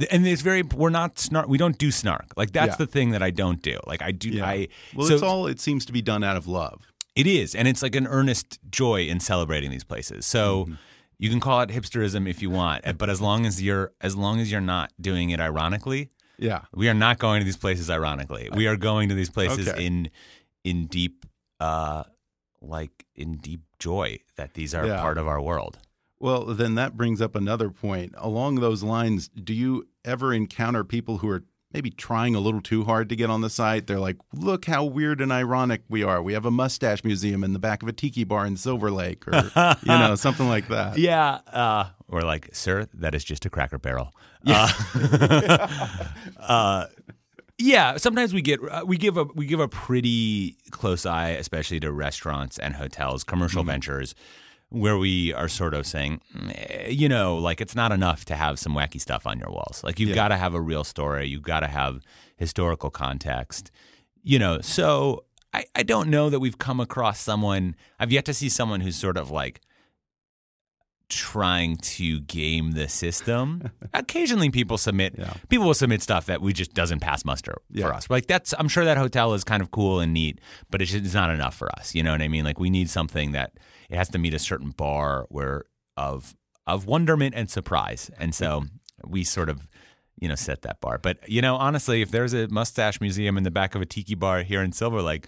and 0.09 0.25
it's 0.25 0.41
very 0.41 0.63
we're 0.63 0.89
not 0.89 1.19
snark 1.19 1.47
we 1.47 1.57
don't 1.57 1.77
do 1.77 1.91
snark 1.91 2.25
like 2.35 2.51
that's 2.51 2.73
yeah. 2.73 2.77
the 2.77 2.87
thing 2.87 3.11
that 3.11 3.21
i 3.21 3.29
don't 3.29 3.61
do 3.61 3.77
like 3.85 4.01
i 4.01 4.11
do 4.11 4.29
yeah. 4.29 4.45
i 4.45 4.67
well 4.95 5.07
so, 5.07 5.13
it's 5.13 5.23
all 5.23 5.47
it 5.47 5.59
seems 5.59 5.85
to 5.85 5.93
be 5.93 6.01
done 6.01 6.23
out 6.23 6.35
of 6.35 6.47
love 6.47 6.91
it 7.15 7.27
is 7.27 7.53
and 7.53 7.67
it's 7.67 7.83
like 7.83 7.95
an 7.95 8.07
earnest 8.07 8.59
joy 8.71 9.01
in 9.01 9.19
celebrating 9.19 9.69
these 9.69 9.83
places 9.83 10.25
so 10.25 10.65
mm-hmm. 10.65 10.73
you 11.19 11.29
can 11.29 11.39
call 11.39 11.61
it 11.61 11.69
hipsterism 11.69 12.27
if 12.27 12.41
you 12.41 12.49
want 12.49 12.97
but 12.97 13.09
as 13.09 13.21
long 13.21 13.45
as 13.45 13.61
you're 13.61 13.91
as 14.01 14.15
long 14.15 14.39
as 14.39 14.51
you're 14.51 14.61
not 14.61 14.91
doing 14.99 15.29
it 15.29 15.39
ironically 15.39 16.09
yeah 16.37 16.61
we 16.73 16.89
are 16.89 16.93
not 16.93 17.19
going 17.19 17.39
to 17.39 17.45
these 17.45 17.57
places 17.57 17.89
ironically 17.89 18.49
we 18.53 18.67
are 18.67 18.75
going 18.77 19.09
to 19.09 19.15
these 19.15 19.29
places 19.29 19.67
okay. 19.67 19.85
in 19.85 20.09
in 20.63 20.87
deep 20.87 21.25
uh 21.59 22.03
like 22.61 23.05
in 23.15 23.37
deep 23.37 23.61
joy 23.79 24.17
that 24.35 24.53
these 24.53 24.73
are 24.73 24.85
yeah. 24.85 24.99
part 25.01 25.17
of 25.17 25.27
our 25.27 25.41
world 25.41 25.77
well, 26.23 26.45
then 26.45 26.75
that 26.75 26.95
brings 26.95 27.21
up 27.21 27.35
another 27.35 27.69
point. 27.69 28.13
Along 28.17 28.55
those 28.55 28.81
lines, 28.81 29.27
do 29.27 29.53
you 29.53 29.89
ever 30.05 30.33
encounter 30.33 30.85
people 30.85 31.17
who 31.17 31.27
are 31.27 31.43
maybe 31.73 31.89
trying 31.89 32.35
a 32.35 32.39
little 32.39 32.61
too 32.61 32.83
hard 32.83 33.09
to 33.09 33.15
get 33.15 33.29
on 33.29 33.41
the 33.41 33.49
site? 33.49 33.87
They're 33.87 33.99
like, 33.99 34.17
look 34.33 34.65
how 34.65 34.83
weird 34.83 35.21
and 35.21 35.31
ironic 35.31 35.81
we 35.89 36.03
are. 36.03 36.21
We 36.21 36.33
have 36.33 36.45
a 36.45 36.51
mustache 36.51 37.03
museum 37.03 37.43
in 37.43 37.53
the 37.53 37.59
back 37.59 37.81
of 37.81 37.89
a 37.89 37.93
tiki 37.93 38.23
bar 38.23 38.45
in 38.45 38.57
Silver 38.57 38.91
Lake, 38.91 39.27
or, 39.27 39.51
you 39.81 39.87
know, 39.87 40.15
something 40.15 40.47
like 40.47 40.67
that. 40.69 40.97
Yeah. 41.03 41.39
Uh, 41.51 41.89
or 42.07 42.21
like, 42.21 42.53
sir, 42.55 42.87
that 42.93 43.13
is 43.13 43.23
just 43.23 43.45
a 43.45 43.49
cracker 43.49 43.77
barrel. 43.77 44.13
Yeah. 44.45 44.69
Uh, 44.93 45.67
uh, 46.39 46.85
yeah, 47.57 47.95
sometimes 47.95 48.33
we 48.33 48.41
get 48.41 48.59
uh, 48.61 48.83
we 48.85 48.97
give 48.97 49.15
a 49.15 49.23
we 49.23 49.45
give 49.45 49.61
a 49.61 49.69
pretty 49.69 50.57
close 50.71 51.05
eye, 51.05 51.29
especially 51.29 51.79
to 51.79 51.93
restaurants 51.93 52.59
and 52.59 52.75
hotels, 52.75 53.23
commercial 53.23 53.63
mm 53.63 53.69
-hmm. 53.69 53.73
ventures 53.73 54.15
where 54.73 54.97
we 54.97 55.31
are 55.33 55.47
sort 55.47 55.75
of 55.75 55.85
saying, 55.85 56.19
eh, 56.55 56.89
you 56.89 57.07
know, 57.07 57.37
like 57.37 57.61
it's 57.61 57.75
not 57.75 57.91
enough 57.91 58.25
to 58.25 58.35
have 58.35 58.57
some 58.57 58.73
wacky 58.73 58.99
stuff 58.99 59.27
on 59.27 59.37
your 59.37 59.49
walls. 59.49 59.83
Like 59.83 59.99
you've 59.99 60.09
yeah. 60.09 60.15
got 60.15 60.27
to 60.29 60.37
have 60.37 60.55
a 60.55 60.61
real 60.61 60.83
story. 60.83 61.27
You've 61.27 61.43
got 61.43 61.59
to 61.59 61.67
have 61.67 62.01
historical 62.37 62.89
context. 62.89 63.69
You 64.23 64.39
know, 64.39 64.61
so 64.61 65.25
I, 65.53 65.65
I 65.75 65.83
don't 65.83 66.09
know 66.09 66.31
that 66.31 66.39
we've 66.39 66.57
come 66.57 66.79
across 66.79 67.19
someone. 67.19 67.75
I've 67.99 68.11
yet 68.11 68.25
to 68.25 68.33
see 68.33 68.49
someone 68.49 68.81
who's 68.81 68.95
sort 68.95 69.15
of 69.15 69.29
like 69.29 69.61
trying 71.09 71.77
to 71.77 72.21
game 72.21 72.71
the 72.71 72.89
system. 72.89 73.69
Occasionally, 73.93 74.49
people 74.49 74.79
submit 74.79 75.13
yeah. 75.19 75.33
people 75.49 75.67
will 75.67 75.75
submit 75.75 76.01
stuff 76.01 76.25
that 76.25 76.41
we 76.41 76.51
just 76.51 76.73
doesn't 76.73 76.99
pass 76.99 77.23
muster 77.23 77.57
yeah. 77.69 77.85
for 77.85 77.93
us. 77.93 78.09
Like 78.09 78.25
that's 78.25 78.55
I'm 78.57 78.67
sure 78.67 78.85
that 78.85 78.97
hotel 78.97 79.35
is 79.35 79.43
kind 79.43 79.61
of 79.61 79.69
cool 79.69 79.99
and 79.99 80.13
neat, 80.13 80.39
but 80.71 80.81
it's, 80.81 80.95
it's 80.95 81.13
not 81.13 81.29
enough 81.29 81.53
for 81.53 81.69
us. 81.77 81.93
You 81.93 82.01
know 82.01 82.11
what 82.11 82.23
I 82.23 82.27
mean? 82.27 82.43
Like 82.43 82.59
we 82.59 82.71
need 82.71 82.89
something 82.89 83.33
that 83.33 83.53
it 83.93 83.97
has 83.97 84.09
to 84.09 84.17
meet 84.17 84.33
a 84.33 84.39
certain 84.39 84.71
bar 84.71 85.27
where 85.29 85.65
of 85.95 86.35
of 86.65 86.87
wonderment 86.87 87.35
and 87.35 87.49
surprise. 87.49 88.09
And 88.17 88.33
so 88.33 88.63
we 89.05 89.23
sort 89.23 89.49
of 89.49 89.67
you 90.19 90.27
know 90.27 90.35
set 90.35 90.63
that 90.63 90.81
bar. 90.81 90.97
But 90.97 91.29
you 91.29 91.41
know, 91.41 91.55
honestly, 91.55 92.01
if 92.01 92.09
there's 92.09 92.33
a 92.33 92.47
mustache 92.47 92.99
museum 92.99 93.37
in 93.37 93.43
the 93.43 93.51
back 93.51 93.75
of 93.75 93.81
a 93.81 93.85
tiki 93.85 94.15
bar 94.15 94.41
here 94.43 94.61
in 94.61 94.73
Silver 94.73 95.01
Lake. 95.01 95.27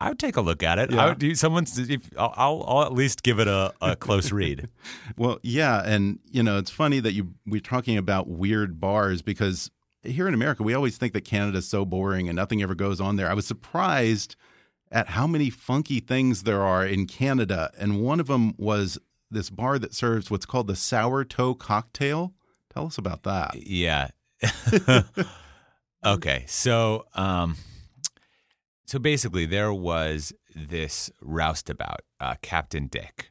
I 0.00 0.08
would 0.08 0.18
take 0.18 0.36
a 0.36 0.40
look 0.40 0.64
at 0.64 0.80
it. 0.80 0.90
Yeah. 0.90 1.04
I 1.04 1.08
would 1.10 1.20
do 1.20 1.32
someone's. 1.36 1.78
If, 1.78 2.10
I'll, 2.18 2.34
I'll, 2.36 2.64
I'll 2.66 2.82
at 2.82 2.92
least 2.92 3.22
give 3.22 3.38
it 3.38 3.46
a, 3.46 3.72
a 3.80 3.94
close 3.94 4.32
read. 4.32 4.68
Well, 5.16 5.38
yeah, 5.44 5.80
and 5.84 6.18
you 6.28 6.42
know, 6.42 6.58
it's 6.58 6.72
funny 6.72 6.98
that 6.98 7.12
you 7.12 7.34
we're 7.46 7.60
talking 7.60 7.96
about 7.96 8.26
weird 8.26 8.80
bars 8.80 9.22
because 9.22 9.70
here 10.02 10.26
in 10.26 10.34
America, 10.34 10.64
we 10.64 10.74
always 10.74 10.98
think 10.98 11.12
that 11.12 11.20
Canada's 11.20 11.68
so 11.68 11.84
boring 11.84 12.28
and 12.28 12.34
nothing 12.34 12.64
ever 12.64 12.74
goes 12.74 13.00
on 13.00 13.14
there. 13.14 13.30
I 13.30 13.34
was 13.34 13.46
surprised 13.46 14.34
at 14.92 15.08
how 15.08 15.26
many 15.26 15.50
funky 15.50 15.98
things 15.98 16.42
there 16.42 16.62
are 16.62 16.86
in 16.86 17.06
Canada, 17.06 17.70
and 17.78 18.00
one 18.00 18.20
of 18.20 18.26
them 18.28 18.54
was 18.58 18.98
this 19.30 19.50
bar 19.50 19.78
that 19.78 19.94
serves 19.94 20.30
what's 20.30 20.46
called 20.46 20.66
the 20.66 20.76
sour 20.76 21.24
toe 21.24 21.54
cocktail. 21.54 22.34
Tell 22.72 22.86
us 22.86 22.98
about 22.98 23.22
that. 23.24 23.54
Yeah. 23.56 24.08
okay. 26.06 26.44
So, 26.46 27.06
um, 27.14 27.56
so 28.86 28.98
basically, 28.98 29.46
there 29.46 29.72
was 29.72 30.32
this 30.54 31.10
roustabout, 31.22 32.00
uh, 32.20 32.34
Captain 32.42 32.86
Dick, 32.86 33.30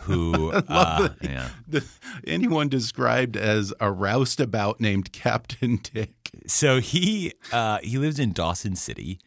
who, 0.00 0.50
uh, 0.68 1.10
yeah. 1.20 1.50
The, 1.68 1.84
anyone 2.26 2.68
described 2.68 3.36
as 3.36 3.74
a 3.80 3.90
roustabout 3.90 4.80
named 4.80 5.12
Captain 5.12 5.76
Dick. 5.82 6.30
So 6.46 6.80
he 6.80 7.34
uh, 7.52 7.78
he 7.82 7.98
lives 7.98 8.18
in 8.18 8.32
Dawson 8.32 8.76
City, 8.76 9.20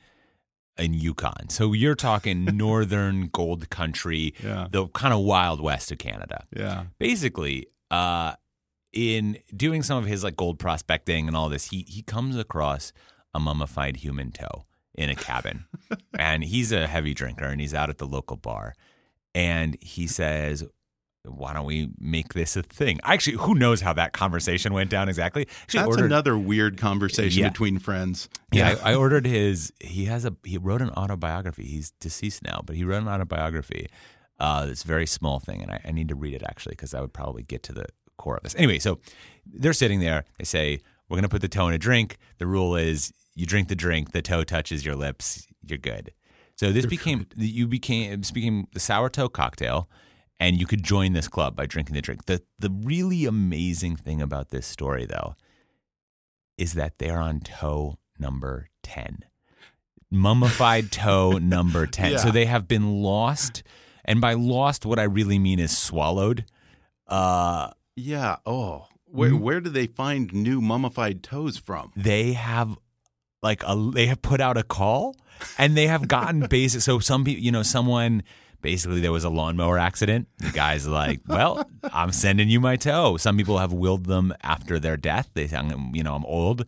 in 0.77 0.93
Yukon. 0.93 1.49
So 1.49 1.73
you're 1.73 1.95
talking 1.95 2.45
northern 2.57 3.27
gold 3.27 3.69
country, 3.69 4.33
Yeah. 4.43 4.67
the 4.71 4.87
kind 4.89 5.13
of 5.13 5.21
wild 5.21 5.61
west 5.61 5.91
of 5.91 5.97
Canada. 5.97 6.45
Yeah. 6.55 6.85
basically 6.99 7.67
uh 7.91 8.33
in 8.93 9.37
doing 9.55 9.83
some 9.83 9.97
of 9.97 10.05
his 10.05 10.23
like 10.23 10.35
gold 10.35 10.57
prospecting 10.57 11.27
and 11.27 11.35
all 11.37 11.49
this 11.49 11.65
he 11.65 11.85
he 11.87 12.01
comes 12.01 12.35
across 12.37 12.91
a 13.33 13.39
mummified 13.39 13.97
human 13.97 14.31
toe 14.31 14.65
in 14.95 15.09
a 15.09 15.15
cabin 15.15 15.65
and 16.17 16.43
he's 16.45 16.71
a 16.71 16.87
heavy 16.87 17.13
drinker 17.13 17.45
and 17.45 17.59
he's 17.61 17.73
out 17.73 17.89
at 17.89 17.97
the 17.97 18.07
local 18.07 18.37
bar 18.37 18.73
and 19.35 19.77
he 19.81 20.07
says 20.07 20.63
why 21.27 21.53
don't 21.53 21.65
we 21.65 21.89
make 21.99 22.33
this 22.33 22.55
a 22.55 22.61
thing 22.63 22.99
actually 23.03 23.35
who 23.37 23.55
knows 23.55 23.81
how 23.81 23.91
that 23.93 24.13
conversation 24.13 24.73
went 24.73 24.89
down 24.89 25.09
exactly 25.09 25.47
actually 25.63 25.79
That's 25.79 25.87
ordered, 25.89 26.05
another 26.05 26.37
weird 26.37 26.77
conversation 26.77 27.41
Yeah. 27.43 27.49
between 27.49 27.79
friends. 27.79 28.29
yeah, 28.51 28.75
I, 28.83 28.91
I 28.91 28.95
ordered 28.95 29.25
his. 29.25 29.73
He 29.79 30.05
has 30.05 30.23
a. 30.25 30.35
He 30.43 30.57
wrote 30.57 30.81
an 30.81 30.91
autobiography. 30.91 31.63
He's 31.65 31.91
deceased 31.99 32.43
now, 32.43 32.61
but 32.65 32.75
he 32.75 32.83
wrote 32.83 33.01
an 33.01 33.07
autobiography. 33.09 33.87
Uh, 34.39 34.67
it's 34.69 34.83
a 34.83 34.87
very 34.87 35.05
small 35.07 35.39
thing, 35.39 35.61
and 35.61 35.71
I, 35.71 35.81
I 35.85 35.91
need 35.91 36.07
to 36.09 36.15
read 36.15 36.33
it 36.33 36.43
actually 36.43 36.73
because 36.73 36.93
I 36.93 37.01
would 37.01 37.13
probably 37.13 37.43
get 37.43 37.63
to 37.63 37.73
the 37.73 37.85
core 38.17 38.37
of 38.37 38.43
this. 38.43 38.55
Anyway, 38.55 38.79
so 38.79 38.99
they're 39.45 39.73
sitting 39.73 39.99
there. 39.99 40.25
They 40.37 40.45
say 40.45 40.79
we're 41.09 41.15
going 41.15 41.23
to 41.23 41.29
put 41.29 41.41
the 41.41 41.47
toe 41.47 41.67
in 41.67 41.73
a 41.73 41.77
drink. 41.77 42.17
The 42.37 42.47
rule 42.47 42.75
is 42.75 43.11
you 43.33 43.45
drink 43.45 43.67
the 43.67 43.75
drink. 43.75 44.11
The 44.11 44.21
toe 44.21 44.43
touches 44.43 44.85
your 44.85 44.95
lips. 44.95 45.47
You're 45.65 45.77
good. 45.77 46.11
So 46.55 46.71
this 46.71 46.85
became 46.85 47.27
you 47.35 47.67
became 47.67 48.21
this 48.21 48.31
became 48.31 48.67
the 48.73 48.79
sour 48.79 49.09
toe 49.09 49.27
cocktail, 49.29 49.89
and 50.39 50.59
you 50.59 50.65
could 50.65 50.83
join 50.83 51.13
this 51.13 51.27
club 51.27 51.55
by 51.55 51.65
drinking 51.65 51.95
the 51.95 52.01
drink. 52.01 52.25
the 52.25 52.41
The 52.59 52.69
really 52.69 53.25
amazing 53.25 53.95
thing 53.95 54.21
about 54.21 54.49
this 54.49 54.65
story, 54.67 55.05
though, 55.05 55.35
is 56.57 56.73
that 56.73 56.97
they're 56.99 57.19
on 57.19 57.39
toe 57.41 57.97
number 58.19 58.69
10. 58.83 59.19
Mummified 60.11 60.91
toe 60.91 61.31
number 61.41 61.85
10. 61.87 62.11
Yeah. 62.13 62.17
So 62.17 62.31
they 62.31 62.45
have 62.45 62.67
been 62.67 63.01
lost. 63.01 63.63
And 64.03 64.21
by 64.21 64.33
lost, 64.33 64.85
what 64.85 64.99
I 64.99 65.03
really 65.03 65.39
mean 65.39 65.59
is 65.59 65.75
swallowed. 65.77 66.45
Uh, 67.07 67.71
Yeah. 67.95 68.37
Oh, 68.45 68.87
where 69.05 69.31
Mm. 69.31 69.39
where 69.39 69.61
do 69.61 69.69
they 69.69 69.87
find 69.87 70.31
new 70.33 70.59
mummified 70.61 71.23
toes 71.23 71.57
from? 71.57 71.91
they 71.95 72.33
have 72.33 72.77
like 73.41 73.63
a 73.65 73.75
they 73.93 74.07
have 74.07 74.21
put 74.21 74.41
out 74.41 74.57
a 74.57 74.63
call 74.63 75.15
and 75.57 75.77
they 75.77 75.87
have 75.87 76.07
gotten 76.07 76.39
basic 76.49 76.81
so 76.81 76.99
some 76.99 77.23
people 77.23 77.41
you 77.43 77.51
know 77.51 77.61
someone 77.63 78.23
basically 78.65 78.99
there 78.99 79.11
was 79.11 79.23
a 79.23 79.29
lawnmower 79.29 79.77
accident 79.77 80.27
the 80.39 80.49
guy's 80.49 80.87
like 81.01 81.19
well 81.27 81.69
i'm 81.93 82.11
sending 82.11 82.49
you 82.49 82.59
my 82.59 82.75
toe 82.75 83.15
some 83.15 83.37
people 83.37 83.59
have 83.59 83.71
willed 83.71 84.05
them 84.05 84.33
after 84.41 84.79
their 84.79 84.97
death 84.97 85.29
they 85.35 85.45
say 85.45 85.61
you 85.93 86.01
know 86.03 86.15
i'm 86.15 86.25
old 86.25 86.65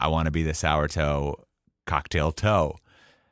i 0.00 0.08
want 0.08 0.26
to 0.26 0.32
be 0.32 0.42
the 0.42 0.52
sour 0.54 0.88
toe 0.88 1.36
cocktail 1.86 2.32
toe 2.32 2.74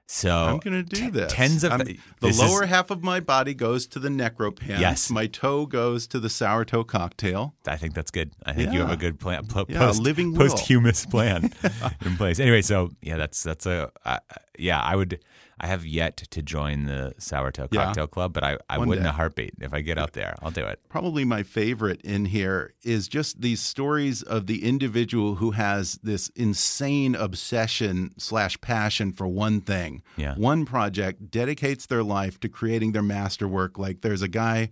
so 0.09 0.31
I'm 0.31 0.59
going 0.59 0.85
to 0.85 0.89
do 1.01 1.11
this. 1.11 1.33
tens 1.33 1.65
of 1.65 1.73
th- 1.85 1.99
the 2.21 2.29
this 2.29 2.41
is- 2.41 2.49
lower 2.49 2.65
half 2.67 2.93
of 2.93 3.03
my 3.03 3.19
body 3.19 3.55
goes 3.55 3.89
to 3.89 3.99
the 3.99 4.09
necropants. 4.09 4.79
Yes. 4.79 5.11
My 5.11 5.27
toe 5.27 5.67
goes 5.67 6.07
to 6.07 6.21
the 6.21 6.29
sour 6.31 6.65
toe 6.65 6.85
cocktail. 6.85 7.57
I 7.67 7.75
think 7.77 7.93
that's 7.95 8.13
good. 8.13 8.31
I 8.45 8.53
think 8.53 8.73
you 8.73 8.79
have 8.83 8.93
a 8.93 8.97
good 8.97 9.19
plan. 9.19 9.47
Po- 9.49 9.67
Yeah, 9.69 9.79
a 9.83 9.87
post, 9.89 10.01
living 10.01 10.33
posthumous 10.33 11.05
plan 11.07 11.51
in 12.05 12.17
place. 12.17 12.39
Anyway, 12.39 12.63
so 12.63 12.91
yeah, 13.03 13.17
that's 13.17 13.43
that's 13.43 13.67
a 13.67 13.91
uh, 14.05 14.21
yeah. 14.57 14.81
I 14.81 14.95
would. 14.95 15.19
I 15.59 15.69
have 15.69 15.87
yet 15.87 16.17
to 16.19 16.43
join 16.43 16.85
the 16.85 17.15
Sourtoe 17.19 17.69
Yeah. 17.71 17.87
Cocktail 17.87 18.07
Club, 18.07 18.33
but 18.33 18.45
I, 18.45 18.59
I 18.69 18.79
One 18.79 18.89
would 18.89 18.99
in 18.99 19.07
a 19.07 19.13
heartbeat 19.13 19.55
if 19.61 19.73
I 19.73 19.81
get 19.81 19.97
out 19.99 20.13
there. 20.13 20.35
I'll 20.43 20.51
do 20.51 20.65
it. 20.67 20.81
Probably 20.89 21.25
my 21.25 21.43
favorite 21.43 22.01
in 22.03 22.27
here 22.27 22.75
is 22.83 23.09
just 23.09 23.41
these 23.41 23.61
stories 23.61 24.23
of 24.23 24.47
the 24.47 24.65
individual 24.65 25.37
who 25.37 25.53
has 25.53 25.99
this 26.03 26.29
insane 26.37 27.15
obsession 27.15 28.13
slash 28.19 28.61
passion 28.61 29.13
for 29.13 29.27
one 29.27 29.61
thing. 29.61 30.03
Yeah. 30.17 30.35
One 30.35 30.67
project 30.67 31.31
dedicates 31.31 31.87
their 31.87 32.03
life 32.03 32.39
to 32.41 32.49
creating 32.49 32.93
their 32.93 33.03
masterwork. 33.03 33.79
Like 33.79 34.03
there's 34.03 34.23
a 34.23 34.29
guy 34.29 34.71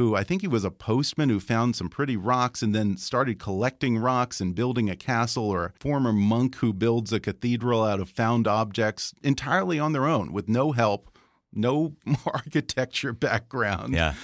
who 0.00 0.16
I 0.16 0.24
think 0.24 0.40
he 0.40 0.48
was 0.48 0.64
a 0.64 0.70
postman 0.70 1.28
who 1.28 1.38
found 1.38 1.76
some 1.76 1.90
pretty 1.90 2.16
rocks 2.16 2.62
and 2.62 2.74
then 2.74 2.96
started 2.96 3.38
collecting 3.38 3.98
rocks 3.98 4.40
and 4.40 4.54
building 4.54 4.88
a 4.88 4.96
castle, 4.96 5.44
or 5.44 5.66
a 5.66 5.72
former 5.78 6.10
monk 6.10 6.56
who 6.56 6.72
builds 6.72 7.12
a 7.12 7.20
cathedral 7.20 7.84
out 7.84 8.00
of 8.00 8.08
found 8.08 8.48
objects 8.48 9.12
entirely 9.22 9.78
on 9.78 9.92
their 9.92 10.06
own 10.06 10.32
with 10.32 10.48
no 10.48 10.72
help, 10.72 11.18
no 11.52 11.96
architecture 12.26 13.12
background. 13.12 13.92
Yeah. 13.92 14.14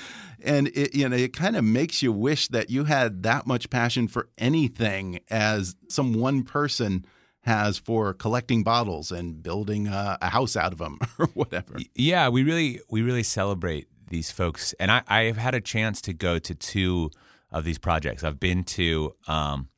And 0.42 0.68
it 0.68 0.94
you 0.94 1.06
know 1.10 1.16
it 1.16 1.34
kind 1.34 1.56
of 1.56 1.64
makes 1.64 2.00
you 2.00 2.10
wish 2.10 2.48
that 2.48 2.70
you 2.70 2.84
had 2.84 3.22
that 3.24 3.46
much 3.46 3.68
passion 3.68 4.08
for 4.08 4.30
anything 4.38 5.20
as 5.28 5.76
some 5.88 6.14
one 6.14 6.42
person 6.42 7.04
has 7.42 7.76
for 7.76 8.14
collecting 8.14 8.62
bottles 8.62 9.12
and 9.12 9.42
building 9.42 9.88
a, 9.88 10.16
a 10.22 10.30
house 10.30 10.56
out 10.56 10.72
of 10.72 10.78
them 10.78 10.98
or 11.18 11.26
whatever. 11.34 11.76
Yeah, 11.94 12.30
we 12.30 12.44
really 12.44 12.80
we 12.88 13.02
really 13.02 13.22
celebrate 13.22 13.88
these 14.08 14.30
folks, 14.30 14.72
and 14.74 14.90
I, 14.90 15.02
I 15.08 15.22
have 15.22 15.36
had 15.36 15.54
a 15.54 15.60
chance 15.60 16.00
to 16.02 16.12
go 16.12 16.38
to 16.38 16.54
two 16.54 17.10
of 17.50 17.64
these 17.64 17.78
projects. 17.78 18.24
I've 18.24 18.40
been 18.40 18.64
to 18.64 19.14
um, 19.26 19.68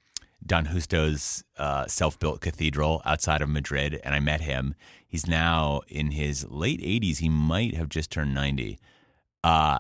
Don 0.45 0.67
Justo's 0.67 1.45
uh, 1.57 1.87
self-built 1.87 2.41
cathedral 2.41 3.03
outside 3.05 3.43
of 3.43 3.49
Madrid, 3.49 4.01
and 4.05 4.15
I 4.15 4.21
met 4.21 4.41
him. 4.41 4.75
He's 5.07 5.27
now 5.27 5.83
in 5.89 6.13
his 6.13 6.47
late 6.49 6.81
80s. 6.81 7.19
He 7.19 7.29
might 7.29 7.75
have 7.75 7.89
just 7.89 8.11
turned 8.11 8.35
90, 8.35 8.79
uh, 9.45 9.79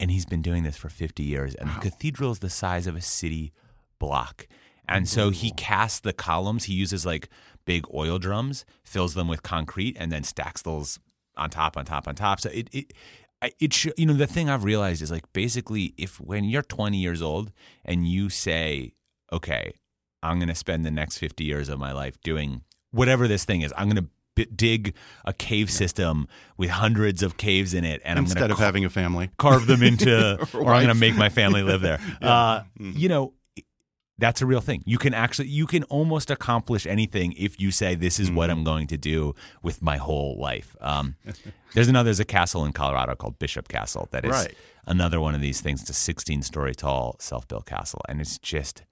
and 0.00 0.10
he's 0.10 0.26
been 0.26 0.42
doing 0.42 0.62
this 0.62 0.76
for 0.76 0.88
50 0.88 1.22
years. 1.22 1.54
And 1.54 1.70
the 1.70 1.80
cathedral 1.80 2.32
is 2.32 2.40
the 2.40 2.50
size 2.50 2.86
of 2.86 2.96
a 2.96 3.00
city 3.00 3.52
block. 3.98 4.48
And 4.88 5.08
so 5.08 5.30
he 5.30 5.52
casts 5.52 6.00
the 6.00 6.12
columns. 6.12 6.64
He 6.64 6.74
uses 6.74 7.06
like 7.06 7.28
big 7.64 7.86
oil 7.94 8.18
drums, 8.18 8.64
fills 8.84 9.14
them 9.14 9.28
with 9.28 9.42
concrete, 9.42 9.96
and 9.98 10.10
then 10.10 10.24
stacks 10.24 10.62
those 10.62 10.98
on 11.36 11.50
top, 11.50 11.76
on 11.76 11.84
top, 11.84 12.08
on 12.08 12.14
top. 12.14 12.40
So 12.40 12.50
it 12.50 12.68
it 12.72 12.92
I- 13.42 13.52
it 13.60 13.72
sh- 13.74 13.88
you 13.96 14.06
know 14.06 14.14
the 14.14 14.26
thing 14.26 14.48
I've 14.48 14.64
realized 14.64 15.02
is 15.02 15.10
like 15.10 15.30
basically 15.32 15.94
if 15.98 16.20
when 16.20 16.44
you're 16.44 16.62
20 16.62 16.96
years 16.96 17.20
old 17.20 17.50
and 17.84 18.06
you 18.08 18.28
say, 18.30 18.92
okay, 19.32 19.72
I'm 20.22 20.38
going 20.38 20.48
to 20.48 20.54
spend 20.54 20.84
the 20.86 20.90
next 20.90 21.18
50 21.18 21.42
years 21.44 21.68
of 21.68 21.78
my 21.78 21.92
life 21.92 22.20
doing 22.22 22.62
whatever 22.92 23.26
this 23.26 23.44
thing 23.44 23.62
is. 23.62 23.72
I'm 23.76 23.88
going 23.88 24.04
to 24.04 24.08
b- 24.36 24.46
dig 24.54 24.94
a 25.24 25.32
cave 25.32 25.70
system 25.70 26.28
with 26.56 26.70
hundreds 26.70 27.22
of 27.22 27.36
caves 27.36 27.74
in 27.74 27.84
it, 27.84 28.00
and 28.04 28.18
I'm 28.18 28.24
Instead 28.26 28.38
going 28.40 28.50
of 28.52 28.58
to 28.58 28.62
having 28.64 28.84
a 28.84 28.90
family. 28.90 29.30
carve 29.38 29.66
them 29.66 29.82
into, 29.82 30.38
or, 30.54 30.68
I'm 30.72 30.84
going 30.84 30.86
to 30.88 30.94
make 30.94 31.16
my 31.16 31.28
family 31.28 31.62
live 31.64 31.80
there. 31.80 31.98
uh, 32.22 32.62
Mm. 32.78 32.96
You 32.96 33.08
know, 33.08 33.34
that's 34.18 34.42
a 34.42 34.46
real 34.46 34.60
thing. 34.60 34.82
You 34.86 34.98
can 34.98 35.14
actually, 35.14 35.48
you 35.48 35.66
can 35.66 35.82
almost 35.84 36.30
accomplish 36.30 36.86
anything 36.86 37.32
if 37.36 37.58
you 37.60 37.70
say, 37.70 37.94
"This 37.94 38.20
is 38.20 38.30
Mm. 38.30 38.34
what 38.34 38.50
I'm 38.50 38.62
going 38.64 38.86
to 38.88 38.96
do 38.98 39.34
with 39.62 39.82
my 39.82 39.96
whole 39.96 40.38
life." 40.38 40.76
Um, 40.80 41.16
there's 41.74 41.88
another. 41.88 42.08
There's 42.08 42.20
a 42.20 42.24
castle 42.24 42.64
in 42.64 42.72
Colorado 42.72 43.14
called 43.16 43.38
Bishop 43.38 43.68
Castle 43.68 44.08
that 44.12 44.24
is 44.24 44.30
Right. 44.30 44.54
another 44.86 45.20
one 45.20 45.34
of 45.34 45.40
these 45.40 45.60
things. 45.60 45.80
It's 45.80 45.90
a 45.90 45.94
16 45.94 46.42
story 46.42 46.74
tall 46.74 47.16
self 47.20 47.48
built 47.48 47.66
castle, 47.66 48.00
and 48.08 48.20
it's 48.20 48.38
just 48.38 48.82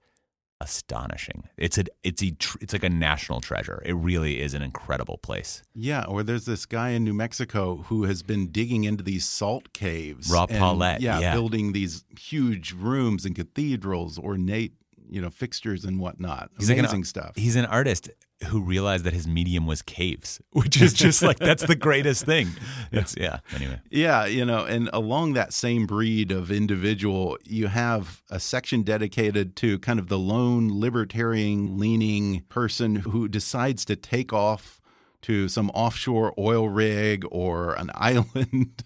astonishing. 0.59 1.43
It's 1.57 1.77
a 1.79 1.85
it's 2.03 2.21
a 2.21 2.31
tr- 2.31 2.57
it's 2.61 2.73
like 2.73 2.83
a 2.83 2.89
national 2.89 3.41
treasure. 3.41 3.81
It 3.85 3.93
really 3.93 4.39
is 4.41 4.53
an 4.53 4.61
incredible 4.61 5.17
place. 5.17 5.63
Yeah, 5.73 6.03
or 6.05 6.21
there's 6.23 6.45
this 6.45 6.65
guy 6.67 6.89
in 6.89 7.03
New 7.03 7.13
Mexico 7.15 7.77
who 7.87 8.03
has 8.03 8.21
been 8.21 8.51
digging 8.51 8.83
into 8.83 9.03
these 9.03 9.27
salt 9.27 9.73
caves. 9.73 10.29
Rob 10.29 10.49
and, 10.51 10.59
Paulette, 10.59 11.01
yeah. 11.01 11.33
building 11.33 11.73
these 11.73 12.03
huge 12.19 12.73
rooms 12.73 13.25
and 13.25 13.35
cathedrals, 13.35 14.19
ornate, 14.19 14.73
you 15.11 15.21
know, 15.21 15.29
fixtures 15.29 15.85
and 15.85 15.99
whatnot. 15.99 16.49
He's 16.57 16.69
like 16.69 16.79
Amazing 16.79 16.99
an, 16.99 17.05
stuff. 17.05 17.33
He's 17.35 17.55
an 17.55 17.65
artist. 17.65 18.09
who 18.47 18.61
realized 18.61 19.03
that 19.03 19.13
his 19.13 19.27
medium 19.27 19.67
was 19.67 19.83
caves, 19.83 20.41
which 20.51 20.81
is 20.81 20.93
just 21.05 21.21
like 21.21 21.37
that's 21.37 21.65
the 21.65 21.75
greatest 21.75 22.25
thing. 22.25 22.47
It's 22.91 23.15
yeah. 23.17 23.39
Anyway, 23.53 23.79
Yeah, 23.91 24.25
you 24.25 24.45
know, 24.45 24.65
and 24.65 24.89
along 24.93 25.33
that 25.33 25.53
same 25.53 25.85
breed 25.85 26.31
of 26.31 26.49
individual, 26.49 27.37
you 27.43 27.67
have 27.67 28.23
a 28.31 28.39
section 28.39 28.81
dedicated 28.83 29.55
to 29.57 29.77
kind 29.79 29.99
of 29.99 30.07
the 30.07 30.17
lone 30.17 30.79
libertarian 30.79 31.77
leaning 31.77 32.41
person 32.49 32.95
who 32.95 33.27
decides 33.27 33.85
to 33.85 33.95
take 33.95 34.33
off 34.33 34.81
to 35.23 35.47
some 35.47 35.69
offshore 35.71 36.33
oil 36.37 36.67
rig 36.67 37.23
or 37.31 37.75
an 37.75 37.91
island 37.95 38.83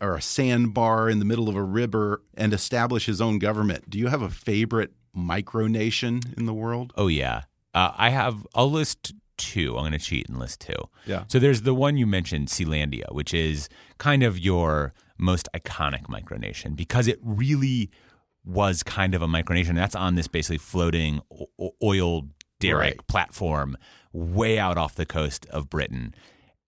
or 0.00 0.14
a 0.14 0.22
sandbar 0.22 1.10
in 1.10 1.18
the 1.18 1.24
middle 1.24 1.48
of 1.48 1.56
a 1.56 1.62
river 1.62 2.22
and 2.34 2.54
establish 2.54 3.06
his 3.06 3.20
own 3.20 3.38
government. 3.38 3.90
Do 3.90 3.98
you 3.98 4.06
have 4.08 4.22
a 4.22 4.30
favorite 4.30 4.92
micronation 5.16 6.36
in 6.36 6.46
the 6.46 6.54
world? 6.54 6.92
oh 6.96 7.06
yeah, 7.08 7.42
uh, 7.74 7.92
I 7.96 8.10
have. 8.10 8.46
I'll 8.54 8.70
list 8.70 9.12
two. 9.36 9.76
I'm 9.76 9.82
going 9.82 9.92
to 9.92 9.98
cheat 9.98 10.28
and 10.28 10.38
list 10.38 10.60
two. 10.60 10.74
Yeah. 11.06 11.24
So 11.28 11.38
there's 11.38 11.62
the 11.62 11.74
one 11.74 11.96
you 11.96 12.06
mentioned, 12.06 12.48
Sealandia, 12.48 13.12
which 13.12 13.34
is 13.34 13.68
kind 13.98 14.22
of 14.22 14.38
your 14.38 14.94
most 15.18 15.48
iconic 15.54 16.04
micronation 16.04 16.74
because 16.76 17.06
it 17.08 17.18
really 17.22 17.90
was 18.44 18.82
kind 18.82 19.14
of 19.14 19.22
a 19.22 19.26
micronation. 19.26 19.74
That's 19.74 19.94
on 19.94 20.14
this 20.14 20.28
basically 20.28 20.58
floating 20.58 21.20
oil 21.82 22.28
derrick 22.60 22.96
Right. 22.98 23.06
platform 23.08 23.76
way 24.12 24.58
out 24.58 24.78
off 24.78 24.94
the 24.94 25.04
coast 25.06 25.44
of 25.50 25.68
Britain. 25.68 26.14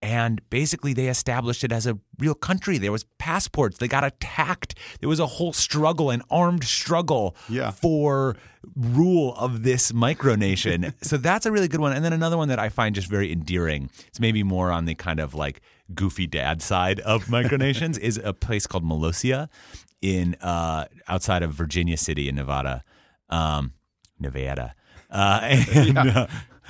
And 0.01 0.41
basically, 0.49 0.93
they 0.93 1.09
established 1.09 1.65
it 1.65 1.73
as 1.73 1.87
a 1.87 1.99
real 2.21 2.35
country. 2.35 2.79
There 2.79 2.93
was 2.93 3.05
passports. 3.19 3.79
They 3.79 3.89
got 3.89 4.05
attacked. 4.05 4.77
There 5.01 5.09
was 5.09 5.19
a 5.19 5.27
whole 5.27 5.53
struggle, 5.53 6.11
an 6.11 6.23
armed 6.31 6.63
struggle 6.65 7.35
Yeah. 7.49 7.73
for 7.73 8.37
rule 8.77 9.35
of 9.35 9.65
this 9.65 9.91
micronation. 9.91 10.95
so 11.03 11.17
that's 11.17 11.47
a 11.47 11.51
really 11.53 11.67
good 11.67 11.81
one. 11.81 11.93
And 11.93 12.05
then 12.05 12.13
another 12.13 12.37
one 12.37 12.47
that 12.49 12.61
I 12.61 12.69
find 12.69 12.95
just 12.95 13.09
very 13.09 13.33
endearing. 13.33 13.91
It's 14.07 14.21
maybe 14.21 14.45
more 14.45 14.71
on 14.71 14.85
the 14.85 14.95
kind 14.95 15.19
of 15.19 15.35
like 15.35 15.61
goofy 15.95 16.29
dad 16.29 16.63
side 16.63 17.01
of 17.01 17.25
micronations. 17.27 17.99
is 17.99 18.21
a 18.23 18.33
place 18.33 18.69
called 18.69 18.85
Molossia 18.85 19.49
in 20.01 20.37
uh, 20.41 20.85
outside 21.09 21.43
of 21.43 21.53
Virginia 21.55 21.97
City 21.97 22.29
in 22.29 22.37
Nevada, 22.37 22.85
um, 23.31 23.73
Nevada. 24.21 24.75
Uh, 25.11 25.41
and, 25.75 25.99
uh, 25.99 26.27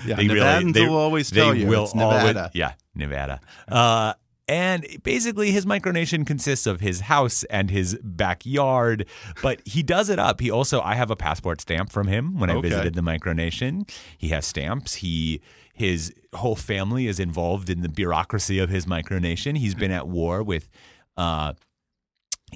Yeah, 0.07 0.17
they 0.17 0.27
Nevadans 0.27 0.75
they, 0.75 0.87
will 0.87 0.97
always 0.97 1.31
they 1.31 1.41
tell 1.41 1.55
you 1.55 1.67
will 1.67 1.85
it's 1.85 1.95
Nevada. 1.95 2.39
always- 2.41 2.51
yeah, 2.55 2.73
Nevada. 2.95 3.41
Uh, 3.67 4.15
and 4.47 4.87
basically, 5.03 5.51
his 5.51 5.67
micronation 5.67 6.27
consists 6.27 6.67
of 6.67 6.81
his 6.81 7.01
house 7.01 7.45
and 7.45 7.71
his 7.71 7.99
backyard, 8.03 9.05
but 9.43 9.61
he 9.67 9.83
does 9.83 10.09
it 10.09 10.19
up. 10.19 10.41
He 10.41 10.51
also, 10.51 10.81
I 10.81 10.95
have 10.95 11.11
a 11.11 11.17
passport 11.17 11.61
stamp 11.61 11.93
from 11.93 12.07
him 12.07 12.39
when 12.39 12.49
I 12.49 12.55
Okay. 12.55 12.69
visited 12.71 12.95
the 12.95 13.03
micronation. 13.03 13.89
He 14.17 14.29
has 14.29 14.47
stamps. 14.47 14.95
He 14.97 15.41
his 15.75 16.13
whole 16.35 16.57
family 16.57 17.07
is 17.07 17.21
involved 17.21 17.71
in 17.71 17.83
the 17.83 17.89
bureaucracy 17.89 18.59
of 18.59 18.69
his 18.71 18.87
micronation. 18.87 19.57
He's 19.59 19.75
been 19.75 19.91
at 19.93 20.09
war 20.09 20.43
with. 20.43 20.69
Uh, 21.17 21.53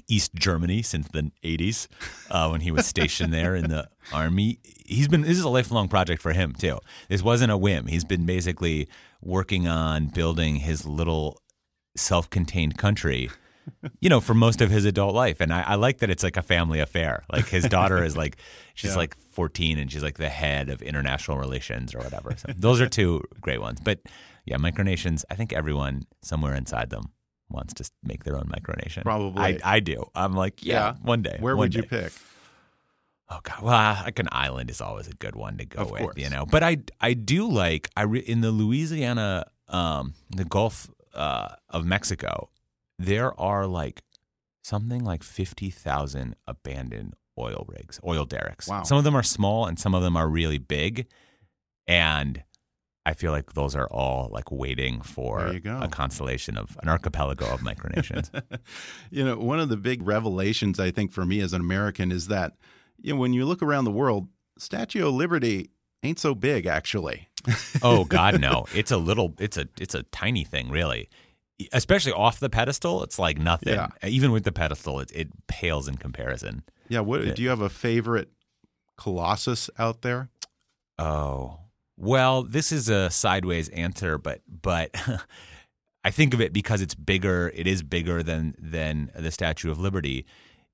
East 0.07 0.33
Germany 0.35 0.81
since 0.81 1.07
the 1.09 1.31
80s 1.43 1.87
uh, 2.31 2.49
when 2.49 2.61
he 2.61 2.71
was 2.71 2.85
stationed 2.85 3.33
there 3.33 3.55
in 3.55 3.69
the 3.69 3.87
army. 4.13 4.59
He's 4.85 5.07
been 5.07 5.21
this 5.21 5.37
is 5.37 5.43
a 5.43 5.49
lifelong 5.49 5.87
project 5.87 6.21
for 6.21 6.33
him 6.33 6.53
too. 6.53 6.79
This 7.09 7.21
wasn't 7.21 7.51
a 7.51 7.57
whim. 7.57 7.87
He's 7.87 8.03
been 8.05 8.25
basically 8.25 8.87
working 9.21 9.67
on 9.67 10.07
building 10.07 10.57
his 10.57 10.85
little 10.85 11.39
self-contained 11.95 12.77
country. 12.77 13.29
You 14.01 14.09
know, 14.09 14.19
for 14.19 14.33
most 14.33 14.59
of 14.59 14.69
his 14.69 14.83
adult 14.83 15.15
life, 15.15 15.39
and 15.39 15.53
I, 15.53 15.61
I 15.61 15.75
like 15.75 15.99
that 15.99 16.09
it's 16.09 16.21
like 16.21 16.35
a 16.35 16.41
family 16.41 16.81
affair. 16.81 17.23
Like 17.31 17.47
his 17.47 17.63
daughter 17.69 18.03
is 18.03 18.17
like, 18.17 18.35
she's 18.73 18.89
Yeah. 18.91 18.97
like 18.97 19.15
14, 19.31 19.79
and 19.79 19.89
she's 19.89 20.03
like 20.03 20.17
the 20.17 20.27
head 20.27 20.67
of 20.69 20.81
international 20.81 21.37
relations 21.37 21.95
or 21.95 21.99
whatever. 21.99 22.33
So 22.35 22.51
those 22.57 22.81
are 22.81 22.89
two 22.89 23.21
great 23.39 23.61
ones. 23.61 23.79
But 23.81 23.99
yeah, 24.45 24.57
micronations. 24.57 25.23
I 25.31 25.35
think 25.35 25.53
everyone 25.53 26.03
somewhere 26.21 26.55
inside 26.55 26.89
them 26.89 27.13
wants 27.53 27.73
to 27.75 27.89
make 28.03 28.23
their 28.25 28.35
own 28.35 28.45
micronation. 28.45 29.03
Probably. 29.03 29.41
I, 29.63 29.75
I 29.75 29.79
do. 29.79 30.09
I'm 30.13 30.33
like, 30.33 30.65
yeah, 30.65 30.73
Yeah. 30.73 30.93
one 31.01 31.21
day. 31.21 31.37
Where 31.39 31.55
one 31.55 31.65
would 31.65 31.75
you 31.75 31.83
pick? 31.83 32.11
Oh 33.29 33.39
god, 33.41 33.61
well, 33.63 34.03
like 34.03 34.19
an 34.19 34.27
island 34.31 34.69
is 34.69 34.81
always 34.81 35.07
a 35.07 35.13
good 35.15 35.35
one 35.35 35.57
to 35.57 35.65
go 35.65 35.85
with, 35.85 36.17
you 36.17 36.29
know. 36.29 36.45
But 36.45 36.61
I 36.61 36.77
I 36.99 37.13
do 37.13 37.47
like 37.49 37.89
I 37.95 38.03
re, 38.03 38.19
in 38.19 38.41
the 38.41 38.51
Louisiana, 38.51 39.45
um, 39.69 40.13
the 40.29 40.43
Gulf 40.45 40.89
uh, 41.13 41.55
of 41.69 41.85
Mexico, 41.85 42.49
there 42.99 43.39
are 43.39 43.65
like 43.65 44.03
something 44.61 45.03
like 45.03 45.23
fifty 45.23 45.69
thousand 45.69 46.35
abandoned 46.47 47.13
oil 47.39 47.65
rigs, 47.67 47.99
oil 48.05 48.25
derricks. 48.25 48.67
Wow. 48.67 48.83
Some 48.83 48.97
of 48.97 49.03
them 49.03 49.15
are 49.15 49.23
small, 49.23 49.65
and 49.65 49.79
some 49.79 49.95
of 49.95 50.03
them 50.03 50.15
are 50.17 50.27
really 50.27 50.59
big, 50.59 51.07
and 51.87 52.43
I 53.05 53.13
feel 53.13 53.31
like 53.33 53.53
those 53.53 53.75
are 53.75 53.87
all 53.87 54.29
like 54.31 54.49
waiting 54.51 55.01
for 55.01 55.51
you 55.51 55.59
go. 55.59 55.79
a 55.81 55.87
constellation 55.89 56.57
of 56.57 56.77
an 56.81 56.87
archipelago 56.89 57.45
of 57.53 57.61
micronations. 57.61 58.29
You 59.11 59.23
know, 59.25 59.37
one 59.37 59.59
of 59.59 59.69
the 59.69 59.77
big 59.77 60.01
revelations 60.07 60.79
I 60.79 60.89
think 60.91 61.11
for 61.11 61.25
me 61.25 61.39
as 61.41 61.53
an 61.53 61.61
American 61.61 62.11
is 62.11 62.27
that 62.29 62.53
you 63.01 63.13
know 63.13 63.19
when 63.19 63.33
you 63.33 63.45
look 63.45 63.61
around 63.61 63.85
the 63.85 63.91
world, 63.91 64.27
Statue 64.57 65.07
of 65.07 65.13
Liberty 65.13 65.69
ain't 66.03 66.17
so 66.19 66.33
big 66.33 66.65
actually. 66.65 67.27
oh 67.81 68.05
God, 68.05 68.39
no! 68.47 68.65
It's 68.73 68.91
a 68.91 68.97
little. 68.97 69.33
It's 69.37 69.57
a. 69.57 69.67
It's 69.79 69.93
a 69.95 70.03
tiny 70.03 70.43
thing, 70.45 70.69
really. 70.69 71.09
Especially 71.73 72.13
off 72.13 72.39
the 72.39 72.49
pedestal, 72.49 73.03
it's 73.03 73.19
like 73.19 73.37
nothing. 73.37 73.73
Yeah. 73.75 73.89
Even 74.07 74.31
with 74.31 74.43
the 74.43 74.51
pedestal, 74.51 74.99
it, 75.01 75.11
it 75.13 75.27
pales 75.47 75.87
in 75.87 75.97
comparison. 75.97 76.63
Yeah, 76.89 77.01
what 77.01 77.23
Yeah. 77.25 77.33
do 77.33 77.43
you 77.43 77.49
have 77.49 77.61
a 77.61 77.69
favorite 77.69 78.29
colossus 78.97 79.69
out 79.77 80.01
there? 80.01 80.29
Oh 80.97 81.59
well, 81.97 82.43
this 82.43 82.71
is 82.71 82.89
a 82.89 83.09
sideways 83.09 83.69
answer, 83.69 84.17
but 84.17 84.41
but 84.47 84.91
I 86.03 86.11
think 86.11 86.33
of 86.33 86.41
it 86.41 86.51
because 86.53 86.81
it's 86.81 86.95
bigger. 86.95 87.51
It 87.55 87.67
is 87.67 87.83
bigger 87.83 88.23
than 88.23 88.55
than 88.59 89.11
the 89.15 89.31
Statue 89.31 89.71
of 89.71 89.79
Liberty. 89.79 90.25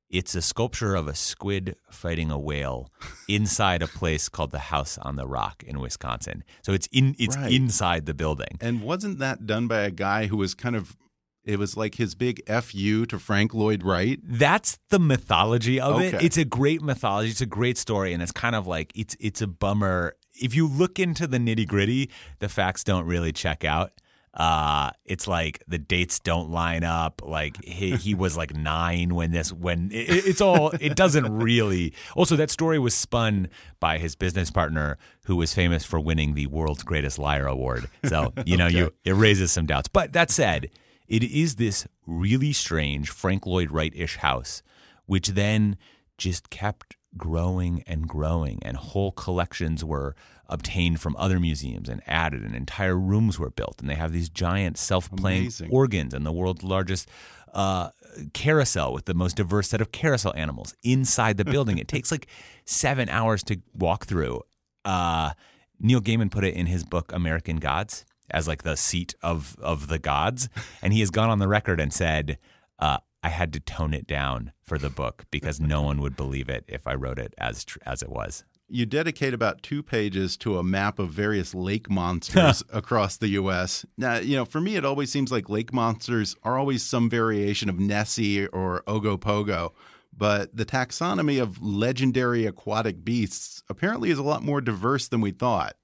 It's 0.09 0.33
a 0.33 0.41
sculpture 0.41 0.95
of 0.95 1.07
a 1.07 1.13
squid 1.13 1.75
fighting 1.91 2.31
a 2.31 2.39
whale 2.39 2.89
inside 3.27 3.83
a 3.83 3.87
place 3.87 4.27
called 4.27 4.49
the 4.51 4.57
House 4.59 4.97
on 4.97 5.17
the 5.17 5.27
Rock 5.27 5.63
in 5.63 5.79
Wisconsin. 5.79 6.43
So 6.63 6.73
it's 6.73 6.87
in 6.91 7.15
it's 7.19 7.37
Right. 7.37 7.51
inside 7.51 8.05
the 8.07 8.15
building. 8.15 8.57
And 8.59 8.81
wasn't 8.81 9.19
that 9.19 9.45
done 9.45 9.67
by 9.67 9.81
a 9.81 9.91
guy 9.91 10.25
who 10.25 10.37
was 10.37 10.55
kind 10.55 10.75
of 10.75 10.97
it 11.45 11.57
was 11.57 11.77
like 11.77 11.95
his 11.95 12.15
big 12.15 12.41
fu 12.47 13.05
to 13.05 13.19
Frank 13.19 13.53
Lloyd 13.53 13.83
Wright? 13.83 14.19
That's 14.23 14.77
the 14.89 14.99
mythology 14.99 15.79
of 15.79 16.01
it. 16.01 16.15
It's 16.21 16.37
a 16.37 16.45
great 16.45 16.81
mythology. 16.81 17.29
It's 17.29 17.41
a 17.41 17.45
great 17.45 17.77
story, 17.77 18.13
and 18.13 18.21
it's 18.21 18.31
kind 18.31 18.55
of 18.55 18.65
like 18.67 18.91
it's 18.95 19.15
it's 19.19 19.41
a 19.41 19.47
bummer. 19.47 20.15
If 20.39 20.55
you 20.55 20.67
look 20.67 20.99
into 20.99 21.27
the 21.27 21.37
nitty 21.37 21.67
gritty, 21.67 22.09
the 22.39 22.49
facts 22.49 22.83
don't 22.83 23.05
really 23.05 23.31
check 23.31 23.63
out. 23.65 23.91
Uh, 24.31 24.91
it's 25.05 25.27
like 25.27 25.61
the 25.67 25.79
dates 25.79 26.19
don't 26.19 26.51
line 26.51 26.83
up. 26.83 27.21
Like 27.25 27.61
he, 27.65 27.95
he 27.95 28.13
was 28.13 28.37
like 28.37 28.55
nine 28.55 29.15
when 29.15 29.31
this 29.31 29.51
when 29.51 29.91
it, 29.91 30.07
it- 30.09 30.25
it's 30.27 30.39
all 30.39 30.69
it 30.79 30.95
doesn't 30.95 31.35
really. 31.35 31.93
Also, 32.15 32.35
that 32.35 32.51
story 32.51 32.77
was 32.77 32.93
spun 32.93 33.49
by 33.79 33.97
his 33.97 34.15
business 34.15 34.51
partner, 34.51 34.97
who 35.25 35.35
was 35.35 35.53
famous 35.53 35.83
for 35.83 35.99
winning 35.99 36.35
the 36.35 36.45
world's 36.47 36.83
greatest 36.83 37.17
liar 37.17 37.47
award. 37.47 37.89
So 38.05 38.31
you 38.45 38.55
know 38.55 38.67
you 38.67 38.93
it 39.03 39.13
raises 39.13 39.51
some 39.51 39.65
doubts. 39.65 39.87
But 39.87 40.13
that 40.13 40.29
said, 40.29 40.69
it 41.07 41.23
is 41.23 41.55
this 41.55 41.87
really 42.05 42.53
strange 42.53 43.09
Frank 43.09 43.47
Lloyd 43.47 43.71
Wright 43.71 43.91
ish 43.95 44.17
house, 44.17 44.61
which 45.07 45.29
then 45.29 45.75
just 46.19 46.51
kept 46.51 46.95
growing 47.17 47.83
and 47.87 48.07
growing, 48.07 48.59
and 48.63 48.77
whole 48.77 49.11
collections 49.11 49.83
were 49.83 50.15
obtained 50.47 50.99
from 50.99 51.15
other 51.17 51.39
museums 51.39 51.89
and 51.89 52.01
added, 52.07 52.43
and 52.43 52.55
entire 52.55 52.97
rooms 52.97 53.37
were 53.39 53.49
built. 53.49 53.75
And 53.79 53.89
they 53.89 53.95
have 53.95 54.11
these 54.11 54.29
giant 54.29 54.77
self 54.77 55.11
playing 55.15 55.51
organs 55.69 56.13
and 56.13 56.25
the 56.25 56.31
world's 56.31 56.63
largest 56.63 57.09
uh, 57.53 57.89
carousel 58.33 58.93
with 58.93 59.05
the 59.05 59.13
most 59.13 59.35
diverse 59.35 59.69
set 59.69 59.81
of 59.81 59.91
carousel 59.91 60.33
animals 60.35 60.75
inside 60.83 61.37
the 61.37 61.45
building. 61.45 61.77
it 61.77 61.87
takes 61.89 62.11
like 62.11 62.27
seven 62.65 63.09
hours 63.09 63.43
to 63.43 63.59
walk 63.73 64.05
through. 64.05 64.41
Uh, 64.85 65.31
Neil 65.79 66.01
Gaiman 66.01 66.31
put 66.31 66.43
it 66.43 66.55
in 66.55 66.65
his 66.65 66.83
book 66.83 67.11
American 67.13 67.57
Gods 67.57 68.05
as 68.31 68.47
like 68.47 68.63
the 68.63 68.75
seat 68.75 69.15
of 69.23 69.55
of 69.59 69.87
the 69.87 69.99
gods, 69.99 70.49
and 70.81 70.93
he 70.93 70.99
has 70.99 71.09
gone 71.09 71.29
on 71.29 71.39
the 71.39 71.47
record 71.47 71.79
and 71.79 71.91
said, 71.91 72.37
uh, 72.79 72.97
"I 73.23 73.29
had 73.29 73.53
to 73.53 73.59
tone 73.59 73.93
it 73.93 74.07
down 74.07 74.51
for 74.61 74.77
the 74.77 74.89
book 74.89 75.25
because 75.31 75.59
no 75.59 75.81
one 75.81 76.01
would 76.01 76.15
believe 76.15 76.49
it 76.49 76.65
if 76.67 76.87
I 76.87 76.95
wrote 76.95 77.19
it 77.19 77.33
as 77.37 77.65
tr- 77.65 77.79
as 77.85 78.01
it 78.01 78.09
was." 78.09 78.43
You 78.71 78.85
dedicate 78.85 79.33
about 79.33 79.63
two 79.63 79.81
pages 79.81 80.37
to 80.37 80.59
a 80.59 80.63
map 80.63 80.99
of 80.99 81.09
various 81.09 81.55
lake 81.55 81.89
monsters 81.89 82.63
across 82.73 83.17
the 83.17 83.29
U.S. 83.29 83.83
Now, 83.97 84.17
you 84.17 84.35
know, 84.35 84.45
for 84.45 84.61
me, 84.61 84.75
it 84.75 84.85
always 84.85 85.11
seems 85.11 85.31
like 85.31 85.49
lake 85.49 85.73
monsters 85.73 86.35
are 86.43 86.57
always 86.57 86.83
some 86.83 87.09
variation 87.09 87.67
of 87.67 87.79
Nessie 87.79 88.45
or 88.47 88.83
Ogopogo. 88.87 89.71
But 90.15 90.55
the 90.55 90.65
taxonomy 90.65 91.41
of 91.41 91.63
legendary 91.63 92.45
aquatic 92.45 93.03
beasts 93.03 93.63
apparently 93.69 94.11
is 94.11 94.17
a 94.17 94.23
lot 94.23 94.43
more 94.43 94.61
diverse 94.61 95.07
than 95.07 95.21
we 95.21 95.31
thought. 95.31 95.75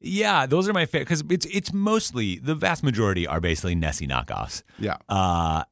Yeah, 0.00 0.46
those 0.46 0.68
are 0.68 0.72
my 0.72 0.86
favorite 0.86 1.08
because 1.08 1.24
it's 1.30 1.46
it's 1.46 1.72
mostly 1.72 2.38
the 2.38 2.54
vast 2.54 2.82
majority 2.82 3.26
are 3.26 3.40
basically 3.40 3.74
Nessie 3.74 4.06
knockoffs. 4.06 4.62
Yeah. 4.78 4.96
Uh, 5.08 5.64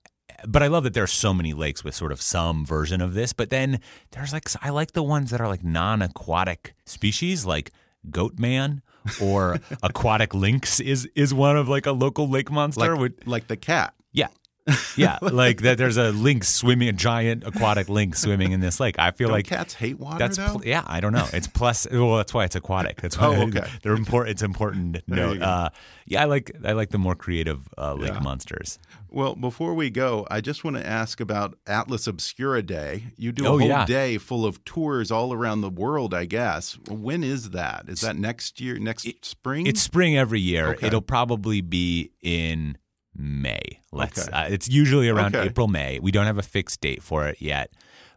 but 0.46 0.62
I 0.62 0.66
love 0.68 0.84
that 0.84 0.94
there 0.94 1.04
are 1.04 1.06
so 1.08 1.32
many 1.34 1.52
lakes 1.54 1.82
with 1.84 1.94
sort 1.94 2.12
of 2.12 2.20
some 2.22 2.64
version 2.66 3.00
of 3.00 3.14
this. 3.14 3.32
But 3.32 3.50
then 3.50 3.80
there's 4.12 4.32
like 4.32 4.48
I 4.62 4.70
like 4.70 4.92
the 4.92 5.02
ones 5.02 5.30
that 5.30 5.40
are 5.40 5.48
like 5.48 5.64
non-aquatic 5.64 6.74
species, 6.84 7.44
like 7.46 7.70
goat 8.10 8.38
man 8.38 8.82
or 9.22 9.58
aquatic 9.82 10.34
lynx 10.34 10.80
is 10.80 11.06
is 11.14 11.32
one 11.34 11.56
of 11.56 11.68
like 11.68 11.86
a 11.86 11.92
local 11.92 12.28
lake 12.28 12.50
monster. 12.50 12.96
Like, 12.96 13.12
like 13.26 13.46
the 13.48 13.56
cat. 13.56 13.94
yeah. 14.12 14.28
Yeah, 14.96 15.18
like 15.22 15.60
that. 15.60 15.76
There's 15.76 15.98
a 15.98 16.10
lynx 16.10 16.48
swimming, 16.48 16.88
a 16.88 16.92
giant 16.94 17.46
aquatic 17.46 17.90
lynx 17.90 18.22
swimming 18.22 18.52
in 18.52 18.60
this 18.60 18.80
lake. 18.80 18.98
I 18.98 19.10
feel 19.10 19.28
Don't 19.28 19.36
like 19.36 19.46
cats 19.46 19.74
hate 19.74 19.98
water 20.00 20.16
that's 20.18 20.38
pl- 20.38 20.62
yeah. 20.64 20.82
I 20.86 21.00
don't 21.00 21.12
know. 21.12 21.26
It's 21.34 21.46
plus. 21.46 21.86
Well, 21.92 22.16
that's 22.16 22.32
why 22.32 22.44
it's 22.46 22.56
aquatic. 22.56 23.02
That's 23.02 23.18
why 23.18 23.26
Oh, 23.26 23.42
okay. 23.48 23.68
they're 23.82 23.92
important. 23.92 24.30
It's 24.30 24.42
important 24.42 25.02
note. 25.06 25.42
Uh, 25.42 25.68
yeah, 26.06 26.22
I 26.22 26.24
like 26.24 26.50
I 26.64 26.72
like 26.72 26.88
the 26.88 26.96
more 26.98 27.14
creative 27.14 27.68
uh, 27.76 27.92
lake 27.92 28.14
Yeah. 28.14 28.20
monsters. 28.20 28.78
Well, 29.14 29.36
before 29.36 29.74
we 29.74 29.90
go, 29.90 30.26
I 30.28 30.40
just 30.40 30.64
want 30.64 30.76
to 30.76 30.84
ask 30.84 31.20
about 31.20 31.56
Atlas 31.68 32.08
Obscura 32.08 32.62
Day. 32.64 33.04
You 33.16 33.30
do 33.30 33.44
a 33.44 33.48
Oh, 33.48 33.58
whole 33.58 33.68
yeah. 33.68 33.86
day 33.86 34.18
full 34.18 34.44
of 34.44 34.64
tours 34.64 35.12
all 35.12 35.32
around 35.32 35.60
the 35.60 35.70
world, 35.70 36.12
I 36.12 36.24
guess. 36.24 36.76
When 36.90 37.22
is 37.22 37.50
that? 37.50 37.84
Is 37.88 38.00
that 38.00 38.16
next 38.16 38.60
year, 38.60 38.76
next 38.76 39.06
spring? 39.24 39.68
It's 39.68 39.80
spring 39.80 40.16
every 40.16 40.40
year. 40.40 40.70
Okay. 40.72 40.88
It'll 40.88 41.00
probably 41.00 41.60
be 41.60 42.10
in 42.22 42.76
May. 43.16 43.60
Let's. 43.92 44.26
Okay. 44.26 44.32
Uh, 44.36 44.48
it's 44.50 44.68
usually 44.68 45.08
around 45.08 45.36
Okay. 45.36 45.46
April, 45.46 45.68
May. 45.68 46.00
We 46.00 46.10
don't 46.10 46.26
have 46.26 46.38
a 46.38 46.42
fixed 46.42 46.80
date 46.80 47.00
for 47.00 47.28
it 47.28 47.36
yet, 47.40 47.70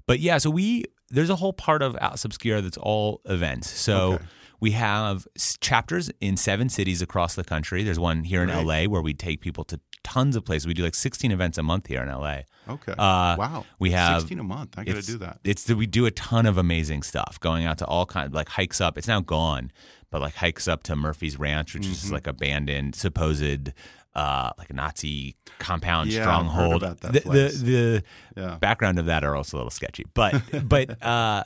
but 0.08 0.20
yeah. 0.20 0.40
So 0.40 0.50
we 0.50 0.86
there's 1.12 1.30
a 1.30 1.36
whole 1.36 1.54
part 1.54 1.84
of 1.84 1.96
Atlas 1.98 2.26
Obscura 2.26 2.62
that's 2.62 2.78
all 2.78 3.22
events. 3.26 3.70
So. 3.70 4.20
We 4.60 4.72
have 4.72 5.28
s- 5.36 5.58
chapters 5.62 6.10
in 6.20 6.36
seven 6.38 6.70
cities 6.70 7.02
across 7.02 7.36
the 7.36 7.44
country. 7.44 7.84
There's 7.84 8.00
one 8.00 8.24
here 8.24 8.42
in. 8.44 8.50
LA 8.50 8.86
where 8.86 9.02
we 9.02 9.14
take 9.14 9.42
people 9.42 9.64
to 9.66 9.80
tons 10.04 10.36
of 10.36 10.46
places. 10.46 10.66
We 10.68 10.74
do 10.74 10.84
like 10.84 10.96
16 10.96 11.32
events 11.32 11.58
a 11.58 11.64
month 11.64 11.88
here 11.88 12.02
in 12.02 12.08
LA. 12.10 12.40
okay. 12.70 12.94
Uh, 12.94 13.36
wow. 13.38 13.66
we 13.78 13.92
have 13.92 14.22
16 14.22 14.40
a 14.40 14.44
month. 14.44 14.76
I 14.78 14.84
got 14.84 14.94
to 14.94 14.98
it's- 15.00 15.06
do 15.06 15.18
that. 15.20 15.40
It's 15.44 15.70
we 15.70 15.86
do 15.86 16.06
a 16.06 16.12
ton 16.12 16.46
of 16.46 16.58
amazing 16.58 17.04
stuff, 17.04 17.40
going 17.40 17.66
out 17.66 17.78
to 17.80 17.86
all 17.86 18.06
kinds 18.06 18.28
of 18.28 18.34
like 18.34 18.50
hikes 18.50 18.82
up. 18.82 18.98
It's 18.98 19.08
now 19.08 19.20
gone, 19.20 19.72
but 20.10 20.22
like 20.22 20.36
hikes 20.36 20.68
up 20.68 20.84
to 20.84 20.96
Murphy's 20.96 21.38
Ranch, 21.38 21.74
which 21.74 21.84
Mm-hmm. 21.84 21.92
is 21.92 22.12
like 22.12 22.26
abandoned, 22.28 22.96
supposed 22.96 23.74
uh, 24.16 24.50
like 24.58 24.70
a 24.72 24.74
Nazi 24.74 25.36
compound 25.60 26.10
Yeah, 26.12 26.22
I've 26.22 26.26
heard 26.26 26.30
stronghold. 26.50 26.84
about 26.84 27.02
that 27.02 27.14
the, 27.14 27.22
place. 27.22 27.60
the 27.60 28.04
the 28.36 28.42
Yeah. 28.42 28.56
background 28.60 28.98
of 28.98 29.06
that 29.06 29.24
are 29.24 29.36
also 29.36 29.58
a 29.58 29.60
little 29.60 29.70
sketchy, 29.72 30.06
but 30.16 30.42
but 30.68 31.02
uh, 31.06 31.44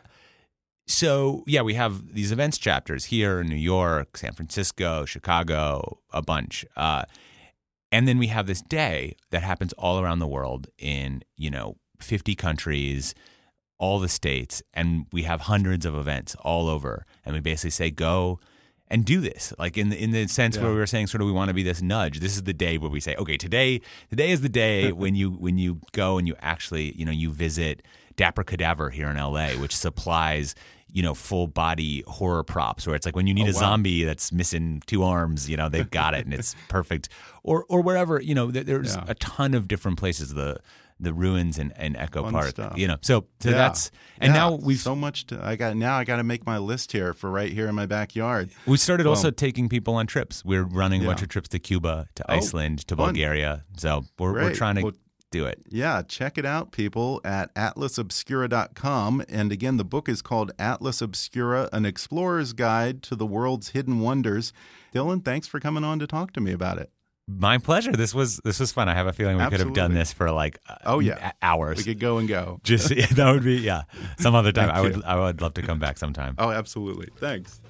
so 0.88 1.43
yeah, 1.47 1.61
we 1.61 1.75
have 1.75 2.13
these 2.13 2.32
events 2.32 2.57
chapters 2.57 3.05
here 3.05 3.41
in 3.41 3.47
New 3.47 3.55
York, 3.55 4.17
San 4.17 4.34
Francisco, 4.34 5.05
Chicago, 5.05 5.99
a 6.11 6.21
bunch. 6.21 6.65
Uh, 6.75 7.03
and 7.91 8.07
then 8.07 8.17
we 8.17 8.27
have 8.27 8.47
this 8.47 8.61
day 8.61 9.15
that 9.32 9.43
happens 9.43 9.73
all 9.73 9.99
around 9.99 10.19
the 10.19 10.27
world 10.27 10.67
in, 10.77 11.23
you 11.36 11.51
know, 11.51 11.75
50 11.99 12.36
countries, 12.36 13.13
all 13.77 13.99
the 13.99 14.09
states, 14.09 14.63
and 14.73 15.05
we 15.11 15.23
have 15.23 15.41
hundreds 15.41 15.86
of 15.86 15.95
events 15.95 16.36
all 16.36 16.67
over. 16.67 17.05
And 17.25 17.36
we 17.36 17.41
basically 17.41 17.71
say, 17.71 17.91
go 17.91 18.39
and 18.91 19.05
do 19.05 19.21
this. 19.21 19.53
Like 19.57 19.77
in 19.77 19.89
the 19.89 20.01
in 20.01 20.11
the 20.11 20.27
sense 20.27 20.57
where 20.57 20.69
we 20.69 20.77
were 20.77 20.86
saying 20.86 21.07
sort 21.07 21.21
of 21.21 21.27
we 21.27 21.32
want 21.32 21.47
to 21.47 21.53
be 21.53 21.63
this 21.63 21.82
nudge. 21.82 22.19
This 22.19 22.36
is 22.36 22.43
the 22.43 22.53
day 22.53 22.77
where 22.77 22.91
we 22.91 22.99
say, 22.99 23.15
okay, 23.15 23.38
today 23.38 23.82
today 24.09 24.32
is 24.32 24.41
the 24.41 24.49
day 24.49 24.91
when 25.03 25.15
you 25.15 25.32
when 25.32 25.57
you 25.57 25.79
go 25.93 26.17
and 26.17 26.27
you 26.27 26.36
actually, 26.39 26.93
you 26.97 27.05
know, 27.05 27.11
you 27.11 27.32
visit 27.32 27.82
Dapper 28.22 28.43
Cadaver 28.43 28.89
here 28.91 29.09
in 29.09 29.17
LA, 29.17 29.49
which 29.63 29.76
supplies 29.76 30.53
you 30.93 31.01
know, 31.01 31.13
full 31.13 31.47
body 31.47 32.03
horror 32.05 32.43
props 32.43 32.86
where 32.86 32.97
it's 32.97 33.05
like 33.05 33.15
when 33.15 33.26
you 33.26 33.34
need 33.34 33.47
Oh, 33.47 33.51
a 33.51 33.53
wow. 33.53 33.59
zombie 33.61 34.03
that's 34.03 34.34
missing 34.34 34.84
two 34.88 35.03
arms, 35.03 35.49
you 35.49 35.55
know, 35.55 35.69
they've 35.69 35.89
got 35.89 36.13
it 36.13 36.26
and 36.26 36.34
it's 36.34 36.53
perfect. 36.67 37.07
Or 37.43 37.63
or 37.69 37.80
wherever, 37.82 38.22
you 38.22 38.36
know, 38.36 38.51
there, 38.51 38.65
there's 38.65 38.95
Yeah. 38.97 39.05
a 39.07 39.15
ton 39.15 39.53
of 39.53 39.69
different 39.69 39.97
places. 39.97 40.34
The 40.34 40.57
the 40.99 41.13
ruins 41.13 41.57
and, 41.57 41.72
in 41.80 41.95
Echo 41.95 42.22
Fun 42.24 42.34
Park, 42.34 42.49
stuff. 42.49 42.78
you 42.78 42.88
know. 42.89 42.97
So 43.01 43.26
so 43.39 43.49
Yeah. 43.51 43.55
that's 43.55 43.89
and 44.19 44.34
Yeah. 44.34 44.39
now 44.41 44.51
we've 44.67 44.80
so 44.80 44.93
much. 44.95 45.28
To, 45.28 45.36
I 45.43 45.55
got 45.55 45.78
now. 45.78 45.95
I 45.97 46.03
got 46.03 46.17
to 46.17 46.24
make 46.24 46.45
my 46.45 46.57
list 46.57 46.91
here 46.91 47.13
for 47.13 47.32
right 47.32 47.51
here 47.53 47.67
in 47.69 47.74
my 47.76 47.86
backyard. 47.86 48.49
we 48.67 48.76
started 48.78 49.05
Well- 49.05 49.15
also 49.15 49.32
taking 49.32 49.69
people 49.69 49.93
on 49.95 50.05
trips. 50.07 50.43
We're 50.43 50.63
running 50.82 51.03
a 51.03 51.05
bunch 51.05 51.22
of 51.24 51.30
trips 51.30 51.47
to 51.55 51.59
Cuba, 51.59 52.07
to 52.15 52.24
Oh, 52.30 52.36
Iceland, 52.36 52.80
to 52.88 52.95
fun. 52.97 53.05
Bulgaria. 53.13 53.63
So 53.78 54.03
we're 54.19 54.34
we're 54.34 54.53
trying 54.53 54.76
to 54.76 54.82
Well, 54.84 54.93
do 55.32 55.45
it. 55.45 55.61
Yeah, 55.69 56.01
check 56.07 56.38
it 56.38 56.45
out, 56.45 56.71
people, 56.71 57.21
at 57.23 57.53
atlasobscura.com. 57.55 59.23
And 59.29 59.51
again, 59.51 59.77
the 59.77 59.84
book 59.86 60.07
is 60.07 60.21
called 60.21 60.51
Atlas 60.59 61.01
Obscura 61.01 61.69
An 61.73 61.86
Explorer's 61.86 62.53
Guide 62.53 63.01
to 63.03 63.15
the 63.15 63.25
World's 63.25 63.69
Hidden 63.69 63.99
Wonders. 64.01 64.53
Dylan, 64.93 65.23
thanks 65.23 65.47
for 65.47 65.59
coming 65.59 65.84
on 65.84 65.99
to 65.99 66.07
talk 66.07 66.34
to 66.34 66.41
me 66.41 66.51
about 66.51 66.77
it. 66.77 66.91
My 67.27 67.59
pleasure. 67.59 67.93
This 67.93 68.13
was 68.13 68.41
this 68.43 68.59
was 68.59 68.73
fun. 68.73 68.89
I 68.89 68.93
have 68.93 69.07
a 69.07 69.13
feeling 69.13 69.38
we 69.38 69.47
could 69.47 69.59
have 69.61 69.73
done 69.73 69.93
this 69.93 70.11
for 70.11 70.32
like 70.32 70.59
uh, 70.67 70.75
Oh, 70.86 70.99
yeah. 70.99 71.32
hours. 71.41 71.77
We 71.77 71.84
could 71.86 71.99
go 71.99 72.17
and 72.17 72.27
go. 72.27 72.59
Just 72.63 72.89
that 73.15 73.32
would 73.32 73.43
be 73.43 73.55
yeah. 73.55 73.84
Some 74.19 74.36
other 74.36 74.51
time 74.51 74.69
I 74.69 74.82
would 74.82 74.95
you. 74.97 75.03
I 75.05 75.15
would 75.17 75.41
love 75.41 75.53
to 75.53 75.61
come 75.61 75.79
back 75.79 75.97
sometime. 75.97 76.36
Oh, 76.38 76.49
absolutely. 76.49 77.07
Thanks. 77.17 77.61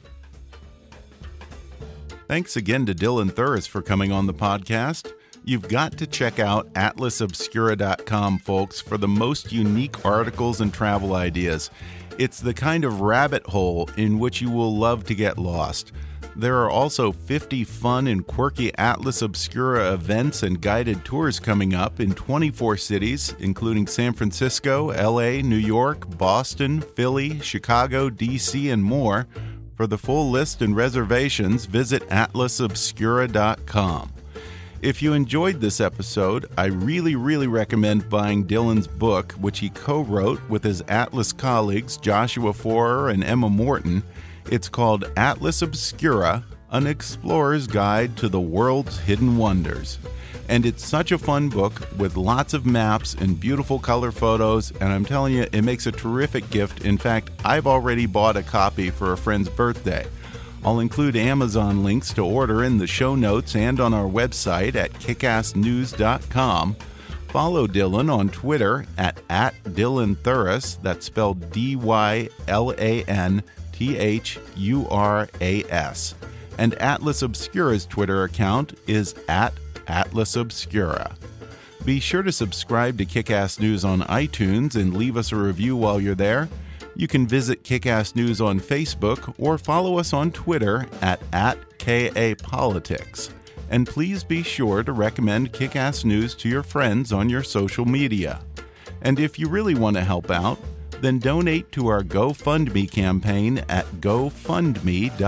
Thanks 2.27 2.55
again 2.55 2.85
to 2.87 2.95
Dylan 2.95 3.29
Thuras 3.29 3.67
for 3.67 3.81
coming 3.81 4.11
on 4.11 4.25
the 4.25 4.33
podcast. 4.33 5.11
You've 5.43 5.67
got 5.67 5.97
to 5.97 6.05
check 6.05 6.37
out 6.39 6.71
atlasobscura.com, 6.73 8.37
folks, 8.39 8.79
for 8.79 8.97
the 8.97 9.07
most 9.07 9.51
unique 9.51 10.05
articles 10.05 10.61
and 10.61 10.71
travel 10.71 11.15
ideas. 11.15 11.71
It's 12.19 12.39
the 12.39 12.53
kind 12.53 12.85
of 12.85 13.01
rabbit 13.01 13.47
hole 13.47 13.89
in 13.97 14.19
which 14.19 14.39
you 14.41 14.51
will 14.51 14.77
love 14.77 15.05
to 15.05 15.15
get 15.15 15.39
lost. 15.39 15.93
There 16.35 16.61
are 16.61 16.69
also 16.69 17.11
50 17.11 17.63
fun 17.63 18.05
and 18.07 18.25
quirky 18.25 18.73
Atlas 18.77 19.23
Obscura 19.23 19.93
events 19.93 20.43
and 20.43 20.61
guided 20.61 21.03
tours 21.03 21.39
coming 21.39 21.73
up 21.73 21.99
in 21.99 22.13
24 22.13 22.77
cities, 22.77 23.35
including 23.39 23.87
San 23.87 24.13
Francisco, 24.13 24.91
LA, 24.91 25.41
New 25.41 25.57
York, 25.57 26.17
Boston, 26.17 26.81
Philly, 26.81 27.39
Chicago, 27.39 28.09
DC, 28.09 28.71
and 28.71 28.83
more. 28.83 29.27
For 29.75 29.87
the 29.87 29.97
full 29.97 30.29
list 30.29 30.61
and 30.61 30.75
reservations, 30.75 31.65
visit 31.65 32.07
atlasobscura.com. 32.09 34.13
If 34.81 34.99
you 35.03 35.13
enjoyed 35.13 35.61
this 35.61 35.79
episode, 35.79 36.47
I 36.57 36.65
really, 36.65 37.15
really 37.15 37.45
recommend 37.45 38.09
buying 38.09 38.47
Dylan's 38.47 38.87
book, 38.87 39.33
which 39.33 39.59
he 39.59 39.69
co 39.69 40.01
wrote 40.01 40.41
with 40.49 40.63
his 40.63 40.81
Atlas 40.87 41.31
colleagues 41.31 41.97
Joshua 41.97 42.51
Foer 42.51 43.09
and 43.09 43.23
Ella 43.23 43.51
Morton. 43.51 44.01
It's 44.49 44.69
called 44.69 45.11
Atlas 45.15 45.61
Obscura 45.61 46.43
An 46.71 46.87
Explorer's 46.87 47.67
Guide 47.67 48.17
to 48.17 48.27
the 48.27 48.41
World's 48.41 48.97
Hidden 48.97 49.37
Wonders. 49.37 49.99
And 50.49 50.65
it's 50.65 50.83
such 50.83 51.11
a 51.11 51.19
fun 51.19 51.49
book 51.49 51.87
with 51.99 52.17
lots 52.17 52.55
of 52.55 52.65
maps 52.65 53.13
and 53.13 53.39
beautiful 53.39 53.77
color 53.77 54.11
photos. 54.11 54.71
And 54.81 54.91
I'm 54.91 55.05
telling 55.05 55.35
you, 55.35 55.45
it 55.51 55.61
makes 55.61 55.85
a 55.85 55.91
terrific 55.91 56.49
gift. 56.49 56.85
In 56.85 56.97
fact, 56.97 57.29
I've 57.45 57.67
already 57.67 58.07
bought 58.07 58.35
a 58.35 58.41
copy 58.41 58.89
for 58.89 59.13
a 59.13 59.17
friend's 59.17 59.47
birthday. 59.47 60.07
I'll 60.63 60.79
include 60.79 61.15
Amazon 61.15 61.83
links 61.83 62.13
to 62.13 62.23
order 62.23 62.63
in 62.63 62.77
the 62.77 62.87
show 62.87 63.15
notes 63.15 63.55
and 63.55 63.79
on 63.79 63.93
our 63.93 64.07
website 64.07 64.75
at 64.75 64.93
kickassnews.com. 64.93 66.75
Follow 67.29 67.65
Dylan 67.65 68.13
on 68.13 68.29
Twitter 68.29 68.85
at, 68.97 69.19
at 69.29 69.55
Dylan 69.63 70.15
Thuras, 70.17 70.79
that's 70.81 71.05
spelled 71.05 71.49
D 71.51 71.75
Y 71.75 72.29
L 72.47 72.73
A 72.77 73.03
N 73.05 73.41
T 73.71 73.97
H 73.97 74.37
U 74.57 74.87
R 74.89 75.29
A 75.39 75.63
S. 75.63 76.13
And 76.57 76.75
Atlas 76.75 77.21
Obscura's 77.21 77.85
Twitter 77.85 78.25
account 78.25 78.77
is 78.85 79.15
at 79.29 79.53
Atlas 79.87 80.35
Obscura. 80.35 81.15
Be 81.85 81.99
sure 81.99 82.21
to 82.21 82.31
subscribe 82.31 82.99
to 82.99 83.05
Kickass 83.05 83.59
News 83.59 83.83
on 83.83 84.01
iTunes 84.01 84.75
and 84.75 84.95
leave 84.95 85.17
us 85.17 85.31
a 85.31 85.35
review 85.35 85.75
while 85.75 85.99
you're 85.99 86.13
there. 86.13 86.47
You 86.95 87.07
can 87.07 87.27
visit 87.27 87.63
Kickass 87.63 88.15
News 88.15 88.41
on 88.41 88.59
Facebook 88.59 89.33
or 89.37 89.57
follow 89.57 89.97
us 89.97 90.13
on 90.13 90.31
Twitter 90.31 90.87
at, 91.01 91.21
at 91.33 91.57
KAPolitics. 91.79 93.31
And 93.69 93.87
please 93.87 94.23
be 94.23 94.43
sure 94.43 94.83
to 94.83 94.91
recommend 94.91 95.53
Kickass 95.53 96.03
News 96.03 96.35
to 96.35 96.49
your 96.49 96.63
friends 96.63 97.13
on 97.13 97.29
your 97.29 97.43
social 97.43 97.85
media. 97.85 98.41
And 99.01 99.19
if 99.19 99.39
you 99.39 99.47
really 99.47 99.75
want 99.75 99.95
to 99.95 100.03
help 100.03 100.29
out, 100.29 100.59
then 101.01 101.19
donate 101.19 101.71
to 101.71 101.87
our 101.87 102.03
GoFundMe 102.03 102.91
campaign 102.91 103.63
at 103.69 103.85
gofundme.com 104.01 105.19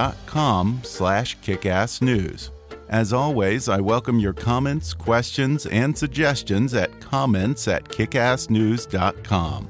slash 0.83 1.37
kickassnews. 1.39 2.49
As 2.89 3.11
always, 3.11 3.69
I 3.69 3.79
welcome 3.79 4.19
your 4.19 4.33
comments, 4.33 4.93
questions, 4.93 5.65
and 5.65 5.97
suggestions 5.97 6.75
at 6.75 6.99
comments 7.01 7.67
at 7.67 7.85
kickassnews.com. 7.85 9.69